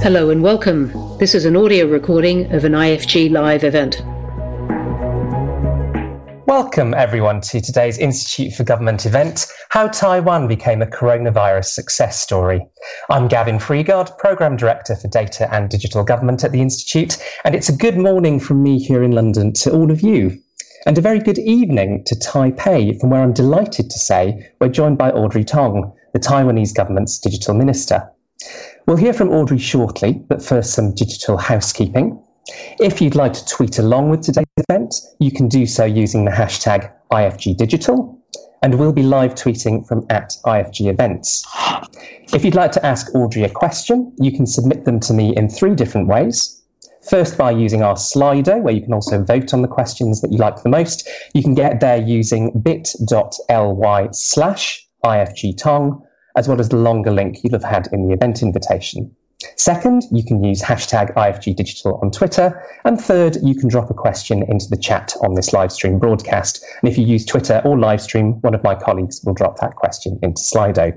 Hello 0.00 0.30
and 0.30 0.44
welcome. 0.44 0.92
This 1.18 1.34
is 1.34 1.44
an 1.44 1.56
audio 1.56 1.84
recording 1.84 2.52
of 2.52 2.64
an 2.64 2.70
IFG 2.70 3.32
Live 3.32 3.64
event. 3.64 4.00
Welcome, 6.46 6.94
everyone, 6.94 7.40
to 7.40 7.60
today's 7.60 7.98
Institute 7.98 8.54
for 8.54 8.62
Government 8.62 9.06
event 9.06 9.48
How 9.70 9.88
Taiwan 9.88 10.46
Became 10.46 10.82
a 10.82 10.86
Coronavirus 10.86 11.64
Success 11.64 12.20
Story. 12.20 12.64
I'm 13.10 13.26
Gavin 13.26 13.58
Freeguard, 13.58 14.16
Programme 14.18 14.56
Director 14.56 14.94
for 14.94 15.08
Data 15.08 15.52
and 15.52 15.68
Digital 15.68 16.04
Government 16.04 16.44
at 16.44 16.52
the 16.52 16.60
Institute, 16.60 17.18
and 17.44 17.56
it's 17.56 17.68
a 17.68 17.76
good 17.76 17.98
morning 17.98 18.38
from 18.38 18.62
me 18.62 18.78
here 18.78 19.02
in 19.02 19.10
London 19.10 19.52
to 19.54 19.72
all 19.72 19.90
of 19.90 20.00
you. 20.00 20.38
And 20.86 20.96
a 20.96 21.02
very 21.02 21.18
good 21.18 21.38
evening 21.38 22.04
to 22.04 22.14
Taipei, 22.14 23.00
from 23.00 23.10
where 23.10 23.22
I'm 23.22 23.32
delighted 23.32 23.90
to 23.90 23.98
say 23.98 24.48
we're 24.60 24.68
joined 24.68 24.96
by 24.96 25.10
Audrey 25.10 25.44
Tong, 25.44 25.92
the 26.12 26.20
Taiwanese 26.20 26.72
government's 26.72 27.18
digital 27.18 27.52
minister. 27.52 28.08
We'll 28.88 28.96
hear 28.96 29.12
from 29.12 29.28
Audrey 29.28 29.58
shortly, 29.58 30.14
but 30.14 30.42
first 30.42 30.72
some 30.72 30.94
digital 30.94 31.36
housekeeping. 31.36 32.18
If 32.80 33.02
you'd 33.02 33.16
like 33.16 33.34
to 33.34 33.44
tweet 33.44 33.78
along 33.78 34.08
with 34.08 34.22
today's 34.22 34.46
event, 34.56 34.94
you 35.20 35.30
can 35.30 35.46
do 35.46 35.66
so 35.66 35.84
using 35.84 36.24
the 36.24 36.30
hashtag 36.30 36.90
IFGDigital, 37.12 38.16
and 38.62 38.78
we'll 38.78 38.94
be 38.94 39.02
live 39.02 39.34
tweeting 39.34 39.86
from 39.86 40.06
at 40.08 40.32
IFG 40.46 40.90
Events. 40.90 41.46
If 42.32 42.46
you'd 42.46 42.54
like 42.54 42.72
to 42.72 42.86
ask 42.86 43.14
Audrey 43.14 43.42
a 43.42 43.50
question, 43.50 44.10
you 44.18 44.32
can 44.32 44.46
submit 44.46 44.86
them 44.86 45.00
to 45.00 45.12
me 45.12 45.36
in 45.36 45.50
three 45.50 45.74
different 45.74 46.08
ways. 46.08 46.62
First, 47.10 47.36
by 47.36 47.50
using 47.50 47.82
our 47.82 47.96
Slido, 47.96 48.62
where 48.62 48.72
you 48.72 48.80
can 48.80 48.94
also 48.94 49.22
vote 49.22 49.52
on 49.52 49.60
the 49.60 49.68
questions 49.68 50.22
that 50.22 50.32
you 50.32 50.38
like 50.38 50.62
the 50.62 50.70
most. 50.70 51.06
You 51.34 51.42
can 51.42 51.54
get 51.54 51.80
there 51.80 51.98
using 51.98 52.58
bit.ly 52.58 54.08
slash 54.12 54.88
IFGTong, 55.04 56.06
as 56.38 56.46
well 56.46 56.60
as 56.60 56.68
the 56.68 56.76
longer 56.76 57.10
link 57.10 57.42
you'll 57.42 57.52
have 57.52 57.64
had 57.64 57.88
in 57.92 58.06
the 58.06 58.14
event 58.14 58.42
invitation. 58.42 59.14
Second, 59.56 60.04
you 60.12 60.24
can 60.24 60.42
use 60.42 60.62
hashtag 60.62 61.12
IFG 61.14 61.54
Digital 61.56 61.98
on 62.00 62.12
Twitter. 62.12 62.64
And 62.84 63.00
third, 63.00 63.36
you 63.42 63.56
can 63.56 63.68
drop 63.68 63.90
a 63.90 63.94
question 63.94 64.44
into 64.48 64.66
the 64.68 64.76
chat 64.76 65.14
on 65.20 65.34
this 65.34 65.52
live 65.52 65.72
stream 65.72 65.98
broadcast. 65.98 66.64
And 66.80 66.90
if 66.90 66.96
you 66.96 67.04
use 67.04 67.24
Twitter 67.24 67.60
or 67.64 67.76
live 67.76 68.00
stream, 68.00 68.40
one 68.42 68.54
of 68.54 68.62
my 68.62 68.76
colleagues 68.76 69.20
will 69.24 69.34
drop 69.34 69.58
that 69.58 69.74
question 69.74 70.18
into 70.22 70.40
Slido. 70.40 70.96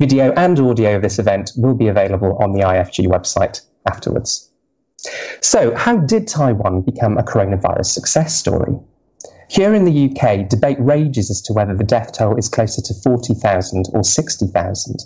Video 0.00 0.32
and 0.32 0.58
audio 0.58 0.96
of 0.96 1.02
this 1.02 1.18
event 1.18 1.52
will 1.56 1.74
be 1.74 1.86
available 1.86 2.36
on 2.40 2.52
the 2.52 2.60
IFG 2.60 3.06
website 3.06 3.62
afterwards. 3.88 4.50
So, 5.40 5.74
how 5.74 5.96
did 5.98 6.28
Taiwan 6.28 6.82
become 6.82 7.16
a 7.16 7.22
coronavirus 7.22 7.86
success 7.86 8.36
story? 8.36 8.74
Here 9.50 9.74
in 9.74 9.84
the 9.84 10.08
UK, 10.08 10.48
debate 10.48 10.76
rages 10.78 11.28
as 11.28 11.42
to 11.42 11.52
whether 11.52 11.74
the 11.74 11.82
death 11.82 12.12
toll 12.12 12.36
is 12.36 12.48
closer 12.48 12.80
to 12.82 12.94
40,000 13.02 13.86
or 13.92 14.04
60,000. 14.04 14.96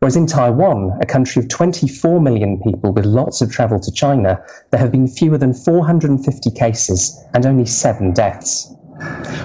Whereas 0.00 0.16
in 0.16 0.26
Taiwan, 0.26 0.98
a 1.00 1.06
country 1.06 1.40
of 1.40 1.48
24 1.48 2.20
million 2.20 2.60
people 2.60 2.92
with 2.92 3.06
lots 3.06 3.40
of 3.40 3.50
travel 3.50 3.80
to 3.80 3.90
China, 3.90 4.38
there 4.70 4.80
have 4.80 4.92
been 4.92 5.08
fewer 5.08 5.38
than 5.38 5.54
450 5.54 6.50
cases 6.50 7.18
and 7.32 7.46
only 7.46 7.64
seven 7.64 8.12
deaths. 8.12 8.70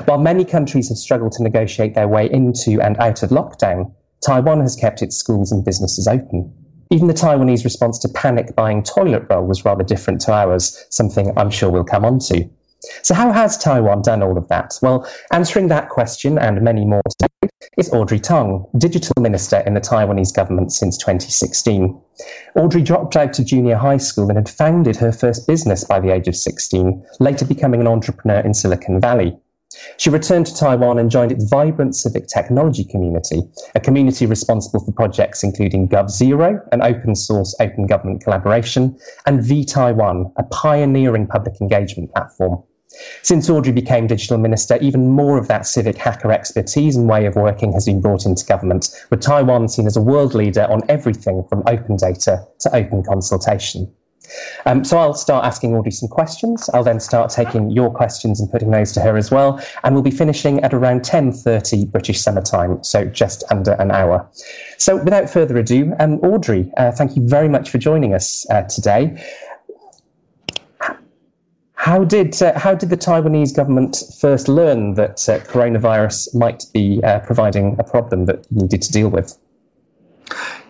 While 0.03 0.17
many 0.17 0.43
countries 0.43 0.89
have 0.89 0.97
struggled 0.97 1.31
to 1.33 1.43
negotiate 1.43 1.95
their 1.95 2.09
way 2.09 2.29
into 2.29 2.81
and 2.81 2.97
out 2.97 3.23
of 3.23 3.29
lockdown, 3.29 3.93
Taiwan 4.19 4.59
has 4.59 4.75
kept 4.75 5.01
its 5.01 5.15
schools 5.15 5.53
and 5.53 5.63
businesses 5.63 6.09
open. 6.09 6.53
Even 6.91 7.07
the 7.07 7.13
Taiwanese 7.13 7.63
response 7.63 7.99
to 7.99 8.09
panic 8.09 8.53
buying 8.53 8.83
toilet 8.83 9.27
roll 9.29 9.45
was 9.47 9.63
rather 9.63 9.83
different 9.85 10.19
to 10.21 10.33
ours, 10.33 10.85
something 10.89 11.31
I'm 11.37 11.49
sure 11.49 11.71
we'll 11.71 11.85
come 11.85 12.03
on 12.03 12.19
to. 12.27 12.49
So, 13.03 13.13
how 13.13 13.31
has 13.31 13.57
Taiwan 13.57 14.01
done 14.01 14.21
all 14.21 14.37
of 14.37 14.47
that? 14.49 14.77
Well, 14.81 15.07
answering 15.31 15.67
that 15.69 15.89
question 15.89 16.37
and 16.37 16.61
many 16.61 16.85
more 16.85 17.01
today 17.09 17.49
is 17.77 17.91
Audrey 17.91 18.19
Tong, 18.19 18.65
Digital 18.77 19.21
Minister 19.21 19.59
in 19.65 19.73
the 19.73 19.81
Taiwanese 19.81 20.33
government 20.33 20.71
since 20.71 20.97
2016. 20.97 21.99
Audrey 22.55 22.81
dropped 22.81 23.15
out 23.15 23.37
of 23.37 23.45
junior 23.45 23.75
high 23.75 23.97
school 23.97 24.29
and 24.29 24.37
had 24.37 24.49
founded 24.49 24.95
her 24.97 25.11
first 25.11 25.47
business 25.47 25.83
by 25.83 25.99
the 25.99 26.11
age 26.11 26.27
of 26.27 26.35
16, 26.35 27.03
later 27.19 27.45
becoming 27.45 27.81
an 27.81 27.87
entrepreneur 27.87 28.39
in 28.39 28.53
Silicon 28.53 28.99
Valley. 29.01 29.37
She 29.97 30.09
returned 30.09 30.45
to 30.45 30.55
Taiwan 30.55 30.99
and 30.99 31.11
joined 31.11 31.31
its 31.31 31.49
vibrant 31.49 31.95
civic 31.95 32.27
technology 32.27 32.83
community, 32.83 33.41
a 33.73 33.79
community 33.79 34.25
responsible 34.25 34.83
for 34.83 34.91
projects 34.91 35.43
including 35.43 35.89
GovZero, 35.89 36.61
an 36.71 36.81
open 36.81 37.15
source 37.15 37.55
open 37.59 37.87
government 37.87 38.23
collaboration, 38.23 38.97
and 39.25 39.39
vTaiwan, 39.41 40.31
a 40.37 40.43
pioneering 40.43 41.27
public 41.27 41.59
engagement 41.59 42.13
platform. 42.13 42.63
Since 43.21 43.49
Audrey 43.49 43.73
became 43.73 44.07
digital 44.07 44.37
minister, 44.37 44.77
even 44.81 45.11
more 45.11 45.37
of 45.37 45.47
that 45.47 45.65
civic 45.65 45.97
hacker 45.97 46.31
expertise 46.31 46.95
and 46.95 47.09
way 47.09 47.25
of 47.25 47.35
working 47.35 47.73
has 47.73 47.85
been 47.85 48.01
brought 48.01 48.25
into 48.25 48.45
government, 48.45 48.89
with 49.09 49.21
Taiwan 49.21 49.67
seen 49.67 49.87
as 49.87 49.97
a 49.97 50.01
world 50.01 50.33
leader 50.33 50.67
on 50.69 50.81
everything 50.89 51.43
from 51.49 51.63
open 51.67 51.97
data 51.97 52.45
to 52.59 52.75
open 52.75 53.03
consultation. 53.03 53.91
Um, 54.65 54.83
so 54.83 54.97
I'll 54.97 55.13
start 55.13 55.45
asking 55.45 55.75
Audrey 55.75 55.91
some 55.91 56.09
questions. 56.09 56.69
I'll 56.73 56.83
then 56.83 56.99
start 56.99 57.29
taking 57.29 57.69
your 57.69 57.91
questions 57.91 58.39
and 58.39 58.51
putting 58.51 58.71
those 58.71 58.91
to 58.93 59.01
her 59.01 59.17
as 59.17 59.31
well. 59.31 59.61
And 59.83 59.93
we'll 59.93 60.03
be 60.03 60.11
finishing 60.11 60.61
at 60.63 60.73
around 60.73 61.01
10.30 61.01 61.91
British 61.91 62.21
summer 62.21 62.41
time, 62.41 62.83
so 62.83 63.05
just 63.05 63.43
under 63.51 63.73
an 63.73 63.91
hour. 63.91 64.27
So 64.77 64.97
without 64.97 65.29
further 65.29 65.57
ado, 65.57 65.93
um, 65.99 66.15
Audrey, 66.19 66.71
uh, 66.77 66.91
thank 66.91 67.15
you 67.15 67.27
very 67.27 67.49
much 67.49 67.69
for 67.69 67.77
joining 67.77 68.13
us 68.13 68.45
uh, 68.49 68.63
today. 68.63 69.21
How 71.85 72.03
did 72.03 72.41
uh, 72.41 72.57
how 72.57 72.73
did 72.73 72.89
the 72.89 72.97
Taiwanese 72.97 73.55
government 73.55 74.01
first 74.19 74.47
learn 74.47 74.95
that 74.95 75.29
uh, 75.29 75.37
coronavirus 75.41 76.33
might 76.33 76.63
be 76.73 76.99
uh, 77.03 77.19
providing 77.19 77.75
a 77.77 77.83
problem 77.83 78.25
that 78.25 78.51
needed 78.51 78.81
to 78.81 78.91
deal 78.91 79.09
with? 79.09 79.37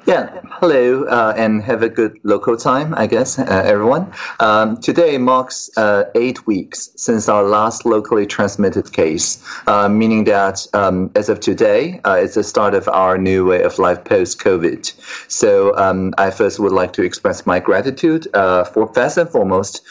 Yeah, 0.05 0.39
hello, 0.61 1.05
uh, 1.05 1.33
and 1.35 1.63
have 1.63 1.81
a 1.81 1.89
good 1.89 2.19
local 2.21 2.57
time, 2.57 2.93
I 2.93 3.07
guess, 3.07 3.39
uh, 3.39 3.63
everyone. 3.65 4.13
Um, 4.39 4.77
today 4.77 5.17
marks 5.17 5.67
uh, 5.77 6.03
eight 6.13 6.45
weeks 6.45 6.91
since 6.95 7.27
our 7.27 7.41
last 7.41 7.87
locally 7.87 8.27
transmitted 8.27 8.93
case, 8.93 9.43
uh, 9.65 9.89
meaning 9.89 10.25
that 10.25 10.67
um, 10.75 11.09
as 11.15 11.27
of 11.27 11.39
today, 11.39 12.01
uh, 12.05 12.19
it's 12.21 12.35
the 12.35 12.43
start 12.43 12.75
of 12.75 12.87
our 12.89 13.17
new 13.17 13.47
way 13.47 13.63
of 13.63 13.79
life 13.79 14.03
post 14.03 14.39
COVID. 14.39 14.93
So 15.27 15.75
um, 15.75 16.13
I 16.19 16.29
first 16.29 16.59
would 16.59 16.71
like 16.71 16.93
to 16.93 17.01
express 17.01 17.47
my 17.47 17.59
gratitude 17.59 18.27
uh, 18.35 18.63
for 18.63 18.93
first 18.93 19.17
and 19.17 19.27
foremost 19.27 19.81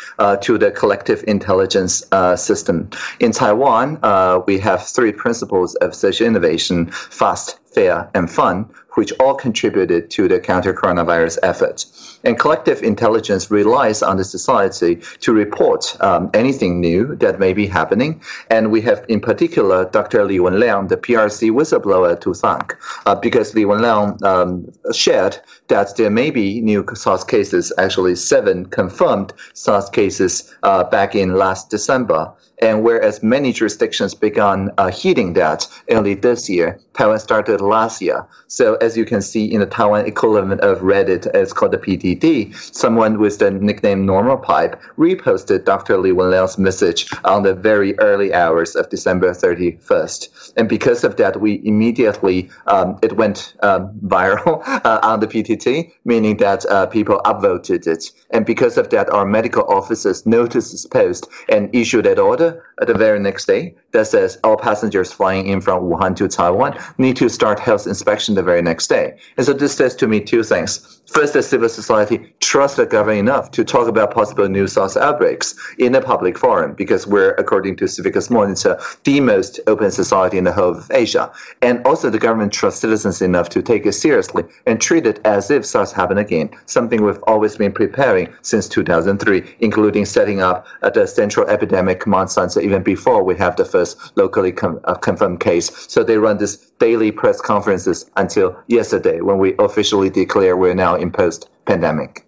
to 0.43 0.59
the 0.59 0.71
collective 0.71 1.25
intelligence 1.27 2.05
system. 2.37 2.89
In 3.19 3.33
Taiwan, 3.33 3.99
we 4.47 4.61
have 4.61 4.87
three 4.87 5.11
principles 5.11 5.75
of 5.77 5.93
social 5.93 6.25
innovation 6.25 6.93
fast, 6.93 7.59
fair, 7.75 8.09
and 8.15 8.31
fun 8.31 8.71
which 8.95 9.13
all 9.21 9.35
contributed 9.35 10.11
to 10.11 10.29
the 10.29 10.41
counter 10.41 10.73
coronavirus 10.73 11.39
efforts. 11.43 12.19
And 12.25 12.39
collective 12.39 12.83
intelligence 12.83 13.51
relies 13.51 14.03
on 14.03 14.17
the 14.17 14.25
society 14.25 14.97
to 15.21 15.33
report 15.33 15.97
um, 16.01 16.31
anything 16.33 16.81
new 16.81 17.15
that 17.17 17.39
may 17.39 17.53
be 17.53 17.67
happening. 17.67 18.23
And 18.51 18.71
we 18.71 18.81
have, 18.83 19.05
in 19.09 19.21
particular, 19.21 19.85
Dr. 19.91 20.25
Li 20.25 20.39
Wenliang, 20.39 20.89
the 20.89 20.97
PRC 20.97 21.51
whistleblower, 21.51 22.19
to 22.21 22.33
thank, 22.35 22.75
uh, 23.07 23.15
because 23.15 23.55
Li 23.55 23.65
Wenliang 23.65 24.23
um, 24.23 24.73
shared 24.93 25.39
that 25.69 25.97
there 25.97 26.11
may 26.11 26.31
be 26.31 26.61
new 26.61 26.85
SARS 26.95 27.25
cases, 27.25 27.73
actually 27.79 28.17
seven 28.17 28.67
confirmed 28.67 29.33
SARS 29.55 29.89
cases 29.89 30.55
uh, 30.63 30.85
back 30.85 31.15
in 31.15 31.35
last 31.35 31.71
December. 31.71 32.33
And 32.63 32.83
whereas 32.85 33.23
many 33.23 33.53
jurisdictions 33.53 34.15
began 34.15 34.71
uh, 34.79 34.91
heeding 34.91 35.33
that 35.35 35.67
early 35.91 36.15
this 36.15 36.49
year, 36.49 36.79
Taiwan 36.95 37.19
started 37.19 37.61
last 37.61 38.01
year. 38.01 38.27
So 38.47 38.77
as 38.77 38.97
you 38.97 39.05
can 39.05 39.21
see 39.21 39.53
in 39.53 39.61
the 39.61 39.67
Taiwan 39.67 40.07
equivalent 40.07 40.61
of 40.61 40.79
Reddit, 40.79 41.27
it's 41.35 41.53
called 41.53 41.73
the 41.73 41.79
PTT, 41.79 42.55
someone 42.73 43.19
with 43.19 43.39
the 43.39 43.51
nickname 43.51 44.07
Normal 44.07 44.37
Pipe 44.37 44.81
reposted 44.97 45.65
Dr. 45.65 45.99
Li 45.99 46.11
Wenliang's 46.11 46.57
message 46.57 47.07
on 47.25 47.43
the 47.43 47.55
very 47.55 47.99
early 47.99 48.33
hours 48.33 48.77
of 48.77 48.89
December 48.91 49.33
31st. 49.33 50.53
And 50.57 50.69
because 50.69 51.03
of 51.03 51.17
that, 51.17 51.41
we 51.41 51.61
immediately, 51.65 52.49
um, 52.69 52.99
it 53.03 53.17
went 53.17 53.55
um, 53.63 53.91
viral 54.07 54.63
uh, 54.85 55.01
on 55.03 55.19
the 55.21 55.27
PTT, 55.27 55.64
meaning 56.05 56.37
that 56.39 56.65
uh, 56.67 56.87
people 56.87 57.21
upvoted 57.25 57.87
it. 57.87 58.11
And 58.31 58.45
because 58.45 58.77
of 58.77 58.91
that, 58.91 59.11
our 59.11 59.25
medical 59.25 59.65
officers 59.73 60.27
noticed 60.27 60.73
this 60.73 60.87
post 60.87 61.29
and 61.49 61.75
issued 61.75 62.07
an 62.07 62.19
order 62.19 62.65
the 62.79 62.95
very 62.95 63.21
next 63.21 63.47
day 63.47 63.75
that 63.95 64.09
says 64.09 64.39
all 64.45 64.57
passengers 64.57 65.13
flying 65.13 65.47
in 65.47 65.61
from 65.61 65.85
Wuhan 65.85 66.15
to 66.17 66.29
Taiwan 66.29 66.79
need 66.99 67.17
to 67.17 67.29
start 67.29 67.59
health 67.59 67.87
inspection 67.87 68.35
the 68.35 68.43
very 68.43 68.61
next 68.61 68.89
day. 68.89 69.17
And 69.37 69.47
so 69.47 69.55
this 69.55 69.75
says 69.75 69.97
to 69.97 70.07
me 70.07 70.21
two 70.21 70.43
things. 70.43 71.01
First, 71.07 71.35
that 71.35 71.45
civil 71.45 71.69
society 71.69 72.35
trusts 72.41 72.77
the 72.77 72.87
government 72.87 73.21
enough 73.21 73.51
to 73.53 73.63
talk 73.63 73.89
about 73.89 74.13
possible 74.13 74.49
new 74.49 74.67
SARS 74.67 74.97
outbreaks 74.97 75.55
in 75.79 75.95
a 75.95 76.01
public 76.01 76.37
forum 76.37 76.75
because 76.75 77.07
we're, 77.07 77.35
according 77.35 77.77
to 77.77 77.85
Civicus 77.85 78.31
Monitor, 78.31 78.81
the 79.05 79.21
most 79.21 79.61
open 79.67 79.91
society 79.91 80.39
in 80.39 80.45
the 80.45 80.53
whole 80.53 80.77
of 80.77 80.91
Asia. 80.91 81.31
And 81.63 81.87
also 81.87 82.11
the 82.11 82.19
government 82.19 82.53
trusts 82.53 82.81
citizens 82.81 83.23
enough 83.23 83.49
to 83.51 83.63
take 83.63 83.87
it 83.87 83.93
seriously 83.93 84.45
and 84.67 84.81
treat 84.81 85.07
it 85.07 85.21
as 85.25 85.51
if 85.51 85.65
SARS 85.65 85.93
happened 85.93 86.19
again, 86.19 86.51
something 86.67 87.05
we've 87.05 87.23
always 87.29 87.57
been 87.57 87.73
preparing 87.73 88.33
since 88.43 88.67
2003, 88.69 89.57
including 89.61 90.07
setting 90.07 90.41
up 90.41 90.67
the 90.95 91.07
Central 91.07 91.47
Epidemic 91.49 92.01
Command 92.01 92.31
Center 92.31 92.61
even 92.61 92.83
before 92.83 93.23
we 93.23 93.37
have 93.37 93.55
the 93.57 93.65
first 93.65 93.84
first 93.85 94.17
locally 94.17 94.53
com- 94.53 94.81
uh, 94.85 94.95
confirmed 94.95 95.41
case. 95.41 95.71
So 95.93 96.03
they 96.03 96.19
run 96.19 96.39
this 96.39 96.57
daily 96.79 97.13
press 97.13 97.41
conferences 97.41 98.11
until 98.17 98.57
yesterday 98.69 99.21
when 99.21 99.39
we 99.39 99.55
officially 99.59 100.11
declare 100.11 100.57
we're 100.57 100.75
now 100.75 100.95
in 100.95 101.11
post 101.11 101.49
pandemic. 101.67 102.27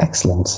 Excellent. 0.00 0.48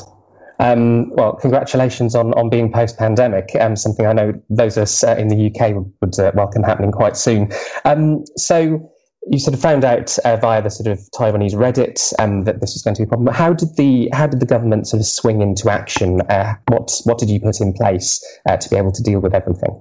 Um, 0.58 1.10
well, 1.14 1.32
congratulations 1.32 2.14
on, 2.14 2.34
on 2.34 2.50
being 2.50 2.70
post 2.70 2.98
pandemic. 2.98 3.48
Um, 3.58 3.76
something 3.76 4.04
I 4.04 4.12
know 4.12 4.34
those 4.50 4.76
of 4.76 4.82
us 4.82 5.02
uh, 5.02 5.16
in 5.18 5.28
the 5.28 5.46
UK 5.46 5.74
would, 6.02 6.18
uh, 6.18 6.32
welcome 6.34 6.62
happening 6.62 6.92
quite 6.92 7.16
soon. 7.16 7.50
Um, 7.86 8.24
so, 8.36 8.92
you 9.30 9.38
sort 9.38 9.54
of 9.54 9.60
found 9.60 9.84
out 9.84 10.18
uh, 10.24 10.36
via 10.36 10.60
the 10.60 10.70
sort 10.70 10.88
of 10.88 10.98
Taiwanese 11.12 11.54
Reddit 11.54 12.12
um, 12.18 12.42
that 12.44 12.60
this 12.60 12.74
was 12.74 12.82
going 12.82 12.96
to 12.96 13.02
be 13.02 13.04
a 13.04 13.06
problem. 13.06 13.32
How 13.32 13.52
did 13.52 13.76
the 13.76 14.10
how 14.12 14.26
did 14.26 14.40
the 14.40 14.46
government 14.46 14.88
sort 14.88 15.00
of 15.00 15.06
swing 15.06 15.40
into 15.40 15.70
action? 15.70 16.20
Uh, 16.22 16.54
what 16.66 17.00
what 17.04 17.16
did 17.18 17.30
you 17.30 17.38
put 17.40 17.60
in 17.60 17.72
place 17.72 18.20
uh, 18.48 18.56
to 18.56 18.68
be 18.68 18.76
able 18.76 18.90
to 18.90 19.02
deal 19.02 19.20
with 19.20 19.32
everything? 19.32 19.80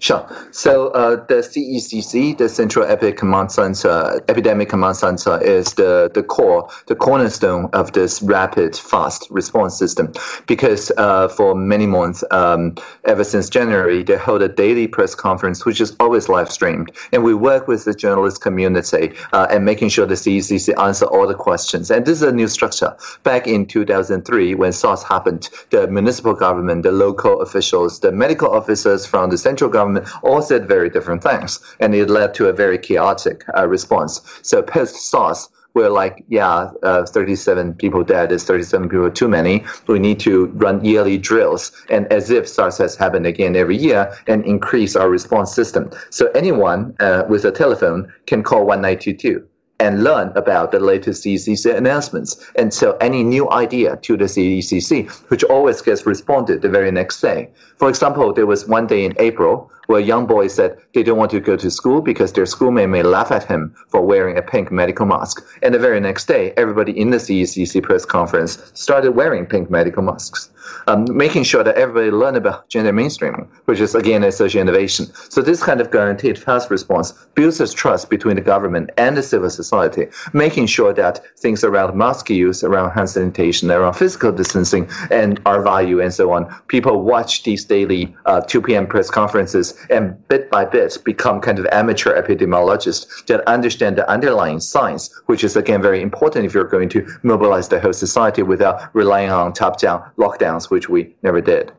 Sure. 0.00 0.26
So 0.50 0.88
uh, 0.88 1.16
the 1.26 1.42
CECC, 1.42 2.38
the 2.38 2.48
Central 2.48 2.86
Epic 2.86 3.18
Command 3.18 3.52
Center, 3.52 4.22
Epidemic 4.28 4.70
Command 4.70 4.96
Center, 4.96 5.38
is 5.42 5.74
the, 5.74 6.10
the 6.14 6.22
core, 6.22 6.70
the 6.86 6.94
cornerstone 6.94 7.68
of 7.74 7.92
this 7.92 8.22
rapid, 8.22 8.74
fast 8.76 9.26
response 9.28 9.78
system. 9.78 10.10
Because 10.46 10.90
uh, 10.96 11.28
for 11.28 11.54
many 11.54 11.86
months, 11.86 12.24
um, 12.30 12.76
ever 13.04 13.22
since 13.22 13.50
January, 13.50 14.02
they 14.02 14.16
hold 14.16 14.40
a 14.40 14.48
daily 14.48 14.88
press 14.88 15.14
conference, 15.14 15.66
which 15.66 15.82
is 15.82 15.94
always 16.00 16.30
live 16.30 16.50
streamed, 16.50 16.90
and 17.12 17.22
we 17.22 17.34
work 17.34 17.68
with 17.68 17.84
the 17.84 17.92
journalist 17.92 18.40
community 18.40 19.12
uh, 19.34 19.48
and 19.50 19.66
making 19.66 19.90
sure 19.90 20.06
the 20.06 20.14
CECC 20.14 20.82
answer 20.82 21.04
all 21.04 21.26
the 21.26 21.34
questions. 21.34 21.90
And 21.90 22.06
this 22.06 22.22
is 22.22 22.26
a 22.26 22.32
new 22.32 22.48
structure. 22.48 22.96
Back 23.22 23.46
in 23.46 23.66
2003, 23.66 24.54
when 24.54 24.72
SARS 24.72 25.02
happened, 25.02 25.50
the 25.68 25.86
municipal 25.88 26.32
government, 26.32 26.84
the 26.84 26.92
local 26.92 27.42
officials, 27.42 28.00
the 28.00 28.12
medical 28.12 28.50
officers 28.50 29.04
from 29.04 29.28
the 29.28 29.36
central 29.36 29.68
government 29.68 29.89
government 29.90 30.24
all 30.24 30.42
said 30.42 30.68
very 30.68 30.90
different 30.90 31.22
things, 31.22 31.60
and 31.80 31.94
it 31.94 32.08
led 32.08 32.34
to 32.34 32.48
a 32.48 32.52
very 32.52 32.78
chaotic 32.78 33.44
uh, 33.56 33.66
response. 33.66 34.20
So 34.42 34.62
post 34.62 34.96
SARS, 35.10 35.48
we're 35.74 35.88
like, 35.88 36.24
yeah, 36.28 36.70
uh, 36.82 37.06
37 37.06 37.74
people 37.74 38.02
dead 38.02 38.32
is 38.32 38.44
37 38.44 38.88
people 38.88 39.10
too 39.10 39.28
many. 39.28 39.64
We 39.86 40.00
need 40.00 40.18
to 40.20 40.46
run 40.46 40.84
yearly 40.84 41.16
drills, 41.16 41.72
and 41.88 42.12
as 42.12 42.30
if 42.30 42.48
SARS 42.48 42.78
has 42.78 42.96
happened 42.96 43.26
again 43.26 43.54
every 43.54 43.76
year, 43.76 44.12
and 44.26 44.44
increase 44.44 44.96
our 44.96 45.08
response 45.08 45.54
system. 45.54 45.90
So 46.10 46.26
anyone 46.34 46.96
uh, 47.00 47.24
with 47.28 47.44
a 47.44 47.52
telephone 47.52 48.12
can 48.26 48.42
call 48.42 48.66
1922 48.66 49.46
and 49.80 50.04
learn 50.04 50.30
about 50.36 50.70
the 50.72 50.78
latest 50.78 51.24
CECC 51.24 51.74
announcements. 51.74 52.36
And 52.56 52.72
so 52.72 52.96
any 53.00 53.24
new 53.24 53.50
idea 53.50 53.96
to 53.96 54.16
the 54.16 54.24
CECC, 54.24 55.10
which 55.30 55.42
always 55.44 55.80
gets 55.80 56.04
responded 56.04 56.60
the 56.60 56.68
very 56.68 56.90
next 56.92 57.20
day. 57.22 57.48
For 57.78 57.88
example, 57.88 58.32
there 58.34 58.46
was 58.46 58.68
one 58.68 58.86
day 58.86 59.04
in 59.06 59.14
April 59.18 59.70
where 59.90 59.98
young 59.98 60.24
boy 60.24 60.46
said 60.46 60.78
they 60.94 61.02
don't 61.02 61.18
want 61.18 61.32
to 61.32 61.40
go 61.40 61.56
to 61.56 61.68
school 61.68 62.00
because 62.00 62.32
their 62.32 62.46
schoolmate 62.46 62.88
may 62.88 63.02
laugh 63.02 63.32
at 63.32 63.42
him 63.42 63.74
for 63.88 64.00
wearing 64.00 64.38
a 64.38 64.42
pink 64.42 64.70
medical 64.70 65.04
mask. 65.04 65.44
And 65.64 65.74
the 65.74 65.80
very 65.80 65.98
next 65.98 66.26
day, 66.26 66.52
everybody 66.56 66.92
in 66.92 67.10
the 67.10 67.16
CECC 67.16 67.82
press 67.82 68.04
conference 68.04 68.70
started 68.72 69.16
wearing 69.16 69.46
pink 69.46 69.68
medical 69.68 70.04
masks 70.04 70.48
um, 70.86 71.06
making 71.16 71.44
sure 71.44 71.62
that 71.62 71.76
everybody 71.76 72.10
learn 72.10 72.36
about 72.36 72.68
gender 72.68 72.92
mainstreaming, 72.92 73.48
which 73.64 73.80
is 73.80 73.94
again 73.94 74.24
a 74.24 74.32
social 74.32 74.60
innovation. 74.60 75.06
So 75.28 75.42
this 75.42 75.62
kind 75.62 75.80
of 75.80 75.90
guaranteed 75.90 76.38
fast 76.38 76.70
response 76.70 77.12
builds 77.34 77.58
this 77.58 77.72
trust 77.72 78.10
between 78.10 78.36
the 78.36 78.42
government 78.42 78.90
and 78.96 79.16
the 79.16 79.22
civil 79.22 79.50
society, 79.50 80.06
making 80.32 80.66
sure 80.66 80.92
that 80.94 81.22
things 81.38 81.64
around 81.64 81.96
mask 81.96 82.30
use, 82.30 82.62
around 82.62 82.90
hand 82.92 83.10
sanitation, 83.10 83.70
around 83.70 83.94
physical 83.94 84.32
distancing, 84.32 84.88
and 85.10 85.40
our 85.46 85.62
value 85.62 86.00
and 86.00 86.12
so 86.12 86.32
on. 86.32 86.52
People 86.68 87.02
watch 87.02 87.42
these 87.42 87.64
daily 87.64 88.14
uh, 88.26 88.40
2 88.40 88.62
p.m. 88.62 88.86
press 88.86 89.10
conferences 89.10 89.74
and 89.88 90.16
bit 90.28 90.50
by 90.50 90.64
bit 90.64 90.98
become 91.04 91.40
kind 91.40 91.58
of 91.58 91.66
amateur 91.72 92.20
epidemiologists 92.20 93.26
that 93.26 93.46
understand 93.48 93.96
the 93.96 94.08
underlying 94.10 94.60
science, 94.60 95.10
which 95.26 95.44
is 95.44 95.56
again 95.56 95.80
very 95.80 96.02
important 96.02 96.44
if 96.44 96.54
you're 96.54 96.64
going 96.64 96.88
to 96.88 97.06
mobilize 97.22 97.68
the 97.68 97.80
whole 97.80 97.92
society 97.92 98.42
without 98.42 98.94
relying 98.94 99.30
on 99.30 99.52
top-down 99.52 100.02
lockdowns 100.18 100.40
lockdowns, 100.40 100.70
which 100.70 100.88
we 100.88 101.14
never 101.22 101.40
did. 101.40 101.72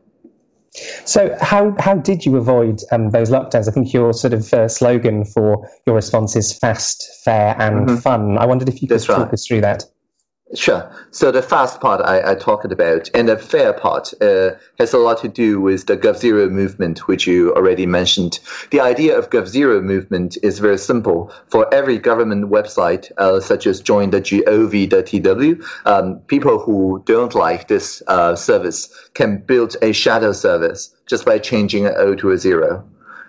So, 1.04 1.36
how 1.40 1.74
how 1.78 1.96
did 1.96 2.24
you 2.24 2.36
avoid 2.36 2.80
um, 2.92 3.10
those 3.10 3.30
lockdowns? 3.30 3.68
I 3.68 3.72
think 3.72 3.92
your 3.92 4.14
sort 4.14 4.32
of 4.32 4.52
uh, 4.54 4.68
slogan 4.68 5.26
for 5.26 5.68
your 5.86 5.94
response 5.94 6.34
is 6.34 6.56
fast, 6.58 7.06
fair, 7.24 7.54
and 7.60 7.86
mm-hmm. 7.86 7.96
fun. 7.96 8.38
I 8.38 8.46
wondered 8.46 8.68
if 8.68 8.80
you 8.80 8.88
could 8.88 8.94
That's 8.94 9.04
talk 9.04 9.26
right. 9.26 9.34
us 9.34 9.46
through 9.46 9.60
that. 9.60 9.84
Sure. 10.54 10.90
So 11.12 11.30
the 11.30 11.40
fast 11.40 11.80
part 11.80 12.02
I, 12.02 12.32
I 12.32 12.34
talked 12.34 12.70
about, 12.70 13.08
and 13.14 13.28
the 13.28 13.38
fair 13.38 13.72
part 13.72 14.12
uh, 14.20 14.50
has 14.78 14.92
a 14.92 14.98
lot 14.98 15.18
to 15.22 15.28
do 15.28 15.60
with 15.62 15.86
the 15.86 15.96
GovZero 15.96 16.50
movement, 16.50 17.08
which 17.08 17.26
you 17.26 17.54
already 17.54 17.86
mentioned. 17.86 18.38
The 18.70 18.80
idea 18.80 19.16
of 19.18 19.30
GovZero 19.30 19.82
movement 19.82 20.36
is 20.42 20.58
very 20.58 20.76
simple. 20.76 21.32
For 21.48 21.72
every 21.72 21.96
government 21.96 22.50
website, 22.50 23.10
uh, 23.16 23.40
such 23.40 23.66
as 23.66 23.80
join 23.80 24.10
the 24.10 24.20
gov.tw, 24.20 25.64
um, 25.86 26.18
people 26.26 26.58
who 26.58 27.02
don't 27.06 27.34
like 27.34 27.68
this 27.68 28.02
uh, 28.08 28.36
service 28.36 28.94
can 29.14 29.38
build 29.38 29.76
a 29.80 29.92
shadow 29.92 30.32
service 30.32 30.94
just 31.06 31.24
by 31.24 31.38
changing 31.38 31.86
an 31.86 31.94
O 31.96 32.14
to 32.14 32.30
a 32.30 32.36
zero, 32.36 32.84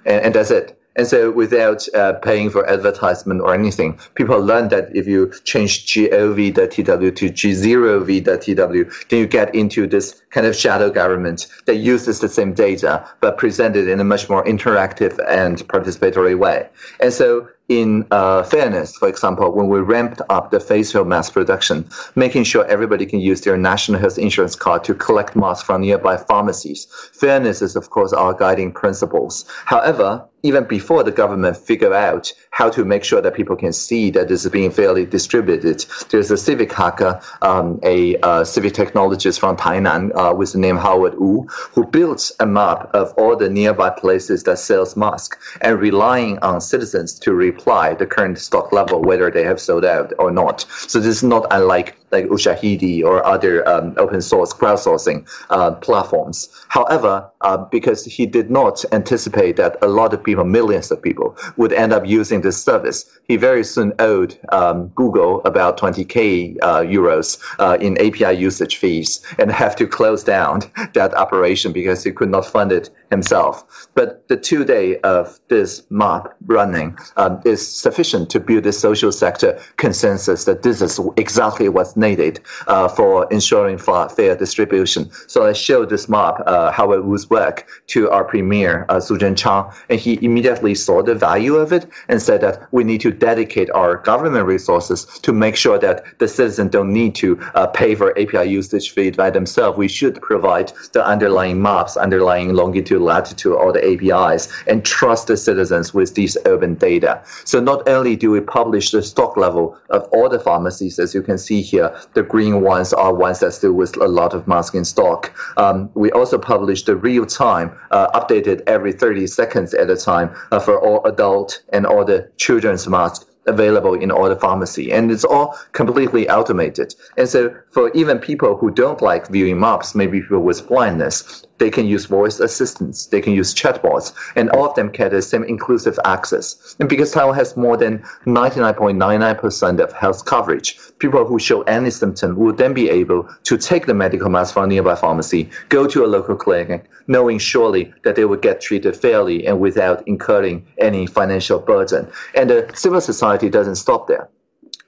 and, 0.05 0.25
and 0.25 0.35
that's 0.35 0.51
it. 0.51 0.77
And 0.95 1.07
so 1.07 1.31
without 1.31 1.87
uh, 1.95 2.13
paying 2.13 2.49
for 2.49 2.69
advertisement 2.69 3.41
or 3.41 3.53
anything, 3.53 3.99
people 4.15 4.39
learn 4.39 4.69
that 4.69 4.95
if 4.95 5.07
you 5.07 5.31
change 5.43 5.85
gov.tw 5.87 7.15
to 7.15 7.29
g0v.tw, 7.29 9.07
then 9.09 9.19
you 9.19 9.27
get 9.27 9.53
into 9.55 9.87
this 9.87 10.21
kind 10.29 10.45
of 10.45 10.55
shadow 10.55 10.89
government 10.89 11.47
that 11.65 11.75
uses 11.75 12.19
the 12.19 12.29
same 12.29 12.53
data, 12.53 13.07
but 13.21 13.37
presented 13.37 13.87
in 13.87 13.99
a 13.99 14.03
much 14.03 14.29
more 14.29 14.43
interactive 14.45 15.17
and 15.27 15.67
participatory 15.67 16.37
way. 16.37 16.69
And 16.99 17.11
so 17.11 17.47
in 17.69 18.05
uh, 18.11 18.43
fairness, 18.43 18.95
for 18.97 19.07
example, 19.07 19.51
when 19.51 19.69
we 19.69 19.79
ramped 19.79 20.21
up 20.29 20.51
the 20.51 20.59
facial 20.59 21.05
mask 21.05 21.33
production, 21.33 21.87
making 22.15 22.43
sure 22.43 22.65
everybody 22.65 23.05
can 23.05 23.19
use 23.19 23.41
their 23.41 23.57
national 23.57 23.99
health 23.99 24.17
insurance 24.17 24.55
card 24.55 24.83
to 24.83 24.93
collect 24.93 25.35
masks 25.35 25.65
from 25.65 25.81
nearby 25.81 26.17
pharmacies. 26.17 26.87
Fairness 27.13 27.61
is, 27.61 27.75
of 27.75 27.89
course, 27.89 28.11
our 28.11 28.33
guiding 28.33 28.71
principles. 28.71 29.45
However, 29.65 30.27
even 30.43 30.65
before 30.65 31.03
the 31.03 31.11
government 31.11 31.57
figure 31.57 31.93
out 31.93 32.31
how 32.51 32.69
to 32.69 32.85
make 32.85 33.03
sure 33.03 33.21
that 33.21 33.33
people 33.33 33.55
can 33.55 33.73
see 33.73 34.11
that 34.11 34.27
this 34.27 34.45
is 34.45 34.51
being 34.51 34.69
fairly 34.69 35.05
distributed, 35.05 35.85
there's 36.09 36.29
a 36.29 36.37
civic 36.37 36.71
hacker, 36.71 37.19
um, 37.41 37.79
a 37.83 38.17
uh, 38.17 38.43
civic 38.43 38.73
technologist 38.73 39.39
from 39.39 39.55
Tainan 39.57 40.11
uh, 40.15 40.35
with 40.35 40.51
the 40.51 40.59
name 40.59 40.77
Howard 40.77 41.17
Wu, 41.17 41.47
who 41.71 41.85
built 41.85 42.31
a 42.39 42.45
map 42.45 42.89
of 42.93 43.13
all 43.17 43.35
the 43.35 43.49
nearby 43.49 43.89
places 43.89 44.43
that 44.43 44.59
sells 44.59 44.95
masks 44.97 45.37
and 45.61 45.79
relying 45.79 46.37
on 46.39 46.59
citizens 46.59 47.17
to 47.19 47.33
reply 47.33 47.93
the 47.93 48.05
current 48.05 48.37
stock 48.37 48.71
level, 48.71 49.01
whether 49.01 49.31
they 49.31 49.43
have 49.43 49.59
sold 49.59 49.85
out 49.85 50.13
or 50.19 50.29
not. 50.29 50.65
So 50.87 50.99
this 50.99 51.15
is 51.15 51.23
not 51.23 51.47
unlike 51.51 51.97
like 52.13 52.25
Ushahidi 52.27 53.03
or 53.03 53.25
other 53.25 53.67
um, 53.67 53.93
open 53.97 54.21
source 54.21 54.53
crowdsourcing 54.53 55.27
uh, 55.49 55.71
platforms. 55.71 56.49
However, 56.69 57.29
uh, 57.41 57.57
because 57.57 58.05
he 58.05 58.25
did 58.25 58.49
not 58.49 58.85
anticipate 58.93 59.57
that 59.57 59.77
a 59.81 59.87
lot 59.87 60.13
of 60.13 60.23
people, 60.23 60.45
millions 60.45 60.91
of 60.91 61.01
people, 61.01 61.35
would 61.57 61.73
end 61.73 61.91
up 61.91 62.05
using 62.05 62.41
this 62.41 62.63
service, 62.63 63.19
he 63.27 63.35
very 63.35 63.63
soon 63.63 63.91
owed 63.99 64.37
um, 64.51 64.87
Google 64.89 65.41
about 65.43 65.77
20k 65.77 66.57
uh, 66.61 66.81
euros 66.81 67.39
uh, 67.59 67.77
in 67.81 67.97
API 67.97 68.37
usage 68.37 68.77
fees 68.77 69.21
and 69.39 69.51
have 69.63 69.75
to 69.75 69.87
close 69.87 70.23
down 70.23 70.61
that 70.93 71.13
operation 71.15 71.73
because 71.73 72.03
he 72.03 72.11
could 72.11 72.29
not 72.29 72.45
fund 72.45 72.71
it 72.71 72.89
himself. 73.09 73.87
But 73.95 74.27
the 74.27 74.37
two 74.37 74.63
day 74.63 74.97
of 74.99 75.39
this 75.49 75.83
map 75.89 76.33
running 76.45 76.97
um, 77.17 77.41
is 77.45 77.65
sufficient 77.65 78.29
to 78.31 78.39
build 78.39 78.65
a 78.65 78.73
social 78.73 79.11
sector 79.11 79.59
consensus 79.77 80.45
that 80.45 80.63
this 80.63 80.81
is 80.81 80.99
exactly 81.17 81.69
what's 81.69 81.95
needed 82.07 82.35
uh, 82.67 82.87
for 82.87 83.11
ensuring 83.31 83.77
fair 83.77 84.35
distribution. 84.45 85.09
So 85.27 85.37
I 85.45 85.53
showed 85.53 85.89
this 85.89 86.05
map, 86.07 86.35
uh, 86.45 86.71
how 86.71 86.87
it 86.93 87.01
would 87.05 87.23
work, 87.29 87.57
to 87.93 88.09
our 88.15 88.25
premier, 88.33 88.85
uh, 88.89 88.99
Su 88.99 89.17
Zhenchang, 89.17 89.63
and 89.89 89.99
he 89.99 90.13
immediately 90.27 90.75
saw 90.85 90.97
the 91.09 91.15
value 91.15 91.55
of 91.55 91.69
it 91.77 91.83
and 92.09 92.21
said 92.21 92.41
that 92.41 92.55
we 92.71 92.83
need 92.83 93.01
to 93.01 93.11
dedicate 93.29 93.69
our 93.71 93.91
government 94.11 94.45
resources 94.55 94.99
to 95.25 95.31
make 95.31 95.55
sure 95.55 95.77
that 95.79 95.97
the 96.19 96.27
citizens 96.27 96.71
don't 96.71 96.93
need 97.01 97.13
to 97.23 97.29
uh, 97.55 97.67
pay 97.67 97.95
for 97.95 98.09
API 98.19 98.45
usage 98.49 98.91
fee 98.93 99.11
by 99.11 99.29
themselves. 99.29 99.77
We 99.77 99.87
should 99.87 100.15
provide 100.21 100.71
the 100.93 101.05
underlying 101.13 101.61
maps, 101.61 101.97
underlying 101.97 102.53
longitude, 102.53 103.01
latitude, 103.01 103.53
all 103.53 103.71
the 103.71 103.85
APIs, 103.91 104.43
and 104.67 104.83
trust 104.85 105.27
the 105.27 105.37
citizens 105.37 105.93
with 105.93 106.15
these 106.15 106.37
urban 106.45 106.75
data. 106.75 107.21
So 107.45 107.59
not 107.59 107.87
only 107.87 108.15
do 108.15 108.31
we 108.31 108.41
publish 108.41 108.91
the 108.91 109.01
stock 109.01 109.37
level 109.37 109.77
of 109.89 110.01
all 110.13 110.29
the 110.29 110.39
pharmacies, 110.39 110.99
as 110.99 111.13
you 111.13 111.21
can 111.21 111.37
see 111.37 111.61
here, 111.61 111.82
the 112.13 112.23
green 112.23 112.61
ones 112.61 112.93
are 112.93 113.13
ones 113.13 113.39
that 113.39 113.53
still 113.53 113.73
with 113.73 113.95
a 113.97 114.07
lot 114.07 114.33
of 114.33 114.47
masks 114.47 114.75
in 114.75 114.85
stock. 114.85 115.33
Um, 115.57 115.89
we 115.93 116.11
also 116.11 116.37
publish 116.37 116.83
the 116.83 116.95
real 116.95 117.25
time, 117.25 117.75
uh, 117.91 118.07
updated 118.19 118.61
every 118.67 118.91
30 118.93 119.27
seconds 119.27 119.73
at 119.73 119.89
a 119.89 119.97
time 119.97 120.35
uh, 120.51 120.59
for 120.59 120.79
all 120.79 121.05
adult 121.05 121.63
and 121.71 121.85
all 121.85 122.05
the 122.05 122.29
children's 122.37 122.87
masks 122.87 123.25
available 123.45 123.93
in 123.93 124.09
all 124.11 124.29
the 124.29 124.35
pharmacy 124.37 124.91
and 124.91 125.11
it's 125.11 125.25
all 125.25 125.57
completely 125.73 126.29
automated 126.29 126.95
and 127.17 127.27
so 127.27 127.53
for 127.71 127.91
even 127.91 128.17
people 128.17 128.55
who 128.55 128.71
don't 128.71 129.01
like 129.01 129.27
viewing 129.27 129.59
maps 129.59 129.93
maybe 129.93 130.21
people 130.21 130.39
with 130.39 130.65
blindness 130.67 131.45
they 131.57 131.69
can 131.69 131.85
use 131.85 132.05
voice 132.05 132.39
assistants, 132.39 133.05
they 133.07 133.21
can 133.21 133.33
use 133.33 133.53
chatbots, 133.53 134.13
and 134.35 134.49
all 134.51 134.69
of 134.69 134.75
them 134.75 134.89
get 134.89 135.11
the 135.11 135.21
same 135.21 135.43
inclusive 135.43 135.99
access. 136.05 136.75
And 136.79 136.89
because 136.89 137.11
Taiwan 137.11 137.35
has 137.35 137.55
more 137.55 137.77
than 137.77 137.99
99.99% 138.25 139.79
of 139.79 139.93
health 139.93 140.25
coverage, 140.25 140.77
people 140.99 141.25
who 141.25 141.39
show 141.39 141.61
any 141.63 141.89
symptom 141.89 142.35
will 142.35 142.53
then 142.53 142.73
be 142.73 142.89
able 142.89 143.29
to 143.43 143.57
take 143.57 143.85
the 143.85 143.93
medical 143.93 144.29
mask 144.29 144.53
from 144.53 144.65
a 144.65 144.67
nearby 144.67 144.95
pharmacy, 144.95 145.49
go 145.69 145.87
to 145.87 146.03
a 146.03 146.07
local 146.07 146.35
clinic, 146.35 146.89
knowing 147.07 147.37
surely 147.37 147.93
that 148.03 148.15
they 148.15 148.25
will 148.25 148.37
get 148.37 148.61
treated 148.61 148.95
fairly 148.95 149.45
and 149.45 149.59
without 149.59 150.05
incurring 150.07 150.65
any 150.79 151.05
financial 151.05 151.59
burden. 151.59 152.09
And 152.35 152.49
the 152.49 152.71
civil 152.73 153.01
society 153.01 153.49
doesn't 153.49 153.75
stop 153.75 154.07
there. 154.07 154.29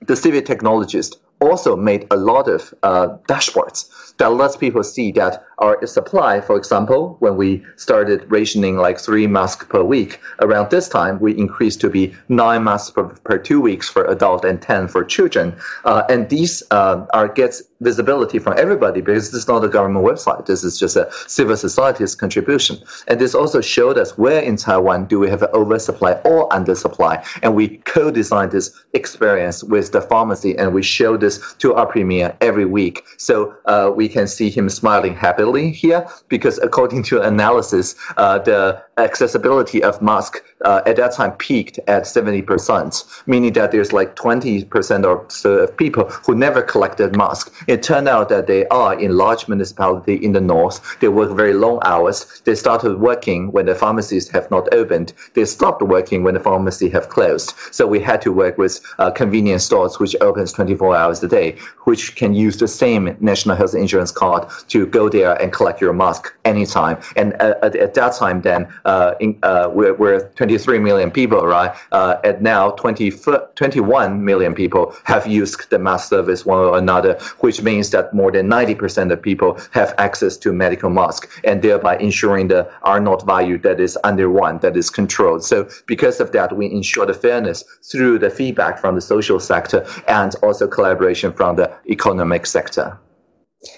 The 0.01 0.15
civic 0.15 0.45
technologists 0.45 1.17
also 1.41 1.75
made 1.75 2.07
a 2.11 2.15
lot 2.15 2.47
of 2.47 2.73
uh, 2.83 3.17
dashboards 3.27 4.15
that 4.17 4.31
lets 4.31 4.55
people 4.55 4.83
see 4.83 5.11
that 5.13 5.43
our 5.59 5.85
supply, 5.85 6.41
for 6.41 6.57
example, 6.57 7.15
when 7.19 7.37
we 7.37 7.63
started 7.77 8.29
rationing 8.29 8.77
like 8.77 8.99
three 8.99 9.27
masks 9.27 9.65
per 9.65 9.83
week, 9.83 10.19
around 10.41 10.69
this 10.69 10.89
time 10.89 11.19
we 11.19 11.37
increased 11.37 11.79
to 11.81 11.89
be 11.89 12.13
nine 12.27 12.63
masks 12.63 12.91
per, 12.91 13.05
per 13.05 13.37
two 13.37 13.61
weeks 13.61 13.89
for 13.89 14.05
adult 14.05 14.43
and 14.43 14.61
ten 14.61 14.87
for 14.87 15.03
children. 15.03 15.55
Uh, 15.85 16.03
and 16.09 16.29
these 16.29 16.61
uh, 16.71 17.05
are 17.13 17.27
gets 17.27 17.63
visibility 17.81 18.39
from 18.39 18.53
everybody 18.57 19.01
because 19.01 19.31
this 19.31 19.41
is 19.41 19.47
not 19.47 19.63
a 19.63 19.67
government 19.67 20.05
website. 20.05 20.45
This 20.45 20.63
is 20.63 20.79
just 20.79 20.95
a 20.95 21.09
civil 21.27 21.55
society's 21.55 22.15
contribution. 22.15 22.77
And 23.07 23.19
this 23.19 23.35
also 23.35 23.61
showed 23.61 23.97
us 23.97 24.17
where 24.17 24.41
in 24.41 24.55
Taiwan 24.57 25.05
do 25.05 25.19
we 25.19 25.29
have 25.29 25.43
an 25.43 25.49
oversupply 25.53 26.13
or 26.25 26.49
undersupply. 26.49 27.23
And 27.43 27.53
we 27.55 27.77
co-designed 27.79 28.51
this 28.51 28.71
experience 28.93 29.63
with 29.63 29.91
the 29.91 30.01
pharmacy 30.01 30.57
and 30.57 30.73
we 30.73 30.83
show 30.83 31.17
this 31.17 31.53
to 31.55 31.73
our 31.75 31.85
premier 31.85 32.35
every 32.41 32.65
week. 32.65 33.03
So 33.17 33.55
uh, 33.65 33.91
we 33.93 34.07
can 34.07 34.27
see 34.27 34.49
him 34.49 34.69
smiling 34.69 35.15
happily 35.15 35.44
here 35.53 36.07
because 36.29 36.57
according 36.59 37.03
to 37.03 37.21
analysis, 37.21 37.95
uh, 38.17 38.39
the 38.39 38.81
accessibility 38.97 39.83
of 39.83 40.01
mask 40.01 40.43
uh, 40.63 40.81
at 40.85 40.95
that 40.95 41.13
time 41.13 41.33
peaked 41.33 41.79
at 41.87 42.03
70%, 42.03 43.27
meaning 43.27 43.53
that 43.53 43.71
there's 43.71 43.91
like 43.91 44.15
20% 44.15 45.05
or 45.05 45.25
so 45.29 45.59
of 45.59 45.75
people 45.77 46.05
who 46.25 46.35
never 46.35 46.61
collected 46.61 47.15
masks. 47.15 47.51
It 47.67 47.83
turned 47.83 48.07
out 48.07 48.29
that 48.29 48.47
they 48.47 48.65
are 48.67 48.97
in 48.97 49.17
large 49.17 49.47
municipality 49.47 50.15
in 50.15 50.31
the 50.31 50.41
north. 50.41 50.99
They 50.99 51.09
work 51.09 51.35
very 51.35 51.53
long 51.53 51.79
hours. 51.83 52.41
They 52.45 52.55
started 52.55 52.99
working 52.99 53.51
when 53.51 53.65
the 53.65 53.75
pharmacies 53.75 54.29
have 54.29 54.49
not 54.49 54.73
opened. 54.73 55.13
They 55.33 55.45
stopped 55.45 55.81
working 55.81 56.23
when 56.23 56.35
the 56.35 56.39
pharmacy 56.39 56.89
have 56.89 57.09
closed. 57.09 57.53
So 57.71 57.85
we 57.85 57.99
had 57.99 58.21
to 58.21 58.31
work 58.31 58.57
with 58.57 58.79
uh, 58.97 59.11
convenience 59.11 59.65
stores, 59.65 59.99
which 59.99 60.15
opens 60.21 60.53
24 60.53 60.95
hours 60.95 61.23
a 61.23 61.27
day, 61.27 61.57
which 61.83 62.15
can 62.15 62.33
use 62.33 62.57
the 62.57 62.67
same 62.67 63.15
national 63.19 63.55
health 63.55 63.75
insurance 63.75 64.11
card 64.11 64.49
to 64.69 64.85
go 64.85 65.09
there 65.09 65.39
and 65.41 65.51
collect 65.51 65.81
your 65.81 65.93
mask 65.93 66.33
anytime. 66.45 66.97
And 67.15 67.33
uh, 67.41 67.55
at, 67.61 67.75
at, 67.75 67.93
that 67.95 68.15
time, 68.15 68.41
then 68.41 68.67
uh, 68.85 69.15
in, 69.19 69.37
uh, 69.43 69.69
we're, 69.73 69.93
we're 69.93 70.29
23 70.45 70.77
million 70.77 71.09
people, 71.09 71.41
right? 71.41 71.75
Uh, 71.91 72.17
and 72.23 72.39
now 72.39 72.69
20, 72.69 73.11
21 73.55 74.23
million 74.23 74.53
people 74.53 74.95
have 75.05 75.25
used 75.25 75.67
the 75.71 75.79
mask 75.79 76.09
service 76.09 76.45
one 76.45 76.59
or 76.59 76.77
another, 76.77 77.17
which 77.39 77.63
means 77.63 77.89
that 77.89 78.13
more 78.13 78.31
than 78.31 78.47
90% 78.47 79.11
of 79.11 79.19
people 79.19 79.59
have 79.71 79.95
access 79.97 80.37
to 80.37 80.53
medical 80.53 80.91
mask 80.91 81.27
and 81.43 81.63
thereby 81.63 81.97
ensuring 81.97 82.47
the 82.47 82.69
R 82.83 82.99
naught 82.99 83.25
value 83.25 83.57
that 83.59 83.79
is 83.79 83.97
under 84.03 84.29
one, 84.29 84.59
that 84.59 84.77
is 84.77 84.91
controlled. 84.91 85.43
So 85.43 85.67
because 85.87 86.19
of 86.19 86.31
that, 86.33 86.55
we 86.55 86.71
ensure 86.71 87.07
the 87.07 87.15
fairness 87.15 87.63
through 87.91 88.19
the 88.19 88.29
feedback 88.29 88.77
from 88.77 88.93
the 88.93 89.01
social 89.01 89.39
sector 89.39 89.83
and 90.07 90.35
also 90.43 90.67
collaboration 90.67 91.33
from 91.33 91.55
the 91.55 91.75
economic 91.89 92.45
sector. 92.45 92.99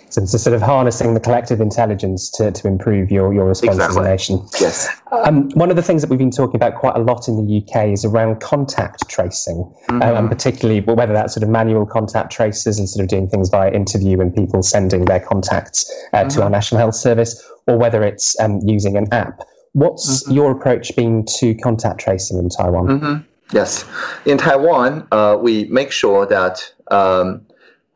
So 0.10 0.22
it's 0.22 0.42
sort 0.42 0.56
of 0.56 0.62
harnessing 0.62 1.14
the 1.14 1.20
collective 1.20 1.62
intelligence 1.62 2.30
to, 2.32 2.52
to 2.52 2.68
improve 2.68 3.12
your, 3.12 3.34
your 3.34 3.46
response 3.46 3.76
exactly. 3.76 4.00
as 4.00 4.06
a 4.06 4.10
nation. 4.10 4.48
Yes. 4.60 4.88
Um, 5.12 5.50
one 5.52 5.70
of 5.70 5.76
the 5.76 5.82
things 5.82 6.02
that 6.02 6.10
we've 6.10 6.20
been 6.20 6.32
talking 6.32 6.56
about 6.56 6.76
quite 6.76 6.96
a 6.96 7.00
lot 7.00 7.28
in 7.28 7.46
the 7.46 7.62
UK 7.62 7.90
is 7.90 8.06
around 8.06 8.40
contact 8.40 9.10
tracing, 9.10 9.58
mm-hmm. 9.90 10.02
um, 10.02 10.16
and 10.16 10.30
particularly 10.30 10.82
whether 10.82 11.14
that's 11.14 11.34
sort 11.34 11.44
of 11.44 11.50
manual 11.50 11.86
contact 11.86 12.32
traces 12.32 12.80
and 12.80 12.90
sort 12.90 13.04
of 13.04 13.10
doing 13.10 13.28
things 13.28 13.50
via 13.50 13.72
interview 13.72 14.20
and 14.22 14.34
people 14.36 14.64
sending 14.64 15.06
their 15.06 15.20
contacts 15.20 15.90
uh, 16.14 16.18
mm-hmm. 16.18 16.30
to 16.30 16.44
our 16.44 16.50
National 16.50 16.80
Health 16.80 16.96
Service, 16.96 17.44
or 17.68 17.78
whether 17.78 18.04
it's 18.04 18.40
um, 18.40 18.60
using 18.64 18.98
an 18.98 19.12
app. 19.14 19.42
What's 19.74 20.24
mm-hmm. 20.24 20.34
your 20.34 20.52
approach 20.52 20.96
been 20.96 21.26
to 21.38 21.54
contact 21.56 22.00
tracing 22.00 22.40
in 22.40 22.50
Taiwan? 22.50 22.88
Mm-hmm. 22.88 23.28
Yes. 23.54 23.86
In 24.26 24.38
Taiwan, 24.38 25.08
uh, 25.12 25.38
we 25.40 25.66
make 25.66 25.92
sure 25.92 26.26
that 26.26 26.60
um, 26.92 27.46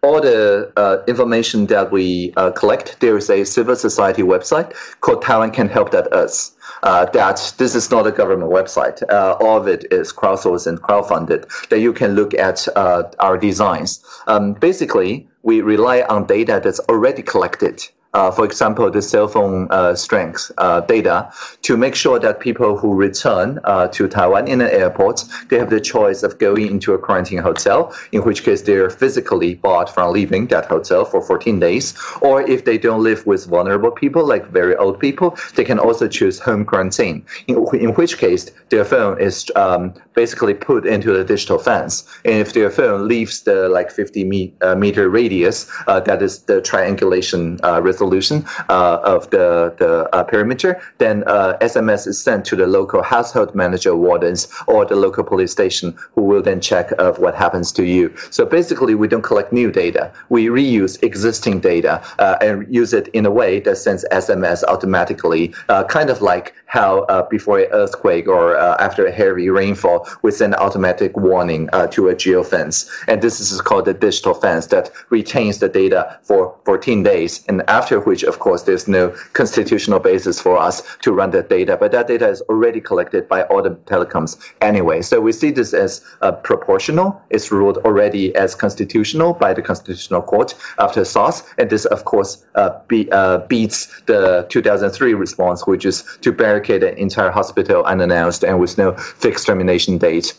all 0.03 0.19
the 0.19 0.71
uh, 0.77 1.03
information 1.07 1.67
that 1.67 1.91
we 1.91 2.33
uh, 2.35 2.49
collect, 2.51 2.99
there 3.01 3.15
is 3.17 3.29
a 3.29 3.43
civil 3.43 3.75
society 3.75 4.23
website 4.23 4.73
called 5.01 5.21
Taiwan 5.21 5.51
Can 5.51 5.69
Help 5.69 5.91
That 5.91 6.11
Us. 6.11 6.53
Uh, 6.81 7.05
that 7.11 7.53
this 7.59 7.75
is 7.75 7.91
not 7.91 8.07
a 8.07 8.11
government 8.11 8.51
website. 8.51 9.03
Uh, 9.11 9.35
all 9.39 9.57
of 9.57 9.67
it 9.67 9.85
is 9.91 10.11
crowdsourced 10.11 10.65
and 10.65 10.81
crowdfunded. 10.81 11.45
That 11.69 11.81
you 11.81 11.93
can 11.93 12.15
look 12.15 12.33
at 12.33 12.67
uh, 12.75 13.03
our 13.19 13.37
designs. 13.37 14.03
Um, 14.25 14.53
basically, 14.53 15.27
we 15.43 15.61
rely 15.61 16.01
on 16.09 16.25
data 16.25 16.59
that's 16.63 16.79
already 16.89 17.21
collected 17.21 17.83
uh, 18.13 18.31
for 18.31 18.45
example, 18.45 18.89
the 18.91 19.01
cell 19.01 19.27
phone 19.27 19.67
uh, 19.71 19.95
strength 19.95 20.51
uh, 20.57 20.81
data 20.81 21.31
to 21.61 21.77
make 21.77 21.95
sure 21.95 22.19
that 22.19 22.39
people 22.39 22.77
who 22.77 22.93
return 22.93 23.59
uh, 23.63 23.87
to 23.87 24.07
Taiwan 24.07 24.47
in 24.47 24.61
an 24.61 24.69
airport, 24.69 25.23
they 25.49 25.57
have 25.57 25.69
the 25.69 25.79
choice 25.79 26.23
of 26.23 26.37
going 26.37 26.67
into 26.67 26.93
a 26.93 26.99
quarantine 26.99 27.39
hotel, 27.39 27.95
in 28.11 28.21
which 28.23 28.43
case 28.43 28.61
they're 28.61 28.89
physically 28.89 29.55
barred 29.55 29.89
from 29.89 30.11
leaving 30.11 30.47
that 30.47 30.65
hotel 30.65 31.05
for 31.05 31.21
14 31.21 31.59
days. 31.59 31.93
Or 32.21 32.41
if 32.41 32.65
they 32.65 32.77
don't 32.77 33.03
live 33.03 33.25
with 33.25 33.45
vulnerable 33.45 33.91
people, 33.91 34.25
like 34.25 34.47
very 34.47 34.75
old 34.75 34.99
people, 34.99 35.37
they 35.55 35.63
can 35.63 35.79
also 35.79 36.07
choose 36.07 36.39
home 36.39 36.65
quarantine, 36.65 37.25
in, 37.47 37.65
in 37.73 37.93
which 37.93 38.17
case 38.17 38.51
their 38.69 38.83
phone 38.85 39.21
is 39.21 39.49
um, 39.55 39.93
basically 40.13 40.53
put 40.53 40.85
into 40.85 41.13
the 41.13 41.23
digital 41.23 41.57
fence. 41.57 42.05
And 42.25 42.35
if 42.35 42.53
their 42.53 42.69
phone 42.69 43.07
leaves 43.07 43.43
the 43.43 43.69
like 43.69 43.91
50 43.91 44.23
me- 44.25 44.53
uh, 44.61 44.75
meter 44.75 45.09
radius, 45.09 45.71
uh, 45.87 45.99
that 46.01 46.21
is 46.21 46.43
the 46.43 46.61
triangulation 46.61 47.59
resolution 48.01 48.43
uh, 48.69 48.99
of 49.03 49.29
the, 49.29 49.73
the 49.77 50.09
uh, 50.13 50.23
perimeter, 50.23 50.81
then 50.97 51.23
SMS 51.23 52.07
uh, 52.07 52.09
is 52.09 52.21
sent 52.21 52.45
to 52.45 52.55
the 52.55 52.65
local 52.65 53.03
household 53.03 53.53
manager 53.53 53.95
wardens 53.95 54.47
or 54.67 54.85
the 54.85 54.95
local 54.95 55.23
police 55.23 55.51
station 55.51 55.95
who 56.15 56.23
will 56.23 56.41
then 56.41 56.59
check 56.59 56.91
of 56.97 57.19
what 57.19 57.35
happens 57.35 57.71
to 57.71 57.83
you. 57.83 58.13
So 58.31 58.45
basically, 58.45 58.95
we 58.95 59.07
don't 59.07 59.21
collect 59.21 59.53
new 59.53 59.71
data. 59.71 60.11
We 60.29 60.47
reuse 60.47 61.01
existing 61.03 61.59
data 61.59 62.01
and 62.41 62.65
use 62.73 62.93
it 62.93 63.07
in 63.09 63.25
a 63.25 63.31
way 63.31 63.59
that 63.59 63.77
sends 63.77 64.03
SMS 64.11 64.63
automatically, 64.63 65.53
kind 65.87 66.09
of 66.09 66.21
like 66.21 66.55
how 66.71 67.27
before 67.29 67.59
an 67.59 67.67
earthquake 67.71 68.27
or 68.27 68.55
after 68.57 69.05
a 69.05 69.11
heavy 69.11 69.49
rainfall, 69.49 70.07
we 70.21 70.31
send 70.31 70.55
automatic 70.55 71.15
warning 71.17 71.67
to 71.91 72.07
a 72.07 72.15
geofence. 72.15 72.89
And 73.07 73.21
this 73.21 73.39
is 73.41 73.59
called 73.59 73.85
the 73.85 73.93
digital 73.93 74.33
fence 74.33 74.67
that 74.67 74.89
retains 75.09 75.59
the 75.59 75.67
data 75.67 76.17
for 76.23 76.57
14 76.65 77.03
days. 77.03 77.43
And 77.49 77.61
after 77.69 77.99
which, 77.99 78.23
of 78.23 78.39
course, 78.39 78.63
there's 78.63 78.87
no 78.87 79.09
constitutional 79.33 79.99
basis 79.99 80.39
for 80.39 80.57
us 80.57 80.81
to 81.01 81.11
run 81.11 81.31
that 81.31 81.49
data. 81.49 81.75
But 81.77 81.91
that 81.91 82.07
data 82.07 82.29
is 82.29 82.41
already 82.43 82.79
collected 82.79 83.27
by 83.27 83.43
all 83.43 83.61
the 83.61 83.71
telecoms 83.71 84.37
anyway. 84.61 85.01
So 85.01 85.19
we 85.19 85.33
see 85.33 85.51
this 85.51 85.73
as 85.73 86.03
uh, 86.21 86.31
proportional. 86.31 87.21
It's 87.29 87.51
ruled 87.51 87.79
already 87.79 88.33
as 88.35 88.55
constitutional 88.55 89.33
by 89.33 89.53
the 89.53 89.61
Constitutional 89.61 90.21
Court 90.21 90.55
after 90.79 91.03
SARS. 91.03 91.43
And 91.57 91.69
this, 91.69 91.85
of 91.85 92.05
course, 92.05 92.45
uh, 92.55 92.79
be, 92.87 93.11
uh, 93.11 93.39
beats 93.47 94.01
the 94.05 94.45
2003 94.49 95.13
response, 95.13 95.67
which 95.67 95.85
is 95.85 96.03
to 96.21 96.31
barricade 96.61 96.83
an 96.83 96.97
entire 96.97 97.31
hospital 97.31 97.83
unannounced 97.85 98.43
and 98.43 98.59
with 98.59 98.77
no 98.77 98.93
fixed 98.93 99.47
termination 99.47 99.97
date. 99.97 100.33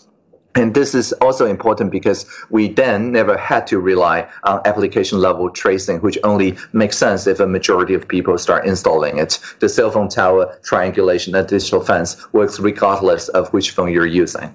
And 0.55 0.75
this 0.75 0.95
is 0.95 1.15
also 1.15 1.47
important 1.47 1.91
because 1.91 2.27
we 2.51 2.69
then 2.69 3.11
never 3.11 3.39
had 3.39 3.67
to 3.69 3.79
rely 3.79 4.29
on 4.45 4.61
application 4.67 5.19
level 5.19 5.49
tracing, 5.49 6.01
which 6.01 6.19
only 6.25 6.59
makes 6.75 6.99
sense 6.99 7.27
if 7.27 7.41
a 7.41 7.47
majority 7.47 7.95
of 7.95 8.07
people 8.07 8.37
start 8.37 8.67
installing 8.67 9.19
it. 9.19 9.39
The 9.61 9.69
cell 9.69 9.91
phone 9.91 10.09
tower 10.09 10.59
triangulation 10.63 11.35
and 11.35 11.49
digital 11.49 11.81
fence 11.83 12.31
works 12.35 12.61
regardless 12.61 13.29
of 13.31 13.51
which 13.55 13.71
phone 13.71 13.93
you're 13.93 14.05
using. 14.07 14.55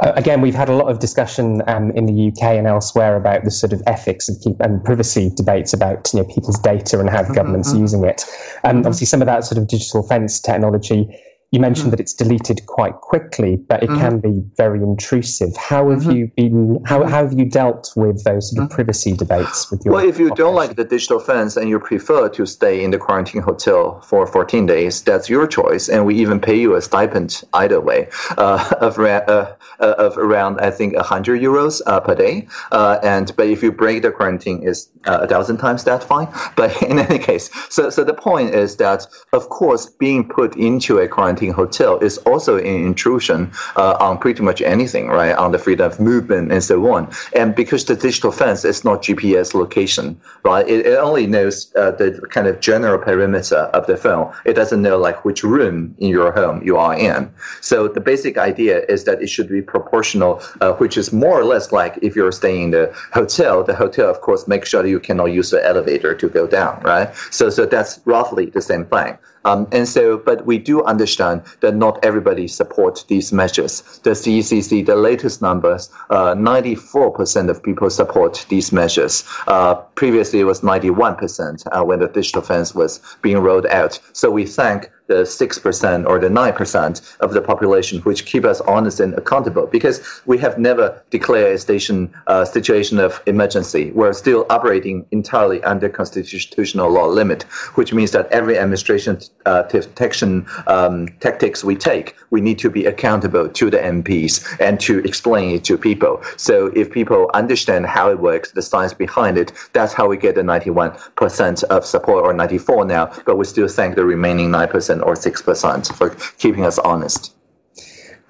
Uh, 0.00 0.12
again, 0.14 0.40
we've 0.40 0.54
had 0.54 0.68
a 0.68 0.74
lot 0.74 0.90
of 0.90 1.00
discussion 1.00 1.62
um, 1.66 1.90
in 1.92 2.06
the 2.06 2.28
UK 2.28 2.42
and 2.42 2.66
elsewhere 2.66 3.16
about 3.16 3.44
the 3.44 3.50
sort 3.50 3.72
of 3.72 3.82
ethics 3.86 4.28
and, 4.28 4.40
keep, 4.42 4.60
and 4.60 4.84
privacy 4.84 5.30
debates 5.34 5.72
about 5.72 6.12
you 6.12 6.20
know, 6.20 6.26
people's 6.26 6.58
data 6.60 7.00
and 7.00 7.10
how 7.10 7.22
the 7.22 7.34
government's 7.34 7.70
mm-hmm. 7.70 7.80
using 7.80 8.04
it. 8.04 8.24
And 8.62 8.70
um, 8.70 8.76
mm-hmm. 8.76 8.86
obviously, 8.86 9.06
some 9.06 9.22
of 9.22 9.26
that 9.26 9.44
sort 9.44 9.58
of 9.58 9.66
digital 9.66 10.02
fence 10.06 10.40
technology 10.40 11.08
you 11.50 11.60
mentioned 11.60 11.86
mm-hmm. 11.86 11.90
that 11.92 12.00
it's 12.00 12.12
deleted 12.12 12.66
quite 12.66 12.94
quickly, 12.96 13.56
but 13.56 13.82
it 13.82 13.88
mm-hmm. 13.88 14.00
can 14.00 14.20
be 14.20 14.42
very 14.56 14.82
intrusive. 14.82 15.56
How 15.56 15.88
have 15.88 16.00
mm-hmm. 16.00 16.10
you 16.10 16.32
been? 16.36 16.82
How, 16.84 17.04
how 17.04 17.22
have 17.26 17.38
you 17.38 17.46
dealt 17.46 17.90
with 17.96 18.22
those 18.24 18.50
sort 18.50 18.64
of 18.64 18.68
mm-hmm. 18.68 18.74
privacy 18.74 19.14
debates 19.14 19.70
with 19.70 19.82
your? 19.82 19.94
Well, 19.94 20.06
if 20.06 20.18
you 20.18 20.34
don't 20.34 20.54
like 20.54 20.76
the 20.76 20.84
digital 20.84 21.18
fence 21.18 21.56
and 21.56 21.70
you 21.70 21.80
prefer 21.80 22.28
to 22.28 22.44
stay 22.44 22.84
in 22.84 22.90
the 22.90 22.98
quarantine 22.98 23.40
hotel 23.40 23.98
for 24.02 24.26
14 24.26 24.66
days, 24.66 25.00
that's 25.02 25.30
your 25.30 25.46
choice, 25.46 25.88
and 25.88 26.04
we 26.04 26.16
even 26.16 26.38
pay 26.38 26.60
you 26.60 26.74
a 26.74 26.82
stipend 26.82 27.42
either 27.54 27.80
way 27.80 28.10
uh, 28.36 28.74
of, 28.82 28.98
uh, 28.98 29.22
uh, 29.26 29.54
of 29.80 30.18
around 30.18 30.60
I 30.60 30.70
think 30.70 30.96
100 30.96 31.40
euros 31.40 31.80
uh, 31.86 32.00
per 32.00 32.14
day. 32.14 32.46
Uh, 32.72 32.98
and 33.02 33.34
but 33.38 33.46
if 33.46 33.62
you 33.62 33.72
break 33.72 34.02
the 34.02 34.10
quarantine, 34.10 34.62
is 34.62 34.90
uh, 35.06 35.20
a 35.22 35.26
thousand 35.26 35.56
times 35.56 35.84
that 35.84 36.04
fine. 36.04 36.28
But 36.56 36.82
in 36.82 36.98
any 36.98 37.18
case, 37.18 37.48
so 37.70 37.88
so 37.88 38.04
the 38.04 38.14
point 38.14 38.54
is 38.54 38.76
that 38.76 39.06
of 39.32 39.48
course 39.48 39.86
being 39.86 40.28
put 40.28 40.54
into 40.56 40.98
a 40.98 41.08
quarantine 41.08 41.37
quarantine 41.38 41.54
hotel 41.54 41.98
is 41.98 42.18
also 42.18 42.58
an 42.58 42.66
intrusion 42.66 43.50
uh, 43.76 43.96
on 44.00 44.18
pretty 44.18 44.42
much 44.42 44.60
anything, 44.62 45.08
right? 45.08 45.36
On 45.36 45.52
the 45.52 45.58
freedom 45.58 45.90
of 45.90 46.00
movement 46.00 46.52
and 46.52 46.62
so 46.62 46.92
on. 46.92 47.08
And 47.34 47.54
because 47.54 47.84
the 47.84 47.94
digital 47.94 48.32
fence 48.32 48.64
is 48.64 48.84
not 48.84 49.02
GPS 49.02 49.54
location, 49.54 50.20
right? 50.44 50.66
It, 50.68 50.86
it 50.86 50.98
only 50.98 51.26
knows 51.26 51.72
uh, 51.76 51.92
the 51.92 52.20
kind 52.30 52.46
of 52.46 52.60
general 52.60 52.98
perimeter 52.98 53.70
of 53.74 53.86
the 53.86 53.96
phone. 53.96 54.32
It 54.44 54.54
doesn't 54.54 54.82
know 54.82 54.98
like 54.98 55.24
which 55.24 55.42
room 55.42 55.94
in 55.98 56.08
your 56.08 56.32
home 56.32 56.62
you 56.64 56.76
are 56.76 56.98
in. 56.98 57.30
So 57.60 57.88
the 57.88 58.00
basic 58.00 58.36
idea 58.38 58.84
is 58.88 59.04
that 59.04 59.22
it 59.22 59.28
should 59.28 59.48
be 59.48 59.62
proportional, 59.62 60.42
uh, 60.60 60.72
which 60.74 60.96
is 60.96 61.12
more 61.12 61.38
or 61.40 61.44
less 61.44 61.72
like 61.72 61.98
if 62.02 62.16
you're 62.16 62.32
staying 62.32 62.64
in 62.64 62.70
the 62.70 62.92
hotel, 63.12 63.62
the 63.62 63.74
hotel, 63.74 64.10
of 64.10 64.20
course, 64.20 64.48
make 64.48 64.64
sure 64.66 64.84
you 64.86 65.00
cannot 65.00 65.26
use 65.26 65.50
the 65.50 65.64
elevator 65.64 66.14
to 66.14 66.28
go 66.28 66.46
down, 66.46 66.80
right? 66.82 67.14
So, 67.30 67.50
so 67.50 67.66
that's 67.66 68.00
roughly 68.04 68.46
the 68.46 68.62
same 68.62 68.84
thing. 68.86 69.18
Um, 69.48 69.66
and 69.72 69.88
so, 69.88 70.18
but 70.18 70.44
we 70.44 70.58
do 70.58 70.84
understand 70.84 71.42
that 71.60 71.74
not 71.74 72.04
everybody 72.04 72.46
supports 72.48 73.04
these 73.04 73.32
measures. 73.32 73.82
The 74.02 74.10
CECC, 74.10 74.84
the 74.84 74.96
latest 74.96 75.40
numbers, 75.40 75.90
uh, 76.10 76.34
94% 76.34 77.48
of 77.48 77.62
people 77.62 77.88
support 77.88 78.44
these 78.50 78.72
measures. 78.72 79.24
Uh, 79.46 79.76
previously, 79.94 80.40
it 80.40 80.44
was 80.44 80.60
91% 80.60 81.66
uh, 81.72 81.82
when 81.82 82.00
the 82.00 82.08
digital 82.08 82.42
fence 82.42 82.74
was 82.74 83.00
being 83.22 83.38
rolled 83.38 83.66
out. 83.66 83.98
So 84.12 84.30
we 84.30 84.44
thank 84.44 84.90
the 85.08 85.22
6% 85.22 86.06
or 86.06 86.18
the 86.18 86.28
9% 86.28 87.16
of 87.20 87.32
the 87.32 87.40
population, 87.40 88.00
which 88.02 88.26
keep 88.26 88.44
us 88.44 88.60
honest 88.62 89.00
and 89.00 89.14
accountable 89.14 89.66
because 89.66 90.22
we 90.26 90.38
have 90.38 90.58
never 90.58 91.02
declared 91.10 91.54
a 91.54 91.58
station 91.58 92.10
uh, 92.26 92.44
situation 92.44 92.98
of 92.98 93.20
emergency. 93.26 93.90
We're 93.92 94.12
still 94.12 94.46
operating 94.50 95.06
entirely 95.10 95.62
under 95.64 95.88
constitutional 95.88 96.90
law 96.90 97.06
limit, 97.06 97.44
which 97.74 97.92
means 97.92 98.10
that 98.12 98.30
every 98.30 98.58
administration 98.58 99.18
uh, 99.46 99.62
detection 99.62 100.46
um, 100.66 101.08
tactics 101.20 101.64
we 101.64 101.74
take, 101.74 102.14
we 102.30 102.40
need 102.40 102.58
to 102.58 102.70
be 102.70 102.84
accountable 102.84 103.48
to 103.48 103.70
the 103.70 103.78
MPs 103.78 104.44
and 104.60 104.78
to 104.80 104.98
explain 105.00 105.54
it 105.54 105.64
to 105.64 105.78
people. 105.78 106.22
So 106.36 106.66
if 106.76 106.90
people 106.90 107.30
understand 107.32 107.86
how 107.86 108.10
it 108.10 108.20
works, 108.20 108.52
the 108.52 108.62
science 108.62 108.92
behind 108.92 109.38
it, 109.38 109.52
that's 109.72 109.94
how 109.94 110.06
we 110.06 110.18
get 110.18 110.34
the 110.34 110.42
91% 110.42 111.64
of 111.64 111.86
support 111.86 112.24
or 112.24 112.32
94 112.34 112.84
now, 112.84 113.10
but 113.24 113.36
we 113.36 113.44
still 113.46 113.68
thank 113.68 113.96
the 113.96 114.04
remaining 114.04 114.50
9% 114.50 114.97
or 115.02 115.14
6% 115.14 115.96
for 115.96 116.10
keeping 116.38 116.64
us 116.64 116.78
honest. 116.78 117.34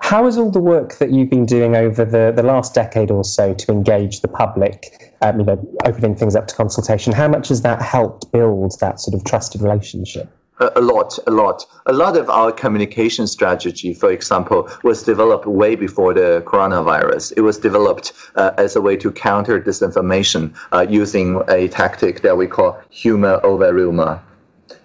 How 0.00 0.24
has 0.24 0.38
all 0.38 0.50
the 0.50 0.60
work 0.60 0.98
that 0.98 1.10
you've 1.10 1.28
been 1.28 1.44
doing 1.44 1.74
over 1.74 2.04
the, 2.04 2.32
the 2.34 2.42
last 2.42 2.72
decade 2.74 3.10
or 3.10 3.24
so 3.24 3.52
to 3.52 3.72
engage 3.72 4.20
the 4.20 4.28
public, 4.28 5.12
um, 5.22 5.40
you 5.40 5.46
know, 5.46 5.68
opening 5.84 6.14
things 6.14 6.36
up 6.36 6.46
to 6.46 6.54
consultation, 6.54 7.12
how 7.12 7.28
much 7.28 7.48
has 7.48 7.62
that 7.62 7.82
helped 7.82 8.30
build 8.30 8.78
that 8.80 9.00
sort 9.00 9.14
of 9.14 9.24
trusted 9.24 9.60
relationship? 9.60 10.32
A, 10.60 10.80
lot, 10.80 11.16
a 11.28 11.30
lot. 11.30 11.64
A 11.86 11.92
lot 11.92 12.16
of 12.16 12.28
our 12.28 12.50
communication 12.50 13.28
strategy, 13.28 13.94
for 13.94 14.10
example, 14.10 14.68
was 14.82 15.04
developed 15.04 15.46
way 15.46 15.76
before 15.76 16.12
the 16.14 16.42
coronavirus. 16.46 17.32
It 17.36 17.42
was 17.42 17.58
developed 17.58 18.12
uh, 18.34 18.50
as 18.58 18.74
a 18.74 18.80
way 18.80 18.96
to 18.96 19.12
counter 19.12 19.60
disinformation 19.60 20.56
uh, 20.72 20.84
using 20.88 21.42
a 21.48 21.68
tactic 21.68 22.22
that 22.22 22.36
we 22.36 22.48
call 22.48 22.80
humor 22.90 23.40
over 23.44 23.72
rumor. 23.72 24.20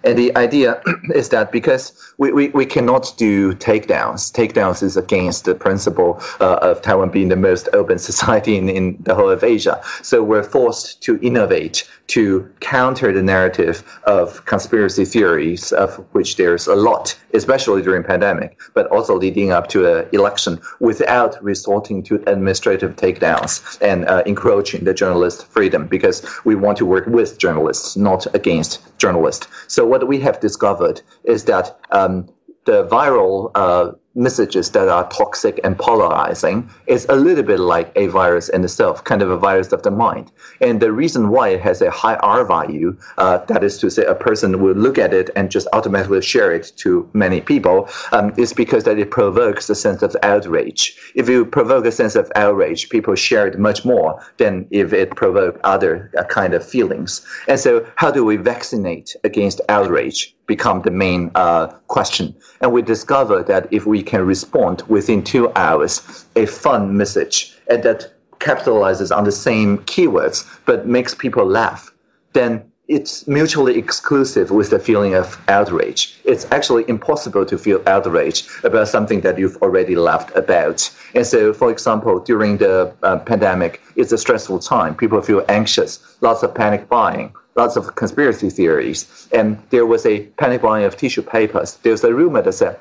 And 0.04 0.18
the 0.18 0.36
idea 0.36 0.82
is 1.14 1.30
that 1.30 1.50
because 1.50 1.92
we, 2.18 2.32
we, 2.32 2.48
we 2.50 2.66
cannot 2.66 3.14
do 3.16 3.54
takedowns, 3.54 4.32
takedowns 4.32 4.82
is 4.82 4.96
against 4.96 5.46
the 5.46 5.54
principle 5.54 6.20
uh, 6.40 6.58
of 6.62 6.82
Taiwan 6.82 7.10
being 7.10 7.28
the 7.28 7.36
most 7.36 7.68
open 7.72 7.98
society 7.98 8.56
in, 8.56 8.68
in 8.68 8.96
the 9.00 9.14
whole 9.14 9.30
of 9.30 9.42
Asia. 9.42 9.80
So 10.02 10.22
we're 10.22 10.44
forced 10.44 11.02
to 11.02 11.18
innovate 11.20 11.88
to 12.06 12.48
counter 12.60 13.12
the 13.12 13.22
narrative 13.22 13.82
of 14.04 14.44
conspiracy 14.44 15.04
theories, 15.04 15.72
of 15.72 15.96
which 16.12 16.36
there's 16.36 16.66
a 16.66 16.74
lot, 16.74 17.18
especially 17.32 17.80
during 17.80 18.02
pandemic, 18.02 18.58
but 18.74 18.86
also 18.88 19.16
leading 19.16 19.52
up 19.52 19.68
to 19.68 20.00
an 20.00 20.08
election, 20.12 20.60
without 20.80 21.42
resorting 21.42 22.02
to 22.02 22.16
administrative 22.26 22.94
takedowns 22.96 23.80
and 23.80 24.04
uh, 24.06 24.22
encroaching 24.26 24.84
the 24.84 24.92
journalist 24.92 25.46
freedom, 25.46 25.86
because 25.86 26.26
we 26.44 26.54
want 26.54 26.76
to 26.76 26.84
work 26.84 27.06
with 27.06 27.38
journalists, 27.38 27.96
not 27.96 28.26
against 28.34 28.80
journalists. 28.98 29.46
So 29.66 29.86
what 29.94 30.08
we 30.08 30.18
have 30.18 30.40
discovered 30.40 31.00
is 31.22 31.44
that 31.44 31.78
um, 31.92 32.28
the 32.64 32.84
viral 32.88 33.52
uh, 33.54 33.92
messages 34.14 34.70
that 34.70 34.88
are 34.88 35.08
toxic 35.08 35.60
and 35.64 35.78
polarizing 35.78 36.70
is 36.86 37.06
a 37.08 37.16
little 37.16 37.42
bit 37.42 37.60
like 37.60 37.90
a 37.96 38.06
virus 38.08 38.48
in 38.48 38.64
itself, 38.64 39.02
kind 39.04 39.22
of 39.22 39.30
a 39.30 39.36
virus 39.36 39.72
of 39.72 39.82
the 39.82 39.90
mind. 39.90 40.30
And 40.60 40.80
the 40.80 40.92
reason 40.92 41.30
why 41.30 41.48
it 41.50 41.60
has 41.62 41.82
a 41.82 41.90
high 41.90 42.16
R 42.16 42.44
value, 42.44 42.96
uh, 43.18 43.38
that 43.46 43.64
is 43.64 43.78
to 43.78 43.90
say, 43.90 44.04
a 44.04 44.14
person 44.14 44.62
will 44.62 44.74
look 44.74 44.98
at 44.98 45.12
it 45.12 45.30
and 45.36 45.50
just 45.50 45.66
automatically 45.72 46.22
share 46.22 46.52
it 46.52 46.72
to 46.76 47.08
many 47.12 47.40
people, 47.40 47.88
um, 48.12 48.32
is 48.36 48.52
because 48.52 48.84
that 48.84 48.98
it 48.98 49.10
provokes 49.10 49.68
a 49.68 49.74
sense 49.74 50.02
of 50.02 50.16
outrage. 50.22 50.96
If 51.14 51.28
you 51.28 51.44
provoke 51.44 51.84
a 51.84 51.92
sense 51.92 52.14
of 52.14 52.30
outrage, 52.36 52.88
people 52.88 53.14
share 53.14 53.46
it 53.46 53.58
much 53.58 53.84
more 53.84 54.24
than 54.36 54.66
if 54.70 54.92
it 54.92 55.16
provoked 55.16 55.60
other 55.64 56.10
uh, 56.16 56.24
kind 56.24 56.54
of 56.54 56.66
feelings. 56.66 57.26
And 57.48 57.58
so, 57.58 57.86
how 57.96 58.10
do 58.10 58.24
we 58.24 58.36
vaccinate 58.36 59.16
against 59.24 59.60
outrage? 59.68 60.33
Become 60.46 60.82
the 60.82 60.90
main 60.90 61.30
uh, 61.34 61.68
question. 61.88 62.34
And 62.60 62.72
we 62.72 62.82
discovered 62.82 63.46
that 63.46 63.68
if 63.72 63.86
we 63.86 64.02
can 64.02 64.26
respond 64.26 64.82
within 64.88 65.22
two 65.22 65.52
hours, 65.54 66.26
a 66.36 66.46
fun 66.46 66.96
message 66.96 67.56
and 67.68 67.82
that 67.82 68.12
capitalizes 68.40 69.16
on 69.16 69.24
the 69.24 69.32
same 69.32 69.78
keywords 69.78 70.46
but 70.66 70.86
makes 70.86 71.14
people 71.14 71.46
laugh, 71.46 71.92
then 72.34 72.64
it's 72.86 73.26
mutually 73.26 73.78
exclusive 73.78 74.50
with 74.50 74.68
the 74.68 74.78
feeling 74.78 75.14
of 75.14 75.40
outrage. 75.48 76.20
It's 76.24 76.44
actually 76.52 76.84
impossible 76.86 77.46
to 77.46 77.56
feel 77.56 77.82
outrage 77.86 78.46
about 78.62 78.88
something 78.88 79.22
that 79.22 79.38
you've 79.38 79.56
already 79.62 79.96
laughed 79.96 80.36
about. 80.36 80.90
And 81.14 81.26
so, 81.26 81.54
for 81.54 81.70
example, 81.70 82.20
during 82.20 82.58
the 82.58 82.94
uh, 83.02 83.18
pandemic, 83.20 83.80
it's 83.96 84.12
a 84.12 84.18
stressful 84.18 84.58
time. 84.58 84.94
People 84.94 85.22
feel 85.22 85.42
anxious, 85.48 86.16
lots 86.20 86.42
of 86.42 86.54
panic 86.54 86.86
buying 86.90 87.34
lots 87.56 87.76
of 87.76 87.94
conspiracy 87.94 88.50
theories. 88.50 89.28
And 89.32 89.60
there 89.70 89.86
was 89.86 90.06
a 90.06 90.20
panic 90.38 90.62
buying 90.62 90.84
of 90.84 90.96
tissue 90.96 91.22
papers. 91.22 91.78
There's 91.82 92.04
a 92.04 92.14
rumor 92.14 92.42
that 92.42 92.52
said, 92.52 92.78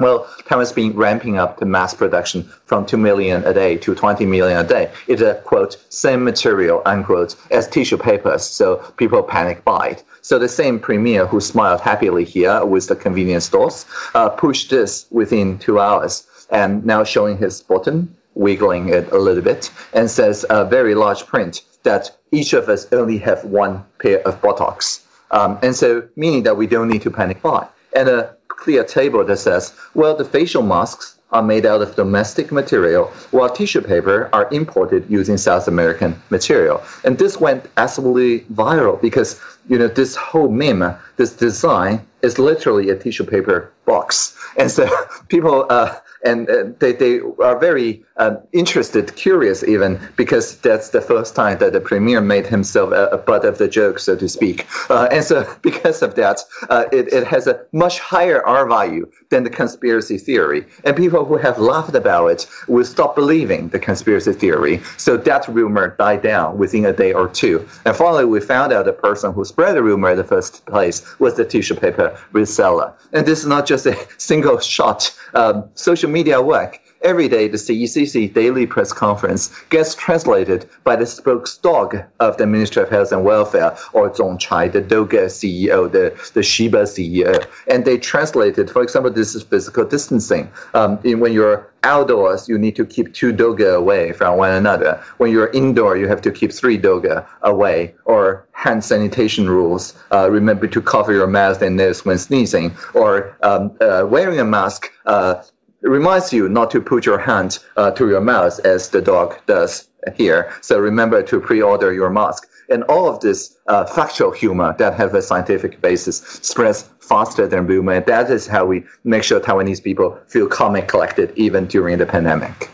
well, 0.00 0.32
Taiwan's 0.46 0.70
been 0.70 0.94
ramping 0.94 1.38
up 1.38 1.58
the 1.58 1.66
mass 1.66 1.92
production 1.92 2.44
from 2.66 2.86
2 2.86 2.96
million 2.96 3.44
a 3.44 3.52
day 3.52 3.76
to 3.78 3.94
20 3.96 4.26
million 4.26 4.64
a 4.64 4.68
day. 4.68 4.92
It's 5.08 5.22
a 5.22 5.34
quote, 5.44 5.76
same 5.88 6.22
material, 6.22 6.82
unquote, 6.86 7.34
as 7.50 7.66
tissue 7.66 7.96
papers. 7.96 8.44
So 8.44 8.76
people 8.96 9.22
panic 9.24 9.64
buy 9.64 9.88
it. 9.88 10.04
So 10.20 10.38
the 10.38 10.48
same 10.48 10.78
premier 10.78 11.26
who 11.26 11.40
smiled 11.40 11.80
happily 11.80 12.24
here 12.24 12.64
with 12.64 12.86
the 12.86 12.94
convenience 12.94 13.46
stores 13.46 13.86
uh, 14.14 14.28
pushed 14.28 14.70
this 14.70 15.06
within 15.10 15.58
two 15.58 15.80
hours 15.80 16.26
and 16.50 16.84
now 16.84 17.02
showing 17.02 17.36
his 17.36 17.60
button, 17.60 18.14
wiggling 18.34 18.90
it 18.90 19.10
a 19.10 19.18
little 19.18 19.42
bit, 19.42 19.70
and 19.92 20.08
says 20.08 20.46
a 20.48 20.64
very 20.64 20.94
large 20.94 21.26
print 21.26 21.62
that 21.88 22.04
each 22.32 22.52
of 22.52 22.68
us 22.68 22.82
only 22.92 23.18
have 23.28 23.40
one 23.44 23.74
pair 24.02 24.18
of 24.28 24.40
buttocks. 24.42 24.88
Um, 25.30 25.58
and 25.62 25.74
so, 25.74 25.88
meaning 26.16 26.42
that 26.42 26.56
we 26.60 26.66
don't 26.66 26.88
need 26.92 27.02
to 27.02 27.10
panic 27.10 27.40
buy. 27.40 27.66
And 27.96 28.06
a 28.08 28.36
clear 28.48 28.84
table 28.84 29.24
that 29.24 29.38
says, 29.38 29.62
well, 29.94 30.14
the 30.14 30.24
facial 30.24 30.62
masks 30.62 31.18
are 31.30 31.42
made 31.42 31.64
out 31.66 31.80
of 31.82 31.94
domestic 31.96 32.52
material, 32.52 33.04
while 33.30 33.50
tissue 33.50 33.80
paper 33.80 34.28
are 34.32 34.46
imported 34.50 35.02
using 35.08 35.36
South 35.36 35.66
American 35.68 36.10
material. 36.30 36.82
And 37.04 37.18
this 37.18 37.34
went 37.46 37.62
absolutely 37.76 38.40
viral 38.62 39.00
because, 39.00 39.40
you 39.70 39.78
know, 39.78 39.88
this 39.88 40.16
whole 40.16 40.50
meme, 40.50 40.94
this 41.16 41.32
design 41.46 41.94
is 42.22 42.38
literally 42.38 42.90
a 42.90 42.96
tissue 42.96 43.24
paper 43.24 43.72
box. 43.86 44.36
And 44.58 44.70
so 44.70 44.84
people 45.28 45.66
uh, 45.70 45.94
and 46.24 46.48
uh, 46.50 46.64
they, 46.78 46.92
they 46.92 47.20
are 47.42 47.58
very 47.58 48.02
um, 48.16 48.38
interested, 48.52 49.14
curious 49.16 49.62
even, 49.62 50.00
because 50.16 50.56
that's 50.58 50.90
the 50.90 51.00
first 51.00 51.34
time 51.34 51.58
that 51.58 51.72
the 51.72 51.80
premier 51.80 52.20
made 52.20 52.46
himself 52.46 52.92
a, 52.92 53.06
a 53.06 53.18
butt 53.18 53.44
of 53.44 53.58
the 53.58 53.68
joke, 53.68 53.98
so 53.98 54.16
to 54.16 54.28
speak. 54.28 54.66
Uh, 54.90 55.08
and 55.10 55.24
so, 55.24 55.48
because 55.62 56.02
of 56.02 56.14
that, 56.16 56.40
uh, 56.70 56.84
it, 56.92 57.12
it 57.12 57.26
has 57.26 57.46
a 57.46 57.64
much 57.72 58.00
higher 58.00 58.44
R 58.46 58.68
value 58.68 59.10
than 59.30 59.44
the 59.44 59.50
conspiracy 59.50 60.18
theory. 60.18 60.64
And 60.84 60.96
people 60.96 61.24
who 61.24 61.36
have 61.36 61.58
laughed 61.58 61.94
about 61.94 62.28
it 62.28 62.46
will 62.66 62.84
stop 62.84 63.14
believing 63.14 63.68
the 63.68 63.78
conspiracy 63.78 64.32
theory. 64.32 64.80
So 64.96 65.16
that 65.16 65.46
rumor 65.48 65.94
died 65.98 66.22
down 66.22 66.58
within 66.58 66.86
a 66.86 66.92
day 66.92 67.12
or 67.12 67.28
two. 67.28 67.68
And 67.84 67.94
finally, 67.94 68.24
we 68.24 68.40
found 68.40 68.72
out 68.72 68.86
the 68.86 68.92
person 68.92 69.32
who 69.32 69.44
spread 69.44 69.76
the 69.76 69.82
rumor 69.82 70.10
in 70.10 70.16
the 70.16 70.24
first 70.24 70.64
place 70.66 71.18
was 71.18 71.34
the 71.34 71.44
tissue 71.44 71.74
paper 71.74 72.18
reseller. 72.32 72.92
And 73.12 73.26
this 73.26 73.40
is 73.40 73.46
not 73.46 73.66
just 73.66 73.86
a 73.86 73.96
single 74.18 74.58
shot 74.58 75.14
um, 75.34 75.68
social 75.74 76.07
media 76.08 76.40
work. 76.40 76.80
Every 77.02 77.28
day, 77.28 77.46
the 77.46 77.56
CECC 77.56 78.34
daily 78.34 78.66
press 78.66 78.92
conference 78.92 79.56
gets 79.70 79.94
translated 79.94 80.68
by 80.82 80.96
the 80.96 81.04
spokesdog 81.04 82.04
of 82.18 82.36
the 82.38 82.46
Ministry 82.46 82.82
of 82.82 82.88
Health 82.88 83.12
and 83.12 83.24
Welfare, 83.24 83.76
or 83.92 84.10
Zongchai, 84.10 84.72
the 84.72 84.82
Doga 84.82 85.26
CEO, 85.26 85.90
the, 85.90 86.18
the 86.34 86.42
Shiba 86.42 86.82
CEO. 86.82 87.46
And 87.68 87.84
they 87.84 87.98
translated, 87.98 88.68
for 88.68 88.82
example, 88.82 89.12
this 89.12 89.36
is 89.36 89.44
physical 89.44 89.84
distancing. 89.84 90.50
Um, 90.74 90.98
in, 91.04 91.20
when 91.20 91.32
you're 91.32 91.70
outdoors, 91.84 92.48
you 92.48 92.58
need 92.58 92.74
to 92.74 92.84
keep 92.84 93.14
two 93.14 93.32
doga 93.32 93.76
away 93.76 94.12
from 94.12 94.36
one 94.36 94.50
another. 94.50 95.00
When 95.18 95.30
you're 95.30 95.50
indoor, 95.50 95.96
you 95.96 96.08
have 96.08 96.22
to 96.22 96.32
keep 96.32 96.52
three 96.52 96.78
doga 96.78 97.24
away. 97.42 97.94
Or 98.06 98.48
hand 98.52 98.82
sanitation 98.84 99.48
rules. 99.48 99.94
Uh, 100.10 100.28
remember 100.28 100.66
to 100.66 100.82
cover 100.82 101.12
your 101.12 101.28
mouth 101.28 101.62
and 101.62 101.76
nose 101.76 102.04
when 102.04 102.18
sneezing. 102.18 102.76
Or 102.94 103.36
um, 103.42 103.76
uh, 103.80 104.04
wearing 104.08 104.40
a 104.40 104.44
mask. 104.44 104.90
Uh, 105.06 105.42
reminds 105.82 106.32
you 106.32 106.48
not 106.48 106.70
to 106.72 106.80
put 106.80 107.06
your 107.06 107.18
hand 107.18 107.58
uh, 107.76 107.90
to 107.92 108.08
your 108.08 108.20
mouth 108.20 108.58
as 108.64 108.90
the 108.90 109.00
dog 109.00 109.38
does 109.46 109.88
here. 110.16 110.52
So 110.60 110.78
remember 110.78 111.22
to 111.22 111.40
pre-order 111.40 111.92
your 111.92 112.10
mask. 112.10 112.48
And 112.70 112.82
all 112.84 113.08
of 113.08 113.20
this 113.20 113.56
uh, 113.66 113.86
factual 113.86 114.30
humor 114.30 114.74
that 114.78 114.94
have 114.94 115.14
a 115.14 115.22
scientific 115.22 115.80
basis 115.80 116.18
spreads 116.42 116.90
faster 117.00 117.46
than 117.46 117.66
rumor. 117.66 117.92
And 117.92 118.06
that 118.06 118.30
is 118.30 118.46
how 118.46 118.66
we 118.66 118.84
make 119.04 119.22
sure 119.22 119.40
Taiwanese 119.40 119.82
people 119.82 120.18
feel 120.26 120.46
calm 120.46 120.76
and 120.76 120.86
collected 120.86 121.32
even 121.36 121.66
during 121.66 121.96
the 121.98 122.06
pandemic. 122.06 122.70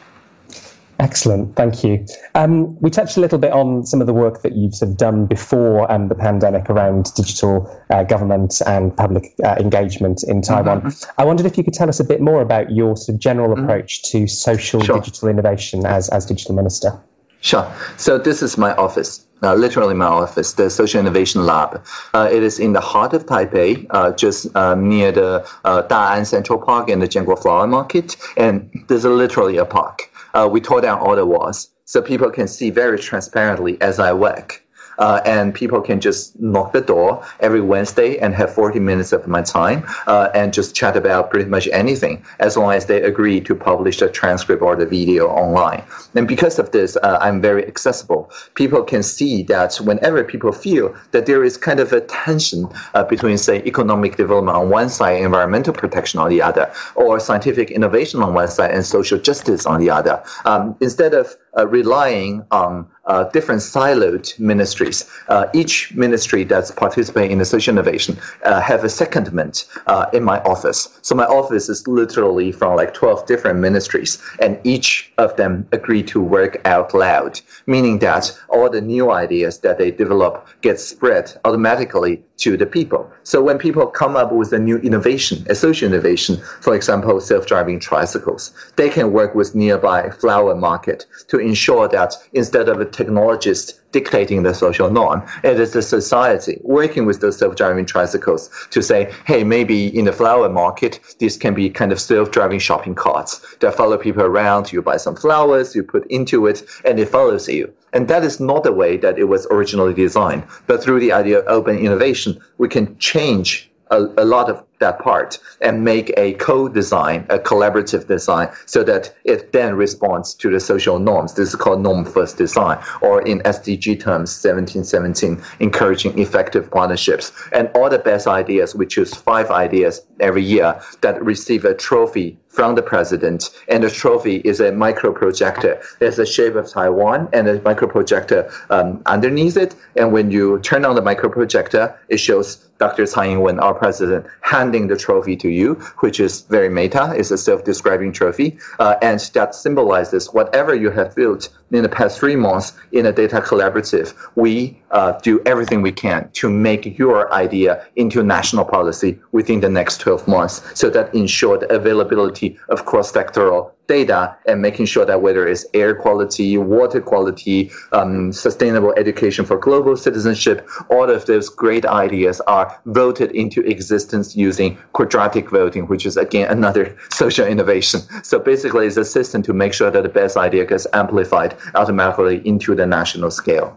Excellent, 1.00 1.56
thank 1.56 1.82
you. 1.82 2.06
Um, 2.34 2.80
we 2.80 2.88
touched 2.88 3.16
a 3.16 3.20
little 3.20 3.38
bit 3.38 3.52
on 3.52 3.84
some 3.84 4.00
of 4.00 4.06
the 4.06 4.12
work 4.12 4.42
that 4.42 4.54
you've 4.54 4.74
sort 4.74 4.92
of 4.92 4.96
done 4.96 5.26
before 5.26 5.90
um, 5.90 6.08
the 6.08 6.14
pandemic 6.14 6.70
around 6.70 7.12
digital 7.16 7.68
uh, 7.90 8.04
government 8.04 8.62
and 8.66 8.96
public 8.96 9.34
uh, 9.44 9.56
engagement 9.58 10.22
in 10.22 10.40
Taiwan. 10.40 10.82
Mm-hmm. 10.82 11.20
I 11.20 11.24
wondered 11.24 11.46
if 11.46 11.58
you 11.58 11.64
could 11.64 11.74
tell 11.74 11.88
us 11.88 11.98
a 11.98 12.04
bit 12.04 12.20
more 12.20 12.40
about 12.40 12.70
your 12.70 12.96
sort 12.96 13.16
of 13.16 13.20
general 13.20 13.54
mm-hmm. 13.54 13.64
approach 13.64 14.02
to 14.04 14.28
social 14.28 14.80
sure. 14.80 15.00
digital 15.00 15.28
innovation 15.28 15.84
as, 15.84 16.08
as 16.10 16.26
digital 16.26 16.54
minister. 16.54 16.98
Sure. 17.40 17.70
So 17.96 18.16
this 18.16 18.40
is 18.40 18.56
my 18.56 18.74
office. 18.76 19.26
Uh, 19.42 19.54
literally 19.54 19.94
my 19.94 20.06
office, 20.06 20.54
the 20.54 20.70
Social 20.70 20.98
Innovation 20.98 21.44
Lab. 21.44 21.84
Uh, 22.14 22.30
it 22.32 22.42
is 22.42 22.58
in 22.58 22.72
the 22.72 22.80
heart 22.80 23.12
of 23.12 23.26
Taipei, 23.26 23.86
uh, 23.90 24.12
just 24.12 24.46
uh, 24.56 24.74
near 24.74 25.12
the 25.12 25.46
uh, 25.64 25.82
Da'an 25.82 26.24
Central 26.24 26.58
Park 26.58 26.88
and 26.88 27.02
the 27.02 27.08
Jianguo 27.08 27.40
Flower 27.42 27.66
Market. 27.66 28.16
And 28.38 28.70
there's 28.88 29.04
literally 29.04 29.58
a 29.58 29.66
park 29.66 30.10
uh, 30.34 30.48
we 30.50 30.60
tore 30.60 30.80
down 30.80 30.98
all 30.98 31.16
the 31.16 31.24
walls 31.24 31.70
so 31.84 32.02
people 32.02 32.30
can 32.30 32.48
see 32.48 32.70
very 32.70 32.98
transparently 32.98 33.80
as 33.80 33.98
I 33.98 34.12
work 34.12 34.63
uh, 34.98 35.20
and 35.24 35.54
people 35.54 35.80
can 35.80 36.00
just 36.00 36.38
knock 36.40 36.72
the 36.72 36.80
door 36.80 37.24
every 37.40 37.60
Wednesday 37.60 38.18
and 38.18 38.34
have 38.34 38.52
40 38.52 38.80
minutes 38.80 39.12
of 39.12 39.26
my 39.26 39.42
time 39.42 39.84
uh, 40.06 40.28
and 40.34 40.52
just 40.52 40.74
chat 40.74 40.96
about 40.96 41.30
pretty 41.30 41.48
much 41.48 41.68
anything 41.72 42.24
as 42.40 42.56
long 42.56 42.72
as 42.72 42.86
they 42.86 43.02
agree 43.02 43.40
to 43.40 43.54
publish 43.54 43.98
the 43.98 44.08
transcript 44.08 44.62
or 44.62 44.76
the 44.76 44.86
video 44.86 45.28
online. 45.28 45.82
And 46.14 46.28
because 46.28 46.58
of 46.58 46.70
this, 46.70 46.96
uh, 46.96 47.18
I'm 47.20 47.40
very 47.40 47.66
accessible. 47.66 48.30
People 48.54 48.82
can 48.82 49.02
see 49.02 49.42
that 49.44 49.76
whenever 49.76 50.22
people 50.24 50.52
feel 50.52 50.94
that 51.12 51.26
there 51.26 51.44
is 51.44 51.56
kind 51.56 51.80
of 51.80 51.92
a 51.92 52.00
tension 52.02 52.68
uh, 52.94 53.04
between, 53.04 53.38
say, 53.38 53.62
economic 53.64 54.16
development 54.16 54.56
on 54.56 54.70
one 54.70 54.88
side, 54.88 55.22
environmental 55.22 55.74
protection 55.74 56.20
on 56.20 56.30
the 56.30 56.40
other, 56.42 56.72
or 56.94 57.18
scientific 57.20 57.70
innovation 57.70 58.22
on 58.22 58.34
one 58.34 58.48
side 58.48 58.70
and 58.70 58.84
social 58.84 59.18
justice 59.18 59.66
on 59.66 59.80
the 59.80 59.90
other, 59.90 60.22
um, 60.44 60.76
instead 60.80 61.14
of 61.14 61.36
uh, 61.56 61.66
relying 61.66 62.44
on 62.50 62.86
uh, 63.06 63.24
different 63.24 63.60
siloed 63.60 64.38
ministries. 64.38 65.08
Uh, 65.28 65.46
each 65.52 65.94
ministry 65.94 66.44
that's 66.44 66.70
participating 66.70 67.32
in 67.32 67.38
the 67.38 67.44
social 67.44 67.72
innovation 67.72 68.18
uh, 68.44 68.60
have 68.60 68.84
a 68.84 68.88
secondment 68.88 69.66
uh, 69.86 70.06
in 70.12 70.22
my 70.22 70.38
office. 70.40 70.98
So 71.02 71.14
my 71.14 71.24
office 71.24 71.68
is 71.68 71.86
literally 71.86 72.52
from 72.52 72.76
like 72.76 72.94
12 72.94 73.26
different 73.26 73.60
ministries, 73.60 74.22
and 74.40 74.58
each 74.64 75.12
of 75.18 75.36
them 75.36 75.66
agree 75.72 76.02
to 76.04 76.20
work 76.20 76.60
out 76.64 76.94
loud, 76.94 77.40
meaning 77.66 77.98
that 78.00 78.36
all 78.48 78.70
the 78.70 78.80
new 78.80 79.10
ideas 79.10 79.58
that 79.60 79.78
they 79.78 79.90
develop 79.90 80.46
get 80.62 80.80
spread 80.80 81.32
automatically 81.44 82.22
to 82.36 82.56
the 82.56 82.66
people. 82.66 83.10
So 83.22 83.42
when 83.42 83.58
people 83.58 83.86
come 83.86 84.16
up 84.16 84.32
with 84.32 84.52
a 84.52 84.58
new 84.58 84.78
innovation, 84.78 85.46
a 85.48 85.54
social 85.54 85.88
innovation, 85.88 86.36
for 86.60 86.74
example, 86.74 87.20
self-driving 87.20 87.80
tricycles, 87.80 88.52
they 88.76 88.88
can 88.88 89.12
work 89.12 89.34
with 89.34 89.54
nearby 89.54 90.10
flower 90.10 90.54
market 90.54 91.06
to 91.28 91.38
ensure 91.38 91.88
that 91.88 92.14
instead 92.32 92.68
of 92.68 92.80
a 92.80 92.84
technologist 92.94 93.80
dictating 93.92 94.42
the 94.42 94.54
social 94.54 94.90
norm. 94.90 95.22
It 95.44 95.60
is 95.60 95.72
the 95.72 95.82
society 95.82 96.58
working 96.62 97.06
with 97.06 97.20
those 97.20 97.38
self-driving 97.38 97.86
tricycles 97.86 98.50
to 98.70 98.82
say, 98.82 99.12
hey, 99.26 99.44
maybe 99.44 99.96
in 99.96 100.04
the 100.04 100.12
flower 100.12 100.48
market, 100.48 101.00
this 101.20 101.36
can 101.36 101.54
be 101.54 101.70
kind 101.70 101.92
of 101.92 102.00
self-driving 102.00 102.58
shopping 102.58 102.94
carts 102.94 103.56
that 103.60 103.74
follow 103.74 103.96
people 103.96 104.22
around. 104.22 104.72
You 104.72 104.82
buy 104.82 104.96
some 104.96 105.16
flowers, 105.16 105.74
you 105.74 105.82
put 105.82 106.06
into 106.08 106.46
it, 106.46 106.64
and 106.84 106.98
it 106.98 107.08
follows 107.08 107.48
you. 107.48 107.72
And 107.92 108.08
that 108.08 108.24
is 108.24 108.40
not 108.40 108.64
the 108.64 108.72
way 108.72 108.96
that 108.96 109.18
it 109.18 109.24
was 109.24 109.46
originally 109.52 109.94
designed. 109.94 110.44
But 110.66 110.82
through 110.82 110.98
the 110.98 111.12
idea 111.12 111.38
of 111.38 111.46
open 111.46 111.78
innovation, 111.78 112.40
we 112.58 112.68
can 112.68 112.98
change 112.98 113.70
a, 113.90 113.98
a 114.18 114.24
lot 114.24 114.50
of 114.50 114.64
that 114.80 114.98
part 114.98 115.38
and 115.60 115.84
make 115.84 116.12
a 116.16 116.34
co-design, 116.34 117.26
a 117.30 117.38
collaborative 117.38 118.06
design, 118.06 118.48
so 118.66 118.82
that 118.84 119.14
it 119.24 119.52
then 119.52 119.74
responds 119.74 120.34
to 120.34 120.50
the 120.50 120.60
social 120.60 120.98
norms. 120.98 121.34
This 121.34 121.48
is 121.50 121.54
called 121.54 121.80
norm-first 121.80 122.36
design, 122.36 122.78
or 123.00 123.22
in 123.22 123.40
SDG 123.40 124.00
terms, 124.00 124.30
1717, 124.44 125.42
encouraging 125.60 126.18
effective 126.18 126.70
partnerships. 126.70 127.32
And 127.52 127.70
all 127.74 127.88
the 127.88 127.98
best 127.98 128.26
ideas, 128.26 128.74
we 128.74 128.86
choose 128.86 129.14
five 129.14 129.50
ideas 129.50 130.02
every 130.20 130.42
year 130.42 130.80
that 131.00 131.24
receive 131.24 131.64
a 131.64 131.74
trophy 131.74 132.36
from 132.48 132.76
the 132.76 132.82
president. 132.82 133.50
And 133.68 133.82
the 133.82 133.90
trophy 133.90 134.36
is 134.44 134.60
a 134.60 134.70
micro 134.70 135.12
projector. 135.12 135.80
There's 135.98 136.18
a 136.18 136.26
shape 136.26 136.54
of 136.54 136.70
Taiwan 136.70 137.28
and 137.32 137.48
a 137.48 137.60
micro 137.62 137.88
projector 137.88 138.50
um, 138.70 139.02
underneath 139.06 139.56
it. 139.56 139.74
And 139.96 140.12
when 140.12 140.30
you 140.30 140.60
turn 140.60 140.84
on 140.84 140.94
the 140.94 141.02
micro 141.02 141.28
projector, 141.28 141.98
it 142.08 142.18
shows 142.18 142.64
Dr. 142.78 143.06
Tsai 143.06 143.26
Ing-wen, 143.28 143.60
our 143.60 143.74
president, 143.74 144.26
handing 144.40 144.88
the 144.88 144.96
trophy 144.96 145.36
to 145.36 145.48
you, 145.48 145.74
which 146.00 146.18
is 146.20 146.42
very 146.42 146.68
meta. 146.68 147.14
It's 147.16 147.30
a 147.30 147.38
self-describing 147.38 148.12
trophy. 148.12 148.58
Uh, 148.78 148.96
and 149.00 149.20
that 149.34 149.54
symbolizes 149.54 150.32
whatever 150.32 150.74
you 150.74 150.90
have 150.90 151.14
built 151.14 151.48
in 151.70 151.82
the 151.82 151.88
past 151.88 152.18
three 152.18 152.36
months 152.36 152.72
in 152.92 153.06
a 153.06 153.12
data 153.12 153.40
collaborative. 153.40 154.14
We 154.34 154.80
uh, 154.90 155.12
do 155.20 155.42
everything 155.46 155.82
we 155.82 155.92
can 155.92 156.30
to 156.34 156.50
make 156.50 156.98
your 156.98 157.32
idea 157.32 157.86
into 157.96 158.22
national 158.22 158.64
policy 158.64 159.18
within 159.32 159.60
the 159.60 159.68
next 159.68 159.98
12 159.98 160.26
months 160.28 160.62
so 160.78 160.90
that 160.90 161.14
ensure 161.14 161.58
the 161.58 161.72
availability 161.72 162.58
of 162.68 162.84
cross-sectoral 162.84 163.72
data 163.86 164.36
and 164.46 164.62
making 164.62 164.86
sure 164.86 165.04
that 165.04 165.20
whether 165.22 165.46
it's 165.46 165.66
air 165.74 165.94
quality, 165.94 166.56
water 166.56 167.00
quality, 167.00 167.70
um, 167.92 168.32
sustainable 168.32 168.92
education 168.96 169.44
for 169.44 169.56
global 169.58 169.96
citizenship, 169.96 170.66
all 170.90 171.10
of 171.10 171.26
those 171.26 171.48
great 171.48 171.84
ideas 171.84 172.40
are 172.42 172.80
voted 172.86 173.30
into 173.32 173.60
existence 173.62 174.36
using 174.36 174.76
quadratic 174.92 175.50
voting, 175.50 175.86
which 175.86 176.06
is 176.06 176.16
again 176.16 176.50
another 176.50 176.96
social 177.10 177.46
innovation. 177.46 178.00
So 178.22 178.38
basically, 178.38 178.86
it's 178.86 178.96
a 178.96 179.04
system 179.04 179.42
to 179.42 179.52
make 179.52 179.72
sure 179.72 179.90
that 179.90 180.02
the 180.02 180.08
best 180.08 180.36
idea 180.36 180.64
gets 180.64 180.86
amplified 180.92 181.56
automatically 181.74 182.46
into 182.46 182.74
the 182.74 182.86
national 182.86 183.30
scale. 183.30 183.76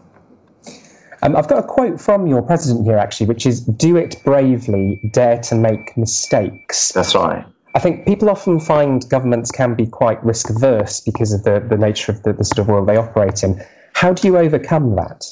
Um, 1.22 1.34
I've 1.34 1.48
got 1.48 1.58
a 1.58 1.66
quote 1.66 2.00
from 2.00 2.28
your 2.28 2.42
president 2.42 2.86
here, 2.86 2.96
actually, 2.96 3.26
which 3.26 3.44
is 3.44 3.60
"Do 3.60 3.96
it 3.96 4.22
bravely, 4.24 5.00
dare 5.12 5.38
to 5.42 5.56
make 5.56 5.96
mistakes." 5.96 6.92
That's 6.92 7.14
right. 7.14 7.44
I 7.74 7.78
think 7.78 8.06
people 8.06 8.30
often 8.30 8.60
find 8.60 9.08
governments 9.08 9.50
can 9.50 9.74
be 9.74 9.86
quite 9.86 10.22
risk 10.24 10.50
averse 10.50 11.00
because 11.00 11.32
of 11.32 11.44
the, 11.44 11.60
the 11.60 11.76
nature 11.76 12.12
of 12.12 12.22
the, 12.22 12.32
the 12.32 12.44
sort 12.44 12.58
of 12.58 12.68
world 12.68 12.88
they 12.88 12.96
operate 12.96 13.42
in. 13.42 13.62
How 13.94 14.12
do 14.12 14.26
you 14.26 14.36
overcome 14.36 14.96
that? 14.96 15.24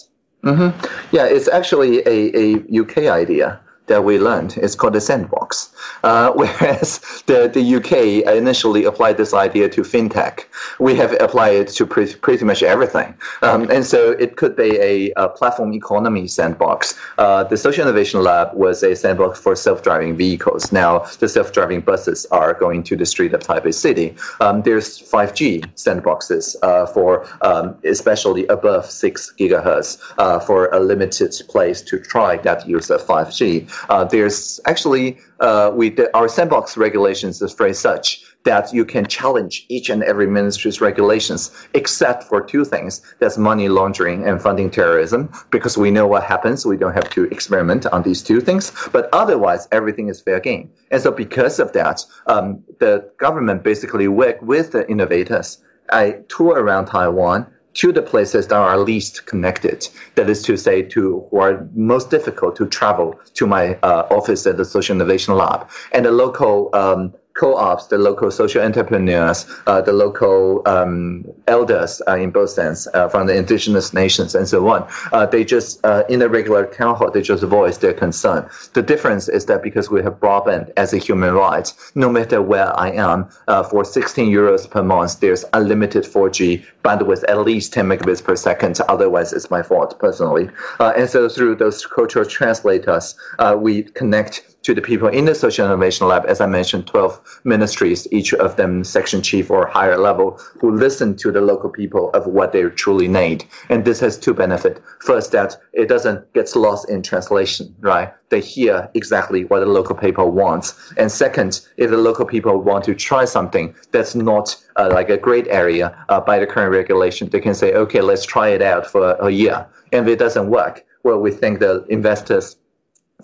Mm-hmm. 0.42 1.14
Yeah, 1.14 1.26
it's 1.26 1.48
actually 1.48 2.00
a, 2.00 2.36
a 2.36 2.80
UK 2.80 2.98
idea 3.10 3.60
that 3.86 4.04
we 4.04 4.18
learned 4.18 4.56
is 4.58 4.74
called 4.74 4.94
the 4.94 5.00
sandbox. 5.00 5.70
Uh, 6.02 6.32
whereas 6.34 7.00
the, 7.26 7.48
the 7.48 7.76
UK 7.76 8.36
initially 8.36 8.84
applied 8.84 9.16
this 9.16 9.34
idea 9.34 9.68
to 9.68 9.82
fintech, 9.82 10.44
we 10.78 10.94
have 10.94 11.12
applied 11.20 11.54
it 11.54 11.68
to 11.68 11.86
pretty, 11.86 12.14
pretty 12.16 12.44
much 12.44 12.62
everything. 12.62 13.14
Um, 13.42 13.70
and 13.70 13.84
so 13.84 14.12
it 14.12 14.36
could 14.36 14.56
be 14.56 14.78
a, 14.78 15.12
a 15.16 15.28
platform 15.28 15.72
economy 15.72 16.26
sandbox. 16.26 16.94
Uh, 17.18 17.44
the 17.44 17.56
Social 17.56 17.82
Innovation 17.82 18.22
Lab 18.22 18.54
was 18.54 18.82
a 18.82 18.94
sandbox 18.94 19.40
for 19.40 19.54
self-driving 19.56 20.16
vehicles. 20.16 20.72
Now 20.72 21.00
the 21.18 21.28
self-driving 21.28 21.82
buses 21.82 22.26
are 22.26 22.54
going 22.54 22.82
to 22.84 22.96
the 22.96 23.06
street 23.06 23.32
of 23.34 23.40
Taipei 23.40 23.74
City. 23.74 24.14
Um, 24.40 24.62
there's 24.62 25.00
5G 25.00 25.64
sandboxes 25.74 26.56
uh, 26.62 26.86
for 26.86 27.26
um, 27.42 27.76
especially 27.84 28.46
above 28.48 28.90
six 28.90 29.32
gigahertz 29.38 29.98
uh, 30.18 30.40
for 30.40 30.68
a 30.68 30.80
limited 30.80 31.34
place 31.48 31.80
to 31.82 31.98
try 31.98 32.36
that 32.38 32.68
use 32.68 32.90
of 32.90 33.02
5G. 33.02 33.68
Uh, 33.88 34.04
there's 34.04 34.60
actually 34.66 35.18
uh, 35.40 35.70
we 35.74 35.94
our 36.14 36.28
sandbox 36.28 36.76
regulations 36.76 37.42
is 37.42 37.52
phrased 37.52 37.80
such 37.80 38.24
that 38.44 38.72
you 38.72 38.84
can 38.84 39.04
challenge 39.06 39.66
each 39.68 39.90
and 39.90 40.04
every 40.04 40.26
ministry's 40.26 40.80
regulations, 40.80 41.50
except 41.74 42.24
for 42.24 42.40
two 42.40 42.64
things: 42.64 43.02
that's 43.18 43.36
money 43.36 43.68
laundering 43.68 44.26
and 44.26 44.40
funding 44.40 44.70
terrorism, 44.70 45.30
because 45.50 45.76
we 45.76 45.90
know 45.90 46.06
what 46.06 46.22
happens. 46.22 46.64
We 46.64 46.76
don't 46.76 46.94
have 46.94 47.10
to 47.10 47.24
experiment 47.24 47.86
on 47.86 48.02
these 48.02 48.22
two 48.22 48.40
things. 48.40 48.72
But 48.92 49.08
otherwise, 49.12 49.68
everything 49.72 50.08
is 50.08 50.20
fair 50.20 50.40
game. 50.40 50.70
And 50.90 51.02
so, 51.02 51.10
because 51.10 51.58
of 51.58 51.72
that, 51.72 52.04
um, 52.26 52.62
the 52.78 53.10
government 53.18 53.62
basically 53.62 54.08
work 54.08 54.40
with 54.42 54.72
the 54.72 54.88
innovators. 54.88 55.58
I 55.90 56.22
tour 56.28 56.60
around 56.60 56.86
Taiwan 56.86 57.46
to 57.76 57.92
the 57.92 58.02
places 58.02 58.48
that 58.48 58.56
are 58.56 58.78
least 58.78 59.26
connected. 59.26 59.88
That 60.14 60.28
is 60.30 60.42
to 60.42 60.56
say, 60.56 60.82
to 60.82 61.26
who 61.30 61.38
are 61.38 61.68
most 61.74 62.10
difficult 62.10 62.56
to 62.56 62.66
travel 62.66 63.18
to 63.34 63.46
my 63.46 63.74
uh, 63.82 64.06
office 64.10 64.46
at 64.46 64.56
the 64.56 64.64
Social 64.64 64.94
Innovation 64.96 65.34
Lab 65.34 65.68
and 65.92 66.04
the 66.04 66.10
local 66.10 66.70
um, 66.74 67.14
co-ops, 67.36 67.86
the 67.86 67.98
local 67.98 68.30
social 68.30 68.62
entrepreneurs, 68.62 69.46
uh, 69.66 69.80
the 69.80 69.92
local 69.92 70.62
um, 70.66 71.24
elders 71.46 72.02
uh, 72.08 72.16
in 72.16 72.30
both 72.30 72.50
sense 72.50 72.88
uh, 72.94 73.08
from 73.08 73.26
the 73.26 73.36
indigenous 73.36 73.92
nations 73.92 74.34
and 74.34 74.48
so 74.48 74.66
on. 74.68 74.88
Uh, 75.12 75.26
they 75.26 75.44
just 75.44 75.84
uh, 75.84 76.02
in 76.08 76.22
a 76.22 76.28
regular 76.28 76.66
town 76.66 76.96
hall, 76.96 77.10
they 77.10 77.22
just 77.22 77.44
voice 77.44 77.78
their 77.78 77.92
concern. 77.92 78.48
The 78.72 78.82
difference 78.82 79.28
is 79.28 79.46
that 79.46 79.62
because 79.62 79.90
we 79.90 80.02
have 80.02 80.14
broadband 80.14 80.72
as 80.76 80.92
a 80.92 80.98
human 80.98 81.34
right, 81.34 81.72
no 81.94 82.10
matter 82.10 82.42
where 82.42 82.78
I 82.78 82.90
am, 82.90 83.28
uh, 83.48 83.62
for 83.62 83.84
16 83.84 84.32
euros 84.32 84.68
per 84.68 84.82
month, 84.82 85.20
there's 85.20 85.44
unlimited 85.52 86.04
4G 86.04 86.64
bandwidth, 86.82 87.24
at 87.28 87.38
least 87.40 87.72
10 87.72 87.86
megabits 87.86 88.24
per 88.24 88.36
second. 88.36 88.78
Otherwise, 88.88 89.32
it's 89.32 89.50
my 89.50 89.62
fault 89.62 89.98
personally. 89.98 90.48
and 90.80 91.08
so 91.08 91.28
through 91.28 91.56
those 91.56 91.84
cultural 91.86 92.24
translators, 92.24 93.14
we 93.56 93.82
connect 93.82 94.55
to 94.66 94.74
the 94.74 94.82
people 94.82 95.06
in 95.06 95.26
the 95.26 95.34
social 95.34 95.64
innovation 95.64 96.08
lab, 96.08 96.26
as 96.26 96.40
I 96.40 96.46
mentioned, 96.46 96.88
12 96.88 97.40
ministries, 97.44 98.08
each 98.10 98.34
of 98.34 98.56
them 98.56 98.82
section 98.82 99.22
chief 99.22 99.48
or 99.48 99.68
higher 99.68 99.96
level, 99.96 100.40
who 100.60 100.72
listen 100.72 101.14
to 101.18 101.30
the 101.30 101.40
local 101.40 101.70
people 101.70 102.10
of 102.14 102.26
what 102.26 102.50
they 102.50 102.64
truly 102.70 103.06
need. 103.06 103.44
And 103.68 103.84
this 103.84 104.00
has 104.00 104.18
two 104.18 104.34
benefits. 104.34 104.80
First, 105.02 105.30
that 105.30 105.56
it 105.72 105.86
doesn't 105.86 106.32
get 106.32 106.56
lost 106.56 106.90
in 106.90 107.00
translation, 107.02 107.76
right? 107.78 108.12
They 108.30 108.40
hear 108.40 108.90
exactly 108.94 109.44
what 109.44 109.60
the 109.60 109.66
local 109.66 109.94
people 109.94 110.32
wants. 110.32 110.92
And 110.96 111.12
second, 111.12 111.60
if 111.76 111.90
the 111.90 111.96
local 111.96 112.24
people 112.24 112.60
want 112.60 112.82
to 112.86 112.94
try 112.96 113.24
something 113.24 113.72
that's 113.92 114.16
not 114.16 114.56
uh, 114.74 114.90
like 114.92 115.10
a 115.10 115.16
great 115.16 115.46
area 115.46 115.96
uh, 116.08 116.20
by 116.20 116.40
the 116.40 116.46
current 116.46 116.72
regulation, 116.72 117.28
they 117.28 117.38
can 117.38 117.54
say, 117.54 117.74
okay, 117.74 118.00
let's 118.00 118.26
try 118.26 118.48
it 118.48 118.62
out 118.62 118.84
for 118.84 119.12
a 119.12 119.30
year. 119.30 119.64
And 119.92 120.08
if 120.08 120.14
it 120.14 120.18
doesn't 120.18 120.50
work, 120.50 120.84
well, 121.04 121.20
we 121.20 121.30
think 121.30 121.60
the 121.60 121.84
investors 121.88 122.56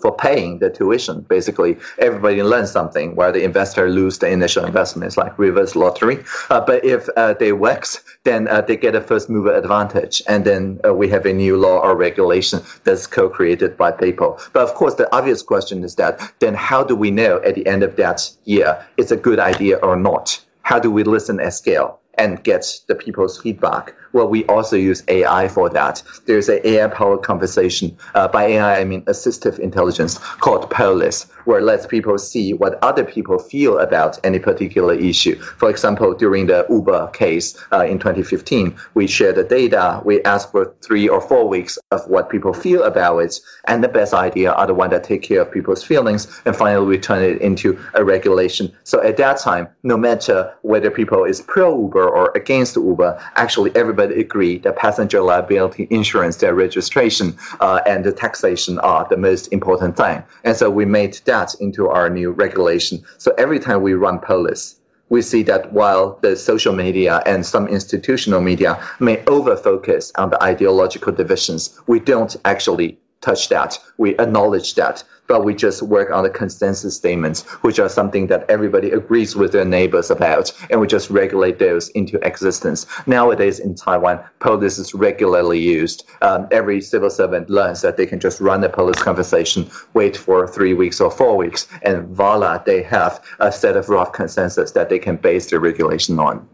for 0.03 0.13
paying 0.13 0.59
the 0.59 0.69
tuition. 0.69 1.21
Basically, 1.21 1.77
everybody 1.97 2.43
learns 2.43 2.69
something 2.69 3.15
where 3.15 3.31
the 3.31 3.41
investor 3.41 3.89
lose 3.89 4.19
the 4.19 4.29
initial 4.29 4.65
investment. 4.65 5.07
It's 5.07 5.15
like 5.15 5.39
reverse 5.39 5.77
lottery. 5.77 6.17
Uh, 6.49 6.59
but 6.59 6.83
if 6.83 7.07
uh, 7.15 7.35
they 7.35 7.53
works, 7.53 8.03
then 8.25 8.49
uh, 8.49 8.59
they 8.59 8.75
get 8.75 8.95
a 8.95 9.01
first 9.01 9.29
mover 9.29 9.55
advantage. 9.55 10.21
And 10.27 10.43
then 10.43 10.81
uh, 10.85 10.93
we 10.93 11.07
have 11.07 11.25
a 11.25 11.31
new 11.31 11.55
law 11.55 11.77
or 11.79 11.95
regulation 11.95 12.59
that's 12.83 13.07
co-created 13.07 13.77
by 13.77 13.91
people. 13.91 14.37
But 14.51 14.63
of 14.67 14.73
course, 14.73 14.95
the 14.95 15.07
obvious 15.15 15.41
question 15.41 15.85
is 15.85 15.95
that 15.95 16.19
then 16.39 16.53
how 16.53 16.83
do 16.83 16.97
we 16.97 17.09
know 17.09 17.41
at 17.47 17.55
the 17.55 17.65
end 17.65 17.81
of 17.81 17.95
that 17.95 18.29
year 18.43 18.85
it's 18.97 19.11
a 19.11 19.17
good 19.27 19.39
idea 19.39 19.77
or 19.77 19.95
not? 19.95 20.43
How 20.63 20.79
do 20.79 20.91
we 20.91 21.03
listen 21.05 21.39
at 21.39 21.53
scale? 21.53 22.01
and 22.17 22.43
get 22.43 22.65
the 22.87 22.95
people's 22.95 23.39
feedback. 23.41 23.95
Well, 24.13 24.27
we 24.27 24.45
also 24.45 24.75
use 24.75 25.03
AI 25.07 25.47
for 25.47 25.69
that. 25.69 26.03
There's 26.25 26.47
an 26.47 26.59
AI-powered 26.63 27.23
conversation. 27.23 27.97
Uh, 28.13 28.27
by 28.27 28.45
AI, 28.45 28.79
I 28.79 28.83
mean 28.83 29.01
assistive 29.05 29.59
intelligence 29.59 30.17
called 30.19 30.69
Polis, 30.69 31.25
where 31.45 31.59
it 31.59 31.63
lets 31.63 31.85
people 31.85 32.17
see 32.17 32.53
what 32.53 32.79
other 32.83 33.03
people 33.03 33.39
feel 33.39 33.79
about 33.79 34.19
any 34.23 34.39
particular 34.39 34.93
issue. 34.93 35.35
For 35.35 35.69
example, 35.69 36.13
during 36.13 36.47
the 36.47 36.65
Uber 36.69 37.07
case 37.07 37.57
uh, 37.71 37.85
in 37.85 37.99
2015, 37.99 38.75
we 38.93 39.07
shared 39.07 39.35
the 39.35 39.43
data. 39.43 40.01
We 40.05 40.21
asked 40.23 40.51
for 40.51 40.73
three 40.81 41.07
or 41.07 41.21
four 41.21 41.47
weeks 41.47 41.77
of 41.91 42.07
what 42.07 42.29
people 42.29 42.53
feel 42.53 42.83
about 42.83 43.19
it, 43.19 43.39
and 43.65 43.83
the 43.83 43.87
best 43.87 44.13
idea 44.13 44.51
are 44.51 44.67
the 44.67 44.73
ones 44.73 44.91
that 44.91 45.03
take 45.03 45.21
care 45.21 45.41
of 45.41 45.51
people's 45.51 45.83
feelings. 45.83 46.41
And 46.45 46.55
finally, 46.55 46.85
we 46.85 46.97
turn 46.97 47.23
it 47.23 47.41
into 47.41 47.79
a 47.93 48.03
regulation. 48.03 48.73
So 48.83 49.01
at 49.03 49.17
that 49.17 49.39
time, 49.39 49.67
no 49.83 49.97
matter 49.97 50.53
whether 50.61 50.89
people 50.91 51.23
is 51.23 51.41
pro 51.41 51.79
Uber 51.81 52.07
or 52.07 52.31
against 52.35 52.75
Uber, 52.75 53.19
actually 53.35 53.75
everybody 53.75 54.19
agreed 54.19 54.63
that 54.63 54.77
passenger 54.77 55.21
liability 55.21 55.87
insurance, 55.89 56.37
their 56.37 56.55
registration, 56.55 57.35
uh, 57.59 57.81
and 57.85 58.03
the 58.03 58.11
taxation 58.11 58.79
are 58.79 59.07
the 59.09 59.17
most 59.17 59.51
important 59.51 59.97
thing. 59.97 60.23
And 60.43 60.55
so 60.55 60.69
we 60.69 60.85
made 60.85 61.13
that 61.25 61.32
into 61.59 61.89
our 61.89 62.09
new 62.09 62.31
regulation. 62.31 63.03
So 63.17 63.33
every 63.37 63.59
time 63.59 63.81
we 63.81 63.93
run 63.93 64.19
Polis, 64.19 64.79
we 65.09 65.21
see 65.21 65.43
that 65.43 65.71
while 65.73 66.17
the 66.21 66.35
social 66.35 66.73
media 66.73 67.21
and 67.25 67.45
some 67.45 67.67
institutional 67.67 68.41
media 68.41 68.81
may 68.99 69.23
over 69.25 69.55
focus 69.55 70.11
on 70.17 70.29
the 70.29 70.41
ideological 70.41 71.11
divisions, 71.11 71.79
we 71.87 71.99
don't 71.99 72.35
actually 72.45 72.97
touch 73.23 73.49
that. 73.49 73.79
We 73.97 74.17
acknowledge 74.17 74.75
that 74.75 75.03
but 75.27 75.43
we 75.43 75.55
just 75.55 75.81
work 75.81 76.11
on 76.11 76.23
the 76.23 76.29
consensus 76.29 76.95
statements, 76.95 77.43
which 77.63 77.79
are 77.79 77.89
something 77.89 78.27
that 78.27 78.49
everybody 78.49 78.91
agrees 78.91 79.35
with 79.35 79.51
their 79.51 79.65
neighbors 79.65 80.11
about, 80.11 80.51
and 80.69 80.79
we 80.79 80.87
just 80.87 81.09
regulate 81.09 81.59
those 81.59 81.89
into 81.89 82.17
existence. 82.25 82.85
Nowadays 83.07 83.59
in 83.59 83.75
Taiwan, 83.75 84.23
Polis 84.39 84.77
is 84.77 84.93
regularly 84.93 85.59
used. 85.59 86.05
Um, 86.21 86.47
every 86.51 86.81
civil 86.81 87.09
servant 87.09 87.49
learns 87.49 87.81
that 87.81 87.97
they 87.97 88.05
can 88.05 88.19
just 88.19 88.41
run 88.41 88.63
a 88.63 88.69
Polis 88.69 89.01
conversation, 89.01 89.69
wait 89.93 90.17
for 90.17 90.47
three 90.47 90.73
weeks 90.73 90.99
or 90.99 91.11
four 91.11 91.37
weeks, 91.37 91.67
and 91.83 92.07
voila, 92.07 92.57
they 92.59 92.83
have 92.83 93.23
a 93.39 93.51
set 93.51 93.77
of 93.77 93.89
rough 93.89 94.11
consensus 94.11 94.71
that 94.71 94.89
they 94.89 94.99
can 94.99 95.15
base 95.15 95.49
their 95.49 95.59
regulation 95.59 96.19
on. 96.19 96.47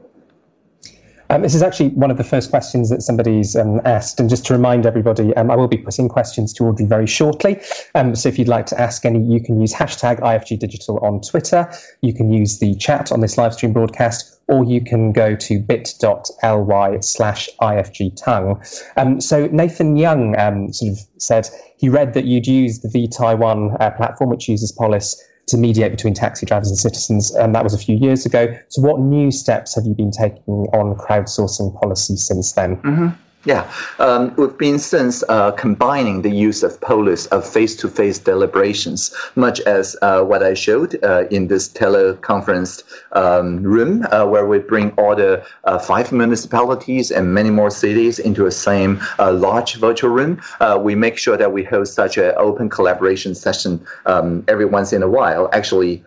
Um, 1.29 1.43
this 1.43 1.53
is 1.53 1.61
actually 1.61 1.89
one 1.89 2.09
of 2.09 2.17
the 2.17 2.23
first 2.23 2.49
questions 2.49 2.89
that 2.89 3.01
somebody's 3.01 3.55
um, 3.55 3.81
asked. 3.85 4.19
And 4.19 4.29
just 4.29 4.45
to 4.47 4.53
remind 4.53 4.85
everybody, 4.85 5.35
um, 5.35 5.51
I 5.51 5.55
will 5.55 5.67
be 5.67 5.77
putting 5.77 6.09
questions 6.09 6.53
to 6.53 6.65
Audrey 6.65 6.85
very 6.85 7.05
shortly. 7.05 7.61
Um, 7.93 8.15
so 8.15 8.29
if 8.29 8.39
you'd 8.39 8.47
like 8.47 8.65
to 8.67 8.81
ask 8.81 9.05
any, 9.05 9.21
you 9.21 9.39
can 9.39 9.59
use 9.61 9.73
hashtag 9.73 10.19
IFG 10.19 10.57
Digital 10.57 10.97
on 10.99 11.21
Twitter. 11.21 11.71
You 12.01 12.13
can 12.13 12.31
use 12.31 12.59
the 12.59 12.73
chat 12.75 13.11
on 13.11 13.21
this 13.21 13.37
live 13.37 13.53
stream 13.53 13.73
broadcast, 13.73 14.39
or 14.47 14.63
you 14.63 14.81
can 14.81 15.11
go 15.11 15.35
to 15.35 15.59
bit.ly 15.59 16.99
slash 17.01 17.49
IFG 17.61 18.23
Tong. 18.23 18.63
Um, 18.97 19.21
so 19.21 19.47
Nathan 19.47 19.97
Young 19.97 20.37
um, 20.39 20.73
sort 20.73 20.93
of 20.93 20.99
said 21.17 21.47
he 21.77 21.89
read 21.89 22.13
that 22.15 22.25
you'd 22.25 22.47
use 22.47 22.79
the 22.79 22.89
vTaiwan 22.89 23.79
uh, 23.79 23.91
platform, 23.91 24.31
which 24.31 24.49
uses 24.49 24.71
Polis 24.71 25.23
to 25.49 25.57
mediate 25.57 25.91
between 25.91 26.13
taxi 26.13 26.45
drivers 26.45 26.69
and 26.69 26.77
citizens, 26.77 27.31
and 27.31 27.53
that 27.55 27.63
was 27.63 27.73
a 27.73 27.77
few 27.77 27.95
years 27.95 28.25
ago. 28.25 28.57
So, 28.69 28.81
what 28.81 28.99
new 28.99 29.31
steps 29.31 29.75
have 29.75 29.85
you 29.85 29.93
been 29.93 30.11
taking 30.11 30.67
on 30.73 30.95
crowdsourcing 30.95 31.79
policy 31.79 32.15
since 32.15 32.53
then? 32.53 32.77
Mm-hmm. 32.77 33.07
Yeah, 33.45 33.71
um, 33.99 34.35
we've 34.35 34.57
been 34.57 34.77
since 34.77 35.23
uh, 35.29 35.51
combining 35.51 36.23
the 36.23 36.29
use 36.29 36.61
of 36.61 36.79
Polis 36.81 37.25
of 37.27 37.47
face-to-face 37.47 38.19
deliberations, 38.19 39.15
much 39.37 39.61
as 39.61 39.95
uh, 40.01 40.21
what 40.23 40.43
I 40.43 40.53
showed 40.53 41.01
uh, 41.05 41.23
in 41.31 41.47
this 41.47 41.69
teleconference 41.69 42.83
um, 43.13 43.63
room, 43.63 44.05
uh, 44.11 44.25
where 44.25 44.45
we 44.45 44.59
bring 44.59 44.91
all 44.97 45.15
the 45.15 45.41
uh, 45.63 45.79
five 45.79 46.11
municipalities 46.11 47.11
and 47.11 47.33
many 47.33 47.49
more 47.49 47.71
cities 47.71 48.19
into 48.19 48.45
a 48.45 48.51
same 48.51 48.99
uh, 49.19 49.31
large 49.31 49.75
virtual 49.75 50.09
room. 50.09 50.41
we 50.81 50.93
make 50.93 51.17
sure 51.17 51.37
that 51.37 51.53
we 51.53 51.63
host 51.63 51.93
such 51.93 52.17
an 52.17 52.33
open 52.35 52.69
collaboration 52.69 53.33
session 53.33 53.79
um, 54.05 54.43
every 54.49 54.65
once 54.65 54.91
in 54.91 55.01
a 55.01 55.09
while, 55.09 55.49
actually 55.53 56.03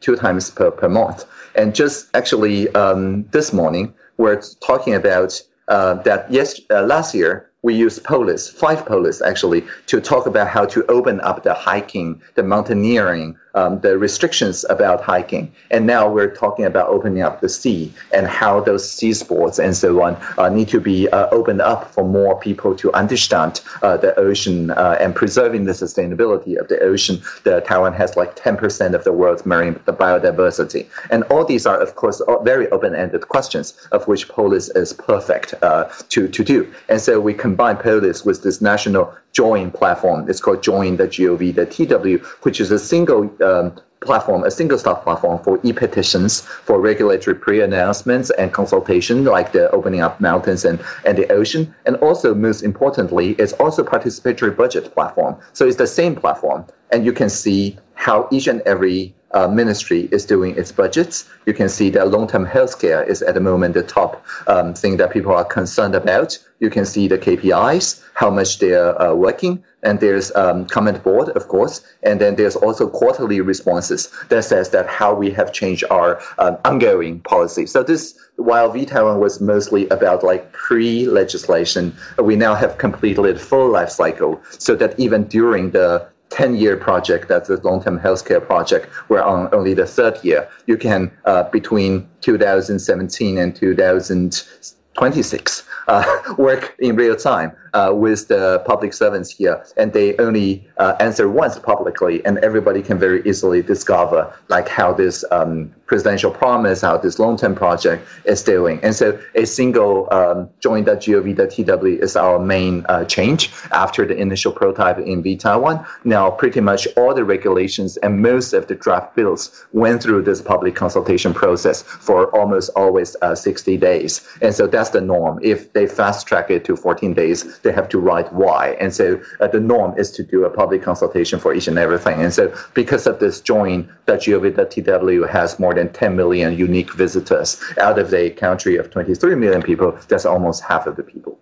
two 0.00 0.16
times 0.16 0.48
per, 0.48 0.70
per 0.70 0.88
month. 0.88 1.26
And 1.56 1.74
just 1.74 2.08
actually 2.16 2.74
um, 2.74 3.24
this 3.32 3.52
morning, 3.52 3.92
we're 4.16 4.40
talking 4.60 4.94
about 4.94 5.42
uh, 5.72 5.94
that 6.02 6.30
yes, 6.30 6.60
uh, 6.70 6.82
last 6.82 7.14
year 7.14 7.50
we 7.62 7.74
used 7.74 8.04
Polis, 8.04 8.48
five 8.48 8.84
Polis 8.84 9.22
actually, 9.22 9.64
to 9.86 10.00
talk 10.00 10.26
about 10.26 10.48
how 10.48 10.66
to 10.66 10.84
open 10.90 11.20
up 11.22 11.44
the 11.44 11.54
hiking, 11.54 12.20
the 12.34 12.42
mountaineering 12.42 13.36
um, 13.54 13.80
the 13.80 13.98
restrictions 13.98 14.64
about 14.68 15.00
hiking, 15.02 15.52
and 15.70 15.86
now 15.86 16.08
we're 16.08 16.34
talking 16.34 16.64
about 16.64 16.88
opening 16.88 17.22
up 17.22 17.40
the 17.40 17.48
sea 17.48 17.92
and 18.12 18.26
how 18.26 18.60
those 18.60 18.90
sea 18.90 19.12
sports 19.12 19.58
and 19.58 19.76
so 19.76 20.02
on 20.02 20.16
uh, 20.38 20.48
need 20.48 20.68
to 20.68 20.80
be 20.80 21.08
uh, 21.10 21.28
opened 21.30 21.60
up 21.60 21.92
for 21.92 22.04
more 22.04 22.38
people 22.40 22.74
to 22.76 22.92
understand 22.92 23.60
uh, 23.82 23.96
the 23.96 24.14
ocean 24.18 24.70
uh, 24.72 24.96
and 25.00 25.14
preserving 25.14 25.64
the 25.64 25.72
sustainability 25.72 26.58
of 26.58 26.68
the 26.68 26.78
ocean. 26.80 27.20
The 27.44 27.60
Taiwan 27.60 27.92
has 27.94 28.16
like 28.16 28.36
10% 28.36 28.94
of 28.94 29.04
the 29.04 29.12
world's 29.12 29.44
marine 29.46 29.74
biodiversity, 29.74 30.86
and 31.10 31.24
all 31.24 31.44
these 31.44 31.66
are, 31.66 31.78
of 31.78 31.94
course, 31.96 32.22
very 32.42 32.68
open-ended 32.70 33.28
questions 33.28 33.74
of 33.92 34.06
which 34.08 34.28
Polis 34.28 34.68
is 34.70 34.92
perfect 34.92 35.54
uh, 35.62 35.84
to 36.08 36.28
to 36.28 36.44
do. 36.44 36.72
And 36.88 37.00
so 37.00 37.20
we 37.20 37.34
combine 37.34 37.76
Polis 37.76 38.24
with 38.24 38.42
this 38.42 38.60
national 38.60 39.14
join 39.32 39.70
platform. 39.70 40.28
It's 40.28 40.40
called 40.40 40.62
Join 40.62 40.96
the 40.96 41.08
GOV, 41.08 41.54
the 41.54 41.66
TW, 41.66 42.24
which 42.42 42.60
is 42.60 42.70
a 42.70 42.78
single 42.78 43.30
um, 43.42 43.74
platform, 44.00 44.44
a 44.44 44.50
single 44.50 44.78
stop 44.78 45.02
platform 45.04 45.42
for 45.42 45.58
e-petitions, 45.62 46.40
for 46.40 46.80
regulatory 46.80 47.36
pre-announcements 47.36 48.30
and 48.30 48.52
consultation, 48.52 49.24
like 49.24 49.52
the 49.52 49.70
opening 49.70 50.00
up 50.00 50.20
mountains 50.20 50.64
and, 50.64 50.80
and 51.04 51.16
the 51.16 51.30
ocean. 51.32 51.74
And 51.86 51.96
also, 51.96 52.34
most 52.34 52.62
importantly, 52.62 53.30
it's 53.32 53.52
also 53.54 53.82
participatory 53.82 54.56
budget 54.56 54.92
platform. 54.92 55.36
So 55.52 55.66
it's 55.66 55.76
the 55.76 55.86
same 55.86 56.14
platform, 56.14 56.66
and 56.90 57.04
you 57.04 57.12
can 57.12 57.30
see 57.30 57.78
how 57.94 58.28
each 58.32 58.48
and 58.48 58.60
every 58.62 59.14
uh, 59.34 59.48
ministry 59.48 60.08
is 60.12 60.24
doing 60.26 60.56
its 60.56 60.72
budgets. 60.72 61.28
You 61.46 61.54
can 61.54 61.68
see 61.68 61.90
that 61.90 62.08
long-term 62.08 62.46
healthcare 62.46 63.06
is 63.06 63.22
at 63.22 63.34
the 63.34 63.40
moment 63.40 63.74
the 63.74 63.82
top 63.82 64.24
um, 64.46 64.74
thing 64.74 64.96
that 64.98 65.12
people 65.12 65.32
are 65.32 65.44
concerned 65.44 65.94
about. 65.94 66.38
You 66.60 66.70
can 66.70 66.84
see 66.84 67.08
the 67.08 67.18
KPIs, 67.18 68.02
how 68.14 68.30
much 68.30 68.58
they're 68.58 69.00
uh, 69.00 69.14
working, 69.14 69.64
and 69.82 69.98
there's 69.98 70.34
um, 70.36 70.66
comment 70.66 71.02
board, 71.02 71.30
of 71.30 71.48
course, 71.48 71.84
and 72.04 72.20
then 72.20 72.36
there's 72.36 72.54
also 72.54 72.88
quarterly 72.88 73.40
responses 73.40 74.12
that 74.28 74.44
says 74.44 74.70
that 74.70 74.86
how 74.86 75.12
we 75.12 75.30
have 75.30 75.52
changed 75.52 75.84
our 75.90 76.20
um, 76.38 76.56
ongoing 76.64 77.20
policy. 77.20 77.66
So 77.66 77.82
this, 77.82 78.16
while 78.36 78.70
vTaiwan 78.72 79.18
was 79.18 79.40
mostly 79.40 79.88
about 79.88 80.22
like 80.22 80.52
pre-legislation, 80.52 81.94
we 82.18 82.36
now 82.36 82.54
have 82.54 82.78
completed 82.78 83.40
full 83.40 83.68
life 83.68 83.90
cycle, 83.90 84.40
so 84.50 84.76
that 84.76 84.98
even 85.00 85.24
during 85.24 85.72
the 85.72 86.06
10 86.32 86.56
year 86.56 86.76
project, 86.76 87.28
that's 87.28 87.48
a 87.50 87.56
long 87.56 87.82
term 87.82 88.00
healthcare 88.00 88.42
project. 88.44 88.88
We're 89.08 89.22
on 89.22 89.54
only 89.54 89.74
the 89.74 89.86
third 89.86 90.18
year. 90.24 90.48
You 90.66 90.78
can, 90.78 91.12
uh, 91.24 91.44
between 91.50 92.08
2017 92.22 93.38
and 93.38 93.54
2026, 93.54 95.62
uh, 95.88 96.22
work 96.38 96.74
in 96.78 96.96
real 96.96 97.16
time 97.16 97.52
uh, 97.74 97.92
with 97.94 98.28
the 98.28 98.62
public 98.66 98.92
servants 98.92 99.30
here, 99.30 99.64
and 99.76 99.92
they 99.92 100.16
only 100.18 100.66
uh, 100.78 100.94
answer 101.00 101.28
once 101.28 101.58
publicly, 101.58 102.24
and 102.24 102.38
everybody 102.38 102.82
can 102.82 102.98
very 102.98 103.22
easily 103.26 103.62
discover 103.62 104.32
like 104.48 104.68
how 104.68 104.92
this 104.92 105.24
um, 105.30 105.72
presidential 105.86 106.30
promise, 106.30 106.80
how 106.80 106.96
this 106.96 107.18
long-term 107.18 107.54
project 107.54 108.06
is 108.24 108.42
doing. 108.42 108.80
And 108.82 108.94
so, 108.94 109.20
a 109.34 109.44
single 109.44 110.08
um, 110.10 110.48
join.gov.tw 110.60 112.02
is 112.02 112.16
our 112.16 112.38
main 112.38 112.86
uh, 112.88 113.04
change 113.04 113.50
after 113.72 114.06
the 114.06 114.16
initial 114.16 114.52
prototype 114.52 114.98
in 114.98 115.22
vTaiwan. 115.22 115.86
Now, 116.04 116.30
pretty 116.30 116.60
much 116.60 116.88
all 116.96 117.14
the 117.14 117.24
regulations 117.24 117.98
and 117.98 118.22
most 118.22 118.54
of 118.54 118.68
the 118.68 118.74
draft 118.74 119.14
bills 119.16 119.66
went 119.72 120.02
through 120.02 120.22
this 120.22 120.40
public 120.40 120.74
consultation 120.74 121.34
process 121.34 121.82
for 121.82 122.34
almost 122.34 122.70
always 122.74 123.14
uh, 123.20 123.34
60 123.34 123.76
days, 123.76 124.26
and 124.40 124.54
so 124.54 124.66
that's 124.66 124.90
the 124.90 125.00
norm. 125.00 125.38
If 125.42 125.72
they 125.74 125.86
fast 125.86 126.26
track 126.26 126.50
it 126.50 126.64
to 126.64 126.76
14 126.76 127.14
days, 127.14 127.60
they 127.62 127.72
have 127.72 127.88
to 127.90 127.98
write 127.98 128.32
why. 128.32 128.76
And 128.80 128.94
so 128.94 129.20
uh, 129.40 129.48
the 129.48 129.60
norm 129.60 129.98
is 129.98 130.10
to 130.12 130.22
do 130.22 130.44
a 130.44 130.50
public 130.50 130.82
consultation 130.82 131.38
for 131.38 131.54
each 131.54 131.68
and 131.68 131.78
everything. 131.78 132.20
And 132.20 132.32
so 132.32 132.54
because 132.74 133.06
of 133.06 133.18
this 133.18 133.40
join, 133.40 133.92
that 134.06 134.20
.gov.tw 134.20 135.28
has 135.28 135.58
more 135.58 135.74
than 135.74 135.92
10 135.92 136.16
million 136.16 136.56
unique 136.56 136.92
visitors 136.94 137.62
out 137.80 137.98
of 137.98 138.12
a 138.14 138.30
country 138.30 138.76
of 138.76 138.90
23 138.90 139.34
million 139.36 139.62
people. 139.62 139.96
That's 140.08 140.26
almost 140.26 140.62
half 140.62 140.86
of 140.86 140.96
the 140.96 141.02
people. 141.02 141.38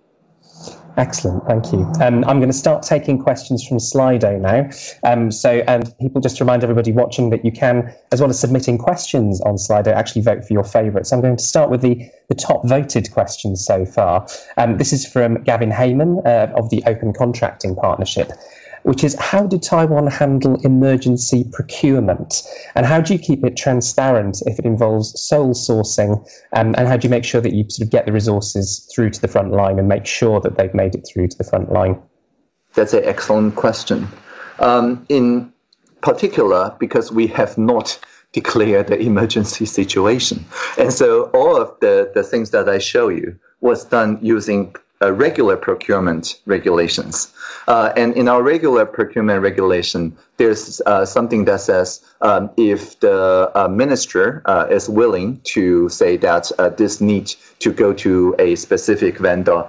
Excellent, 1.01 1.43
thank 1.47 1.73
you. 1.73 1.91
Um, 2.03 2.25
I'm 2.27 2.41
going 2.41 2.51
to 2.51 2.53
start 2.53 2.83
taking 2.83 3.19
questions 3.19 3.67
from 3.67 3.79
Slido 3.79 4.39
now. 4.39 4.69
Um, 5.03 5.31
so, 5.31 5.65
and 5.67 5.97
people 5.99 6.21
just 6.21 6.37
to 6.37 6.45
remind 6.45 6.63
everybody 6.63 6.93
watching 6.93 7.31
that 7.31 7.43
you 7.43 7.51
can, 7.51 7.91
as 8.13 8.21
well 8.21 8.29
as 8.29 8.39
submitting 8.39 8.77
questions 8.77 9.41
on 9.41 9.55
Slido, 9.55 9.95
actually 9.95 10.21
vote 10.21 10.45
for 10.45 10.53
your 10.53 10.63
favourites. 10.63 11.11
I'm 11.11 11.23
going 11.23 11.39
to 11.39 11.43
start 11.43 11.71
with 11.71 11.81
the, 11.81 12.07
the 12.29 12.35
top 12.35 12.69
voted 12.69 13.11
questions 13.13 13.65
so 13.65 13.87
far. 13.87 14.27
Um, 14.59 14.77
this 14.77 14.93
is 14.93 15.07
from 15.07 15.43
Gavin 15.43 15.71
Hayman 15.71 16.21
uh, 16.27 16.53
of 16.55 16.69
the 16.69 16.83
Open 16.87 17.15
Contracting 17.15 17.77
Partnership 17.77 18.31
which 18.83 19.05
is 19.05 19.15
how 19.19 19.47
did 19.47 19.63
Taiwan 19.63 20.07
handle 20.07 20.61
emergency 20.63 21.45
procurement? 21.53 22.43
And 22.75 22.87
how 22.87 23.01
do 23.01 23.13
you 23.13 23.19
keep 23.19 23.45
it 23.45 23.57
transparent 23.57 24.43
if 24.47 24.59
it 24.59 24.65
involves 24.65 25.21
sole 25.21 25.55
sourcing? 25.55 26.27
Um, 26.53 26.75
and 26.77 26.89
how 26.89 26.97
do 26.97 27.07
you 27.07 27.11
make 27.11 27.25
sure 27.25 27.41
that 27.41 27.53
you 27.53 27.65
sort 27.69 27.87
of 27.87 27.91
get 27.91 28.07
the 28.07 28.13
resources 28.13 28.89
through 28.95 29.11
to 29.11 29.21
the 29.21 29.29
front 29.29 29.53
line 29.53 29.79
and 29.79 29.89
make 29.89 30.07
sure 30.07 30.41
that 30.41 30.57
they've 30.57 30.75
made 30.75 30.95
it 30.95 31.07
through 31.11 31.29
to 31.29 31.39
the 31.39 31.45
front 31.45 31.73
line? 31.73 32.01
That's 32.75 32.93
an 32.93 33.05
excellent 33.05 33.57
question. 33.57 34.09
Um, 34.61 35.05
in 35.09 35.53
particular, 36.03 36.75
because 36.79 37.11
we 37.11 37.27
have 37.29 37.59
not 37.59 37.99
declared 38.33 38.87
the 38.87 38.99
emergency 38.99 39.67
situation. 39.67 40.45
And 40.79 40.93
so 40.93 41.25
all 41.35 41.57
of 41.57 41.75
the, 41.81 42.13
the 42.15 42.23
things 42.23 42.51
that 42.51 42.69
I 42.69 42.79
show 42.79 43.09
you 43.09 43.37
was 43.61 43.85
done 43.85 44.19
using 44.23 44.77
uh, 45.03 45.13
regular 45.13 45.57
procurement 45.57 46.41
regulations. 46.47 47.33
Uh, 47.69 47.93
and 47.97 48.15
in 48.15 48.29
our 48.29 48.43
regular 48.43 48.85
procurement 48.85 49.41
regulation, 49.43 50.17
there's 50.37 50.81
uh, 50.87 51.05
something 51.05 51.45
that 51.45 51.61
says 51.61 52.03
um, 52.21 52.51
if 52.57 52.99
the 53.01 53.51
uh, 53.55 53.69
minister 53.69 54.43
uh, 54.45 54.67
is 54.71 54.89
willing 54.89 55.41
to 55.45 55.89
say 55.89 56.17
that 56.17 56.51
uh, 56.59 56.69
this 56.71 57.01
needs 57.01 57.37
to 57.61 57.73
go 57.73 57.93
to 57.93 58.35
a 58.39 58.55
specific 58.57 59.19
vendor, 59.19 59.69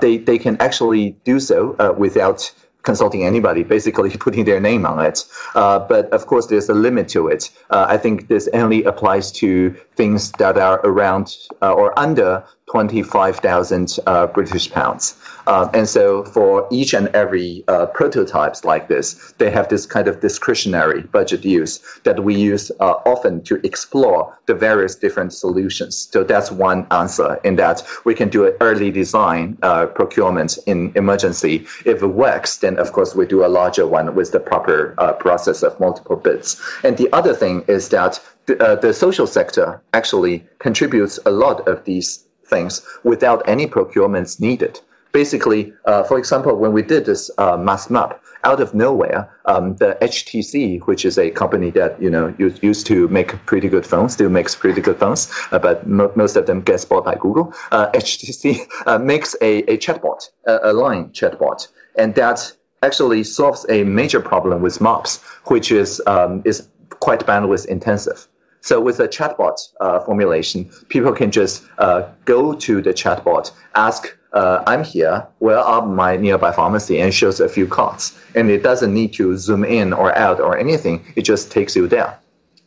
they, 0.00 0.18
they 0.18 0.38
can 0.38 0.56
actually 0.60 1.10
do 1.24 1.40
so 1.40 1.94
without 1.98 2.52
consulting 2.82 3.24
anybody, 3.24 3.62
basically 3.62 4.10
putting 4.26 4.44
their 4.44 4.60
name 4.60 4.86
on 4.86 5.04
it. 5.04 5.24
Uh, 5.54 5.78
but 5.78 6.10
of 6.12 6.26
course, 6.26 6.46
there's 6.46 6.68
a 6.68 6.74
limit 6.74 7.08
to 7.08 7.28
it. 7.28 7.50
Uh, 7.70 7.86
I 7.88 7.96
think 7.96 8.28
this 8.28 8.48
only 8.52 8.84
applies 8.84 9.30
to 9.32 9.70
things 9.96 10.32
that 10.32 10.56
are 10.56 10.80
around 10.84 11.36
uh, 11.62 11.72
or 11.72 11.98
under 11.98 12.44
25,000 12.70 13.98
uh, 14.06 14.26
British 14.28 14.70
pounds. 14.70 15.16
Uh, 15.48 15.68
and 15.74 15.88
so 15.88 16.22
for 16.24 16.68
each 16.70 16.94
and 16.94 17.08
every 17.08 17.64
uh, 17.66 17.86
prototypes 17.86 18.64
like 18.64 18.86
this, 18.86 19.34
they 19.38 19.50
have 19.50 19.68
this 19.68 19.86
kind 19.86 20.06
of 20.06 20.20
discretionary 20.20 21.02
budget 21.02 21.44
use 21.44 21.80
that 22.04 22.22
we 22.22 22.34
use 22.36 22.70
uh, 22.78 22.94
often 23.06 23.42
to 23.42 23.54
explore 23.66 24.38
the 24.46 24.54
various 24.54 24.94
different 24.94 25.32
solutions. 25.32 26.08
So 26.12 26.22
that's 26.22 26.52
one 26.52 26.86
answer 26.92 27.40
in 27.42 27.56
that 27.56 27.82
we 28.04 28.14
can 28.14 28.28
do 28.28 28.46
an 28.46 28.54
early 28.60 28.92
design 28.92 29.58
uh, 29.62 29.86
procurement 29.86 30.56
in 30.66 30.92
emergency. 30.94 31.66
If 31.84 32.02
it 32.02 32.06
works, 32.06 32.58
then 32.58 32.78
of 32.78 32.92
course 32.92 33.16
we 33.16 33.26
do 33.26 33.44
a 33.44 33.48
larger 33.48 33.86
one 33.86 34.14
with 34.14 34.30
the 34.30 34.38
proper 34.38 34.94
uh, 34.98 35.14
process 35.14 35.64
of 35.64 35.78
multiple 35.80 36.16
bids. 36.16 36.60
And 36.84 36.96
the 36.96 37.12
other 37.12 37.34
thing 37.34 37.64
is 37.66 37.88
that 37.88 38.20
the, 38.46 38.78
the 38.80 38.94
social 38.94 39.26
sector 39.26 39.82
actually 39.92 40.44
contributes 40.60 41.18
a 41.26 41.30
lot 41.30 41.66
of 41.66 41.84
these 41.84 42.26
things 42.50 42.82
without 43.04 43.40
any 43.48 43.66
procurements 43.66 44.40
needed. 44.40 44.80
Basically, 45.12 45.72
uh, 45.86 46.02
for 46.04 46.18
example, 46.18 46.56
when 46.56 46.72
we 46.72 46.82
did 46.82 47.06
this 47.06 47.30
uh, 47.38 47.56
mass 47.56 47.90
map, 47.90 48.20
out 48.44 48.60
of 48.60 48.74
nowhere, 48.74 49.28
um, 49.46 49.76
the 49.76 49.98
HTC, 50.00 50.80
which 50.86 51.04
is 51.04 51.18
a 51.18 51.30
company 51.30 51.70
that 51.70 52.00
you 52.00 52.10
know 52.10 52.34
used 52.38 52.86
to 52.86 53.08
make 53.08 53.34
pretty 53.46 53.68
good 53.68 53.86
phones, 53.86 54.14
still 54.14 54.30
makes 54.30 54.54
pretty 54.54 54.80
good 54.80 54.98
phones, 54.98 55.30
uh, 55.52 55.58
but 55.58 55.86
mo- 55.86 56.12
most 56.14 56.36
of 56.36 56.46
them 56.46 56.60
gets 56.60 56.84
bought 56.84 57.04
by 57.04 57.14
Google. 57.16 57.52
HTC 57.70 58.60
uh, 58.60 58.64
uh, 58.90 58.98
makes 58.98 59.36
a, 59.42 59.58
a 59.72 59.76
chatbot, 59.76 60.30
a, 60.46 60.70
a 60.70 60.72
line 60.72 61.10
chatbot, 61.10 61.68
and 61.96 62.14
that 62.14 62.52
actually 62.82 63.24
solves 63.24 63.66
a 63.68 63.84
major 63.84 64.20
problem 64.20 64.62
with 64.62 64.80
maps, 64.80 65.18
which 65.46 65.70
is 65.70 66.00
um, 66.06 66.42
is 66.44 66.68
quite 67.00 67.20
bandwidth 67.20 67.66
intensive. 67.66 68.26
So 68.60 68.80
with 68.80 69.00
a 69.00 69.08
chatbot 69.08 69.56
uh, 69.80 70.00
formulation, 70.00 70.70
people 70.88 71.12
can 71.12 71.30
just 71.30 71.64
uh, 71.78 72.08
go 72.24 72.54
to 72.54 72.82
the 72.82 72.92
chatbot, 72.92 73.52
ask, 73.74 74.16
uh, 74.32 74.62
"I'm 74.66 74.84
here. 74.84 75.26
Where 75.38 75.58
are 75.58 75.86
my 75.86 76.16
nearby 76.16 76.52
pharmacy?" 76.52 77.00
and 77.00 77.12
shows 77.12 77.40
a 77.40 77.48
few 77.48 77.66
cards, 77.66 78.18
and 78.34 78.50
it 78.50 78.62
doesn't 78.62 78.92
need 78.92 79.12
to 79.14 79.36
zoom 79.36 79.64
in 79.64 79.92
or 79.92 80.16
out 80.16 80.40
or 80.40 80.58
anything. 80.58 81.04
It 81.16 81.22
just 81.22 81.50
takes 81.50 81.74
you 81.74 81.86
there, 81.86 82.18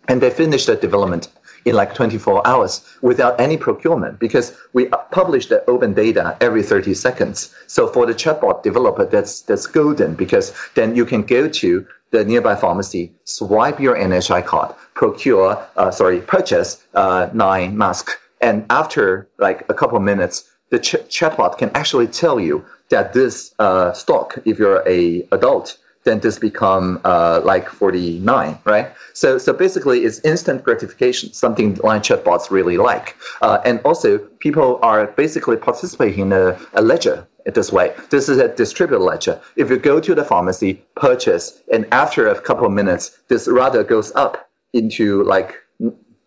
and 0.08 0.22
they 0.22 0.30
finish 0.30 0.66
the 0.66 0.76
development 0.76 1.30
in 1.66 1.76
like 1.76 1.94
24 1.94 2.46
hours 2.46 2.82
without 3.02 3.40
any 3.40 3.58
procurement 3.58 4.20
because 4.20 4.58
we 4.74 4.88
publish 5.12 5.48
the 5.48 5.64
open 5.70 5.94
data 5.94 6.36
every 6.42 6.64
30 6.64 6.94
seconds. 6.94 7.56
So 7.68 7.88
for 7.88 8.06
the 8.06 8.14
chatbot 8.14 8.64
developer, 8.64 9.06
that's 9.06 9.42
that's 9.42 9.68
golden 9.68 10.16
because 10.16 10.54
then 10.76 10.96
you 10.96 11.06
can 11.06 11.22
go 11.24 11.48
to 11.48 11.88
the 12.14 12.24
nearby 12.24 12.56
pharmacy, 12.56 13.12
swipe 13.26 13.80
your 13.80 13.96
NHI 13.96 14.46
card, 14.46 14.74
procure, 14.94 15.58
uh, 15.76 15.90
sorry, 15.90 16.22
purchase 16.22 16.84
uh, 16.94 17.28
nine 17.34 17.76
masks, 17.76 18.16
and 18.40 18.66
after 18.70 19.28
like 19.40 19.66
a 19.68 19.74
couple 19.74 20.00
minutes, 20.00 20.50
the 20.70 20.80
ch- 20.80 21.04
chatbot 21.10 21.58
can 21.58 21.72
actually 21.74 22.08
tell 22.08 22.40
you 22.40 22.64
that 22.90 23.14
this 23.14 23.56
uh, 23.58 23.92
stock, 23.94 24.38
if 24.46 24.60
you're 24.60 24.88
a 24.88 25.28
adult, 25.32 25.78
then 26.04 26.20
this 26.20 26.38
become 26.38 27.02
uh, 27.04 27.42
like 27.44 27.68
49, 27.68 28.60
right? 28.66 28.92
So, 29.14 29.38
so 29.38 29.52
basically, 29.52 30.04
it's 30.06 30.20
instant 30.20 30.64
gratification, 30.64 31.34
something 31.34 31.76
line 31.76 32.02
chatbots 32.02 32.52
really 32.52 32.78
like. 32.78 33.16
Uh, 33.42 33.60
and 33.66 33.80
also, 33.86 34.20
people 34.40 34.80
are 34.84 35.08
basically 35.08 35.58
participating 35.58 36.20
in 36.28 36.34
a, 36.34 36.60
a 36.74 36.82
ledger 36.82 37.28
this 37.46 37.72
way. 37.72 37.94
This 38.10 38.30
is 38.30 38.38
a 38.38 38.48
distributed 38.48 39.04
ledger. 39.04 39.40
If 39.56 39.70
you 39.70 39.78
go 39.78 40.00
to 40.00 40.16
the 40.16 40.24
pharmacy, 40.24 40.84
purchase, 40.96 41.62
and 41.72 41.86
after 41.92 42.28
a 42.28 42.40
couple 42.40 42.66
of 42.66 42.72
minutes, 42.72 43.20
this 43.28 43.48
rather 43.48 43.84
goes 43.84 44.14
up 44.16 44.50
into 44.74 45.24
like 45.24 45.56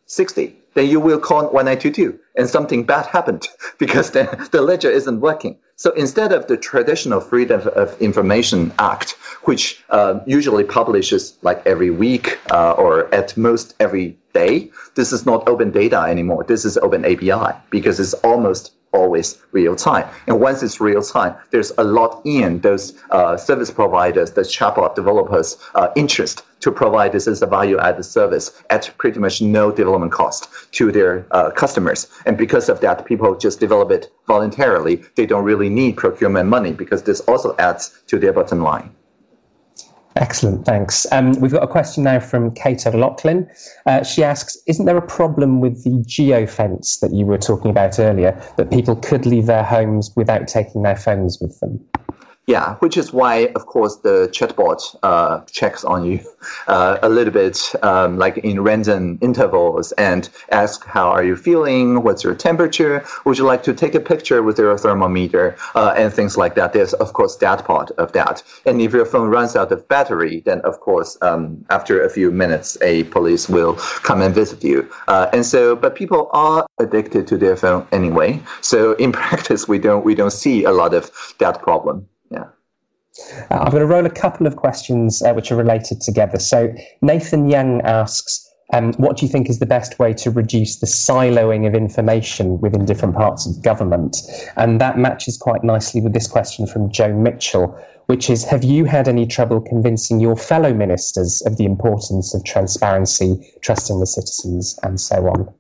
60, 0.07 0.57
then 0.75 0.89
you 0.89 1.01
will 1.01 1.19
call 1.19 1.45
1922 1.53 2.19
and 2.37 2.49
something 2.49 2.85
bad 2.85 3.07
happened 3.07 3.49
because 3.79 4.11
then 4.11 4.29
the 4.53 4.61
ledger 4.61 4.91
isn't 4.91 5.21
working. 5.21 5.59
So 5.77 5.91
instead 5.93 6.33
of 6.33 6.47
the 6.47 6.57
traditional 6.57 7.21
Freedom 7.21 7.69
of 7.75 8.01
Information 8.01 8.73
Act, 8.79 9.13
which 9.45 9.85
uh, 9.91 10.21
usually 10.27 10.65
publishes 10.65 11.37
like 11.43 11.67
every 11.67 11.91
week 11.91 12.39
uh, 12.51 12.73
or 12.73 13.13
at 13.15 13.37
most 13.37 13.75
every 13.81 14.17
day, 14.33 14.71
this 14.95 15.13
is 15.13 15.27
not 15.27 15.47
open 15.49 15.71
data 15.71 15.99
anymore. 15.99 16.45
This 16.45 16.65
is 16.65 16.79
open 16.79 17.05
API 17.05 17.57
because 17.71 18.01
it's 18.01 18.15
almost 18.15 18.73
always 18.97 19.39
real 19.53 19.77
time. 19.77 20.09
And 20.27 20.41
once 20.41 20.63
it's 20.63 20.81
real 20.81 21.03
time, 21.03 21.35
there's 21.51 21.73
a 21.79 21.85
lot 21.85 22.23
in 22.25 22.61
those 22.61 22.95
uh, 23.11 23.37
service 23.37 23.71
providers, 23.71 24.33
the 24.33 24.43
chatbot 24.43 24.95
developers' 24.95 25.59
uh, 25.75 25.89
interest 25.97 26.43
to 26.61 26.73
provide 26.73 27.13
this 27.13 27.29
as 27.29 27.43
a 27.43 27.47
value 27.47 27.79
added 27.79 28.03
service 28.03 28.63
at 28.71 28.93
pretty 28.99 29.21
much 29.21 29.43
no 29.43 29.71
development 29.71 30.13
cost 30.13 30.49
to 30.73 30.91
their 30.91 31.27
uh, 31.31 31.51
customers. 31.51 32.09
And 32.25 32.37
because 32.37 32.69
of 32.69 32.81
that, 32.81 33.05
people 33.05 33.37
just 33.37 33.61
develop 33.61 33.91
it 33.91 34.11
voluntarily. 34.27 35.05
They 35.15 35.27
don't 35.27 35.45
really 35.45 35.69
need 35.69 35.97
procurement 35.97 36.49
money 36.49 36.73
because 36.73 37.03
this 37.03 37.21
also 37.21 37.55
adds 37.59 38.03
to 38.09 38.19
their 38.19 38.33
bottom 38.33 38.63
line. 38.63 38.91
Excellent, 40.17 40.65
thanks. 40.65 41.07
Um, 41.13 41.33
we've 41.41 41.53
got 41.53 41.63
a 41.63 41.69
question 41.69 42.05
now 42.05 42.21
from 42.21 42.51
Kate 42.55 42.87
O'Loughlin. 42.87 43.49
Uh, 43.85 44.03
she 44.03 44.25
asks 44.25 44.57
Isn't 44.67 44.87
there 44.87 44.97
a 44.97 45.07
problem 45.07 45.61
with 45.61 45.85
the 45.85 45.91
geofence 45.91 47.01
that 47.01 47.13
you 47.13 47.27
were 47.27 47.37
talking 47.37 47.71
about 47.71 47.99
earlier, 47.99 48.33
that 48.57 48.71
people 48.71 48.97
could 48.97 49.27
leave 49.27 49.47
their 49.47 49.63
homes 49.63 50.11
without 50.17 50.49
taking 50.49 50.83
their 50.83 50.97
phones 50.97 51.39
with 51.41 51.61
them? 51.61 51.85
Yeah, 52.47 52.77
which 52.77 52.97
is 52.97 53.13
why, 53.13 53.51
of 53.57 53.67
course, 53.67 53.97
the 53.97 54.29
chatbot 54.33 54.95
uh, 55.03 55.41
checks 55.47 55.83
on 55.85 56.05
you 56.05 56.21
uh, 56.69 56.99
a 57.03 57.09
little 57.09 57.33
bit, 57.33 57.75
um, 57.83 58.19
like 58.19 58.39
in 58.39 58.63
random 58.63 59.19
intervals, 59.21 59.91
and 59.93 60.29
ask 60.53 60.87
how 60.87 61.09
are 61.09 61.25
you 61.25 61.35
feeling, 61.35 62.05
what's 62.05 62.23
your 62.23 62.37
temperature, 62.37 63.05
would 63.25 63.37
you 63.37 63.45
like 63.45 63.65
to 63.65 63.75
take 63.75 63.97
a 63.97 64.01
picture 64.01 64.45
with 64.45 64.59
your 64.61 64.79
thermometer, 64.79 65.57
uh, 65.75 65.93
and 65.97 66.13
things 66.13 66.37
like 66.37 66.55
that. 66.55 66.73
There's 66.73 66.93
of 66.95 67.15
course 67.15 67.35
that 67.39 67.65
part 67.65 67.91
of 67.99 68.13
that. 68.13 68.45
And 68.65 68.81
if 68.81 68.93
your 68.93 69.07
phone 69.07 69.29
runs 69.29 69.57
out 69.57 69.73
of 69.73 69.89
battery, 69.89 70.45
then 70.47 70.61
of 70.61 70.79
course 70.79 71.19
um, 71.23 71.65
after 71.71 72.01
a 72.05 72.09
few 72.09 72.31
minutes, 72.31 72.79
a 72.81 73.03
police 73.05 73.49
will 73.49 73.75
come 74.05 74.23
and 74.23 74.33
visit 74.33 74.63
you. 74.63 74.89
Uh, 75.09 75.29
and 75.33 75.45
so, 75.45 75.75
but 75.75 75.97
people 75.97 76.31
are 76.33 76.65
addicted 76.79 77.27
to 77.27 77.37
their 77.37 77.57
phone 77.57 77.89
anyway. 77.91 78.41
So 78.61 78.93
in 78.95 79.11
practice, 79.25 79.67
we 79.67 79.81
don't 79.81 80.05
we 80.05 80.15
don't 80.15 80.33
see 80.33 80.63
a 80.63 80.71
lot 80.71 80.95
of 80.95 81.11
that 81.41 81.61
problem. 81.61 82.07
Uh, 83.51 83.59
I'm 83.59 83.71
going 83.71 83.81
to 83.81 83.87
roll 83.87 84.07
a 84.07 84.11
couple 84.11 84.47
of 84.47 84.57
questions 84.57 85.23
uh, 85.23 85.33
which 85.33 85.51
are 85.53 85.57
related 85.57 86.01
together. 86.01 86.39
So 86.39 86.75
Nathan 87.03 87.49
Young 87.49 87.81
asks, 87.83 88.43
um, 88.73 88.93
what 88.95 89.17
do 89.17 89.27
you 89.27 89.31
think 89.31 89.49
is 89.49 89.61
the 89.61 89.67
best 89.67 89.99
way 89.99 90.13
to 90.15 90.31
reduce 90.31 90.81
the 90.81 90.87
siloing 90.87 91.67
of 91.67 91.75
information 91.75 92.61
within 92.61 92.85
different 92.85 93.15
parts 93.15 93.47
of 93.47 93.63
government? 93.63 94.17
And 94.57 94.81
that 94.81 94.99
matches 94.99 95.37
quite 95.37 95.63
nicely 95.63 96.01
with 96.01 96.15
this 96.15 96.27
question 96.27 96.67
from 96.67 96.91
Joe 96.91 97.13
Mitchell, 97.13 97.79
which 98.07 98.29
is 98.29 98.45
Have 98.45 98.65
you 98.65 98.85
had 98.85 99.07
any 99.07 99.27
trouble 99.27 99.61
convincing 99.61 100.19
your 100.19 100.37
fellow 100.37 100.75
ministers 100.75 101.43
of 101.43 101.59
the 101.59 101.65
importance 101.65 102.35
of 102.35 102.45
transparency, 102.45 103.55
trusting 103.61 104.01
the 104.01 104.07
citizens, 104.07 104.79
and 104.83 105.01
so 105.01 105.29
on? 105.29 105.55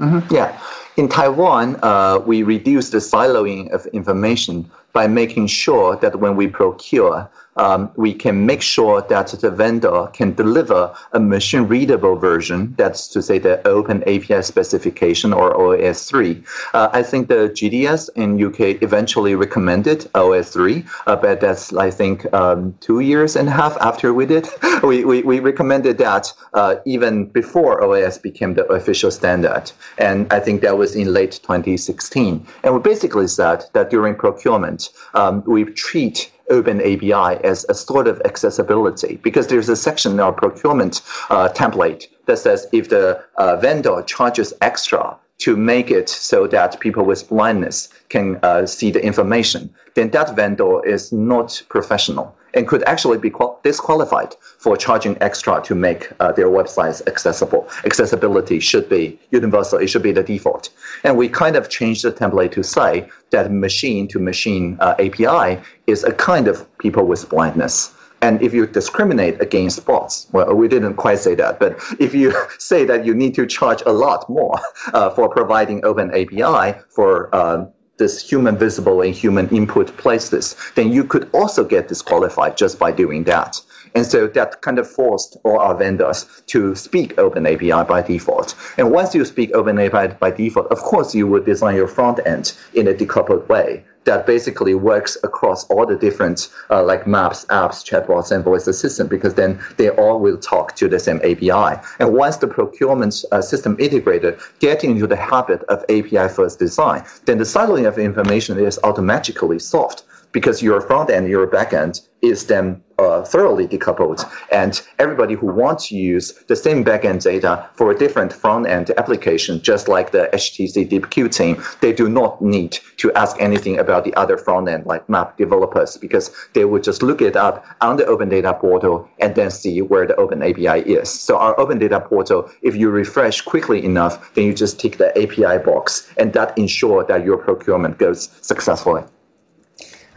Mm-hmm. 0.00 0.34
Yeah. 0.34 0.60
In 0.96 1.08
Taiwan, 1.08 1.76
uh, 1.82 2.20
we 2.26 2.42
reduce 2.42 2.90
the 2.90 2.98
siloing 2.98 3.70
of 3.70 3.86
information 3.86 4.70
by 4.92 5.06
making 5.06 5.46
sure 5.46 5.96
that 5.96 6.18
when 6.18 6.36
we 6.36 6.48
procure, 6.48 7.30
um, 7.56 7.90
we 7.96 8.12
can 8.12 8.46
make 8.46 8.62
sure 8.62 9.02
that 9.02 9.28
the 9.28 9.50
vendor 9.50 10.08
can 10.12 10.34
deliver 10.34 10.94
a 11.12 11.20
machine 11.20 11.62
readable 11.62 12.16
version. 12.16 12.74
That's 12.76 13.08
to 13.08 13.22
say 13.22 13.38
the 13.38 13.66
open 13.66 14.02
API 14.02 14.42
specification 14.42 15.32
or 15.32 15.54
OS3. 15.54 16.46
Uh, 16.74 16.88
I 16.92 17.02
think 17.02 17.28
the 17.28 17.50
GDS 17.50 18.10
in 18.16 18.42
UK 18.42 18.82
eventually 18.82 19.34
recommended 19.34 20.00
OS3, 20.14 20.86
uh, 21.06 21.16
but 21.16 21.40
that's, 21.40 21.72
I 21.72 21.90
think, 21.90 22.32
um, 22.32 22.74
two 22.80 23.00
years 23.00 23.36
and 23.36 23.48
a 23.48 23.52
half 23.52 23.76
after 23.80 24.14
we 24.14 24.26
did. 24.26 24.48
we, 24.82 25.04
we, 25.04 25.22
we 25.22 25.40
recommended 25.40 25.98
that 25.98 26.32
uh, 26.54 26.76
even 26.84 27.26
before 27.26 27.82
OS 27.82 28.18
became 28.18 28.54
the 28.54 28.64
official 28.66 29.10
standard. 29.10 29.72
And 29.98 30.32
I 30.32 30.40
think 30.40 30.62
that 30.62 30.78
was 30.78 30.96
in 30.96 31.12
late 31.12 31.32
2016. 31.42 32.46
And 32.62 32.74
we 32.74 32.80
basically 32.80 33.28
said 33.28 33.64
that 33.72 33.90
during 33.90 34.14
procurement, 34.14 34.90
um, 35.14 35.42
we 35.46 35.64
treat 35.64 36.32
open 36.50 36.80
API 36.80 37.42
as 37.44 37.64
a 37.68 37.74
sort 37.74 38.06
of 38.06 38.20
accessibility 38.24 39.16
because 39.16 39.46
there's 39.46 39.68
a 39.68 39.76
section 39.76 40.12
in 40.12 40.20
our 40.20 40.32
procurement 40.32 41.02
uh, 41.30 41.48
template 41.48 42.06
that 42.26 42.38
says 42.38 42.66
if 42.72 42.88
the 42.88 43.22
uh, 43.36 43.56
vendor 43.56 44.02
charges 44.02 44.52
extra 44.60 45.16
to 45.38 45.56
make 45.56 45.90
it 45.90 46.08
so 46.08 46.46
that 46.46 46.78
people 46.80 47.04
with 47.04 47.28
blindness 47.28 47.88
can 48.10 48.38
uh, 48.42 48.66
see 48.66 48.90
the 48.90 49.02
information, 49.02 49.74
then 49.94 50.10
that 50.10 50.36
vendor 50.36 50.84
is 50.84 51.12
not 51.12 51.62
professional 51.68 52.36
and 52.54 52.66
could 52.66 52.82
actually 52.84 53.18
be 53.18 53.32
disqualified 53.62 54.34
for 54.58 54.76
charging 54.76 55.16
extra 55.20 55.60
to 55.62 55.74
make 55.74 56.10
uh, 56.20 56.32
their 56.32 56.48
websites 56.48 57.06
accessible. 57.06 57.68
Accessibility 57.84 58.60
should 58.60 58.88
be 58.88 59.18
universal, 59.30 59.78
it 59.78 59.88
should 59.88 60.02
be 60.02 60.12
the 60.12 60.22
default. 60.22 60.70
And 61.04 61.16
we 61.16 61.28
kind 61.28 61.56
of 61.56 61.68
changed 61.68 62.04
the 62.04 62.12
template 62.12 62.52
to 62.52 62.62
say 62.62 63.08
that 63.30 63.52
machine 63.52 64.08
to 64.08 64.18
machine 64.18 64.76
uh, 64.80 64.94
API 64.98 65.60
is 65.86 66.04
a 66.04 66.12
kind 66.12 66.48
of 66.48 66.66
people 66.78 67.06
with 67.06 67.28
blindness. 67.28 67.94
And 68.22 68.42
if 68.42 68.52
you 68.52 68.66
discriminate 68.66 69.40
against 69.40 69.84
bots, 69.86 70.26
well, 70.32 70.54
we 70.54 70.68
didn't 70.68 70.94
quite 70.94 71.20
say 71.20 71.34
that, 71.36 71.58
but 71.58 71.78
if 71.98 72.14
you 72.14 72.34
say 72.58 72.84
that 72.84 73.04
you 73.04 73.14
need 73.14 73.34
to 73.36 73.46
charge 73.46 73.82
a 73.86 73.92
lot 73.92 74.28
more 74.28 74.58
uh, 74.92 75.10
for 75.10 75.28
providing 75.28 75.84
open 75.84 76.10
API 76.10 76.78
for 76.90 77.34
uh, 77.34 77.66
this 78.00 78.28
human 78.28 78.58
visible 78.58 79.02
and 79.02 79.14
human 79.14 79.48
input 79.50 79.96
places, 79.96 80.56
then 80.74 80.90
you 80.90 81.04
could 81.04 81.30
also 81.32 81.64
get 81.64 81.86
disqualified 81.86 82.56
just 82.56 82.80
by 82.80 82.90
doing 82.90 83.22
that. 83.24 83.60
And 83.94 84.06
so 84.06 84.26
that 84.28 84.62
kind 84.62 84.78
of 84.78 84.90
forced 84.90 85.36
all 85.44 85.58
our 85.58 85.76
vendors 85.76 86.42
to 86.46 86.74
speak 86.74 87.18
Open 87.18 87.46
API 87.46 87.84
by 87.88 88.02
default. 88.02 88.56
And 88.78 88.90
once 88.90 89.14
you 89.14 89.24
speak 89.24 89.52
Open 89.52 89.78
API 89.78 90.14
by 90.18 90.30
default, 90.30 90.66
of 90.72 90.78
course, 90.78 91.14
you 91.14 91.26
would 91.26 91.44
design 91.44 91.76
your 91.76 91.88
front 91.88 92.20
end 92.26 92.54
in 92.74 92.88
a 92.88 92.94
decoupled 92.94 93.48
way 93.48 93.84
that 94.04 94.26
basically 94.26 94.74
works 94.74 95.16
across 95.22 95.64
all 95.66 95.86
the 95.86 95.96
different 95.96 96.48
uh, 96.70 96.82
like 96.82 97.06
maps, 97.06 97.44
apps, 97.46 97.84
chatbots, 97.84 98.32
and 98.32 98.44
voice 98.44 98.66
assistant 98.66 99.10
because 99.10 99.34
then 99.34 99.60
they 99.76 99.90
all 99.90 100.18
will 100.18 100.38
talk 100.38 100.74
to 100.76 100.88
the 100.88 100.98
same 100.98 101.18
API. 101.18 101.80
And 101.98 102.12
once 102.14 102.36
the 102.36 102.48
procurement 102.48 103.24
uh, 103.32 103.42
system 103.42 103.76
integrator 103.76 104.40
get 104.58 104.84
into 104.84 105.06
the 105.06 105.16
habit 105.16 105.62
of 105.64 105.84
API 105.84 106.28
first 106.28 106.58
design, 106.58 107.04
then 107.26 107.38
the 107.38 107.44
siloing 107.44 107.86
of 107.86 107.98
information 107.98 108.58
is 108.58 108.78
automatically 108.84 109.58
solved 109.58 110.02
because 110.32 110.62
your 110.62 110.80
front 110.80 111.10
end, 111.10 111.28
your 111.28 111.46
back 111.46 111.72
end 111.72 112.00
is 112.22 112.46
then 112.46 112.82
uh, 113.00 113.24
thoroughly 113.24 113.66
decoupled. 113.66 114.30
And 114.52 114.80
everybody 114.98 115.34
who 115.34 115.46
wants 115.46 115.88
to 115.88 115.96
use 115.96 116.32
the 116.48 116.56
same 116.56 116.84
backend 116.84 117.22
data 117.22 117.68
for 117.74 117.90
a 117.90 117.98
different 117.98 118.32
front 118.32 118.66
end 118.66 118.90
application, 118.98 119.62
just 119.62 119.88
like 119.88 120.12
the 120.12 120.28
HTC 120.32 120.88
DeepQ 120.90 121.34
team, 121.34 121.62
they 121.80 121.92
do 121.92 122.08
not 122.08 122.42
need 122.42 122.78
to 122.98 123.12
ask 123.14 123.36
anything 123.40 123.78
about 123.78 124.04
the 124.04 124.14
other 124.14 124.36
front 124.36 124.68
end 124.68 124.84
like 124.86 125.08
map 125.08 125.36
developers 125.38 125.96
because 125.96 126.30
they 126.52 126.64
would 126.64 126.84
just 126.84 127.02
look 127.02 127.22
it 127.22 127.36
up 127.36 127.64
on 127.80 127.96
the 127.96 128.04
Open 128.06 128.28
Data 128.28 128.52
Portal 128.52 129.08
and 129.18 129.34
then 129.34 129.50
see 129.50 129.80
where 129.80 130.06
the 130.06 130.16
Open 130.16 130.42
API 130.42 130.80
is. 130.80 131.08
So 131.08 131.38
our 131.38 131.58
Open 131.58 131.78
Data 131.78 132.00
Portal, 132.00 132.50
if 132.62 132.76
you 132.76 132.90
refresh 132.90 133.40
quickly 133.40 133.84
enough, 133.84 134.34
then 134.34 134.44
you 134.44 134.54
just 134.54 134.78
tick 134.78 134.98
the 134.98 135.10
API 135.18 135.64
box 135.64 136.10
and 136.18 136.32
that 136.34 136.56
ensures 136.58 137.06
that 137.08 137.24
your 137.24 137.38
procurement 137.38 137.98
goes 137.98 138.28
successfully. 138.42 139.04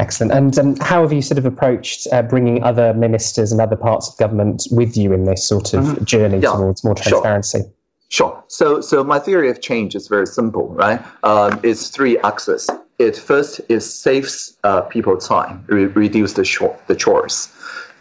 Excellent. 0.04 0.34
And 0.34 0.60
um, 0.60 0.76
how 0.82 1.02
have 1.02 1.14
you 1.14 1.22
sort 1.22 1.38
of 1.38 1.46
approached 1.46 2.08
uh, 2.12 2.22
bringing 2.24 2.62
other 2.62 2.94
ministers 2.94 3.54
and 3.54 3.62
other 3.62 3.78
parts 3.78 4.10
of 4.10 4.18
government 4.18 4.68
with 4.70 4.98
you 4.98 5.14
in 5.14 5.24
this 5.24 5.48
sort 5.48 5.74
of 5.74 5.86
mm-hmm. 5.86 6.04
journey 6.04 6.40
yeah, 6.40 6.52
towards 6.52 6.84
more 6.84 6.94
transparency? 6.94 7.60
Sure. 7.60 7.72
Sure. 8.10 8.44
So, 8.50 8.82
so 8.82 9.02
my 9.06 9.18
theory 9.18 9.50
of 9.50 9.62
change 9.62 9.96
is 9.96 10.10
very 10.10 10.28
simple, 10.28 10.68
right? 10.68 11.02
Um, 11.24 11.58
it's 11.64 11.88
three 11.88 12.18
axes. 12.20 12.70
It 13.00 13.16
first 13.16 13.62
is 13.70 13.84
saves 13.92 14.58
uh, 14.66 14.82
people 14.82 15.16
time, 15.16 15.64
re- 15.68 15.86
reduce 15.86 16.34
the, 16.34 16.44
short, 16.44 16.86
the 16.88 16.96
chores. 16.96 17.48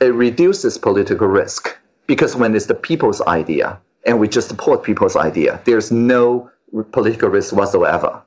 It 0.00 0.12
reduces 0.12 0.78
political 0.78 1.28
risk 1.28 1.78
because 2.08 2.34
when 2.34 2.56
it's 2.56 2.66
the 2.66 2.74
people's 2.74 3.20
idea 3.22 3.80
and 4.04 4.18
we 4.18 4.26
just 4.26 4.48
support 4.48 4.82
people's 4.82 5.14
idea, 5.14 5.60
there's 5.66 5.92
no 5.92 6.50
political 6.90 7.28
risk 7.28 7.54
whatsoever. 7.54 8.20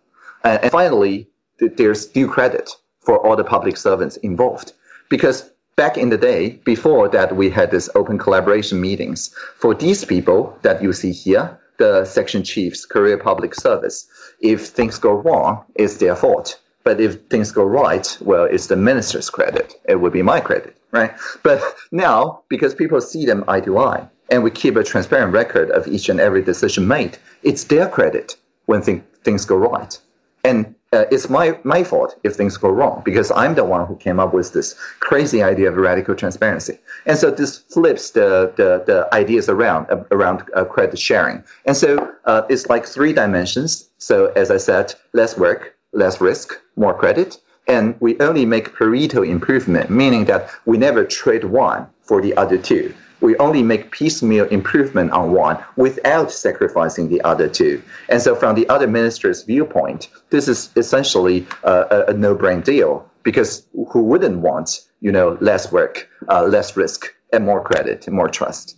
And, 0.46 0.64
and 0.64 0.72
finally, 0.72 1.28
there's 1.60 2.06
due 2.06 2.30
credit 2.30 2.72
for 3.06 3.26
all 3.26 3.36
the 3.36 3.44
public 3.44 3.78
servants 3.78 4.18
involved. 4.18 4.74
Because 5.10 5.52
back 5.76 5.98
in 5.98 6.10
the 6.10 6.18
day, 6.18 6.60
before 6.66 7.08
that, 7.10 7.36
we 7.36 7.50
had 7.50 7.72
this 7.72 7.90
open 7.96 8.18
collaboration 8.18 8.82
meetings. 8.82 9.34
For 9.58 9.74
these 9.76 10.04
people 10.04 10.58
that 10.64 10.82
you 10.82 10.94
see 10.94 11.12
here, 11.12 11.60
the 11.78 12.06
section 12.06 12.44
chiefs, 12.44 12.86
career 12.86 13.18
public 13.18 13.54
service, 13.54 14.08
if 14.40 14.68
things 14.68 14.98
go 14.98 15.14
wrong, 15.14 15.64
it's 15.76 15.98
their 15.98 16.16
fault. 16.16 16.60
But 16.84 17.02
if 17.02 17.22
things 17.30 17.52
go 17.52 17.64
right, 17.64 18.18
well, 18.22 18.46
it's 18.46 18.68
the 18.68 18.76
minister's 18.76 19.30
credit. 19.30 19.74
It 19.86 19.96
would 19.96 20.14
be 20.14 20.22
my 20.22 20.40
credit, 20.40 20.78
right? 20.92 21.12
But 21.44 21.62
now, 21.92 22.44
because 22.48 22.76
people 22.76 23.02
see 23.02 23.26
them 23.26 23.44
eye 23.48 23.62
to 23.62 23.80
eye, 23.80 24.08
and 24.30 24.44
we 24.44 24.52
keep 24.52 24.76
a 24.76 24.84
transparent 24.84 25.34
record 25.34 25.72
of 25.72 25.88
each 25.88 26.10
and 26.10 26.20
every 26.20 26.44
decision 26.44 26.88
made, 26.88 27.18
it's 27.44 27.66
their 27.66 27.88
credit 27.90 28.38
when 28.66 28.82
th- 28.82 29.02
things 29.24 29.46
go 29.46 29.56
right. 29.56 30.00
And 30.44 30.75
uh, 30.96 31.06
it's 31.12 31.30
my, 31.30 31.60
my 31.64 31.84
fault 31.84 32.18
if 32.24 32.36
things 32.36 32.58
go 32.58 32.70
wrong 32.70 33.02
because 33.06 33.32
I'm 33.32 33.56
the 33.56 33.64
one 33.64 33.86
who 33.86 33.96
came 33.98 34.20
up 34.20 34.34
with 34.34 34.54
this 34.54 34.74
crazy 35.00 35.44
idea 35.44 35.70
of 35.70 35.76
radical 35.76 36.16
transparency. 36.16 36.80
And 37.06 37.18
so 37.18 37.30
this 37.30 37.58
flips 37.58 38.12
the, 38.12 38.54
the, 38.56 38.84
the 38.86 39.08
ideas 39.14 39.50
around, 39.50 39.90
uh, 39.92 40.04
around 40.12 40.44
uh, 40.56 40.66
credit 40.66 40.98
sharing. 40.98 41.44
And 41.66 41.76
so 41.76 42.12
uh, 42.26 42.44
it's 42.50 42.68
like 42.68 42.86
three 42.86 43.14
dimensions. 43.14 43.90
So 43.98 44.32
as 44.36 44.50
I 44.50 44.58
said, 44.58 44.96
less 45.14 45.38
work, 45.38 45.76
less 45.92 46.20
risk, 46.22 46.54
more 46.76 46.98
credit. 46.98 47.38
And 47.68 47.96
we 48.00 48.20
only 48.20 48.46
make 48.46 48.74
Pareto 48.76 49.28
improvement, 49.28 49.90
meaning 49.90 50.26
that 50.26 50.50
we 50.66 50.78
never 50.78 51.04
trade 51.04 51.46
one 51.46 51.88
for 52.04 52.22
the 52.22 52.36
other 52.38 52.58
two 52.58 52.94
we 53.22 53.36
only 53.38 53.64
make 53.64 53.92
piecemeal 53.92 54.46
improvement 54.46 55.12
on 55.12 55.32
one 55.32 55.64
without 55.76 56.32
sacrificing 56.32 57.10
the 57.10 57.22
other 57.22 57.48
two. 57.48 57.82
And 58.10 58.22
so, 58.22 58.36
from 58.36 58.56
the 58.56 58.68
other 58.70 58.88
minister's 58.88 59.44
viewpoint, 59.44 60.10
this 60.30 60.48
is 60.48 60.70
essentially 60.76 61.46
a, 61.64 62.06
a 62.10 62.14
no-brain 62.14 62.62
deal 62.62 63.10
because 63.24 63.68
who 63.92 64.04
wouldn't 64.04 64.40
want, 64.40 64.82
you 65.02 65.12
know, 65.12 65.38
less 65.42 65.72
work, 65.72 66.10
uh, 66.30 66.44
less 66.44 66.78
risk, 66.78 67.14
and 67.34 67.46
more 67.46 67.62
credit, 67.62 68.08
and 68.08 68.16
more 68.16 68.30
trust? 68.30 68.78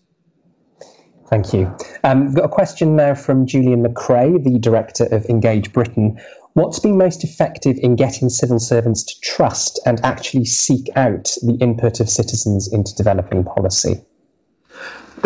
Thank 1.30 1.54
you. 1.54 1.76
Um, 2.06 2.28
we've 2.28 2.36
got 2.36 2.46
a 2.46 2.50
question 2.50 2.96
now 2.96 3.14
from 3.14 3.46
Julian 3.46 3.84
McCrae, 3.84 4.42
the 4.42 4.58
director 4.58 5.06
of 5.12 5.26
Engage 5.26 5.74
Britain. 5.74 6.18
What's 6.54 6.80
been 6.80 6.98
most 6.98 7.24
effective 7.24 7.78
in 7.80 7.98
getting 7.98 8.30
civil 8.30 8.60
servants 8.60 9.04
to 9.04 9.14
trust 9.22 9.80
and 9.86 10.04
actually 10.04 10.46
seek 10.46 10.90
out 10.96 11.26
the 11.42 11.58
input 11.60 12.00
of 12.00 12.10
citizens 12.10 12.72
into 12.72 12.96
developing 12.96 13.44
policy? 13.44 14.02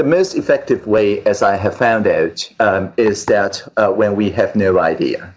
The 0.01 0.07
most 0.07 0.33
effective 0.33 0.87
way, 0.87 1.21
as 1.25 1.43
I 1.43 1.55
have 1.57 1.77
found 1.77 2.07
out, 2.07 2.51
um, 2.59 2.91
is 2.97 3.23
that 3.25 3.61
uh, 3.77 3.89
when 3.91 4.15
we 4.15 4.31
have 4.31 4.55
no 4.55 4.79
idea. 4.79 5.31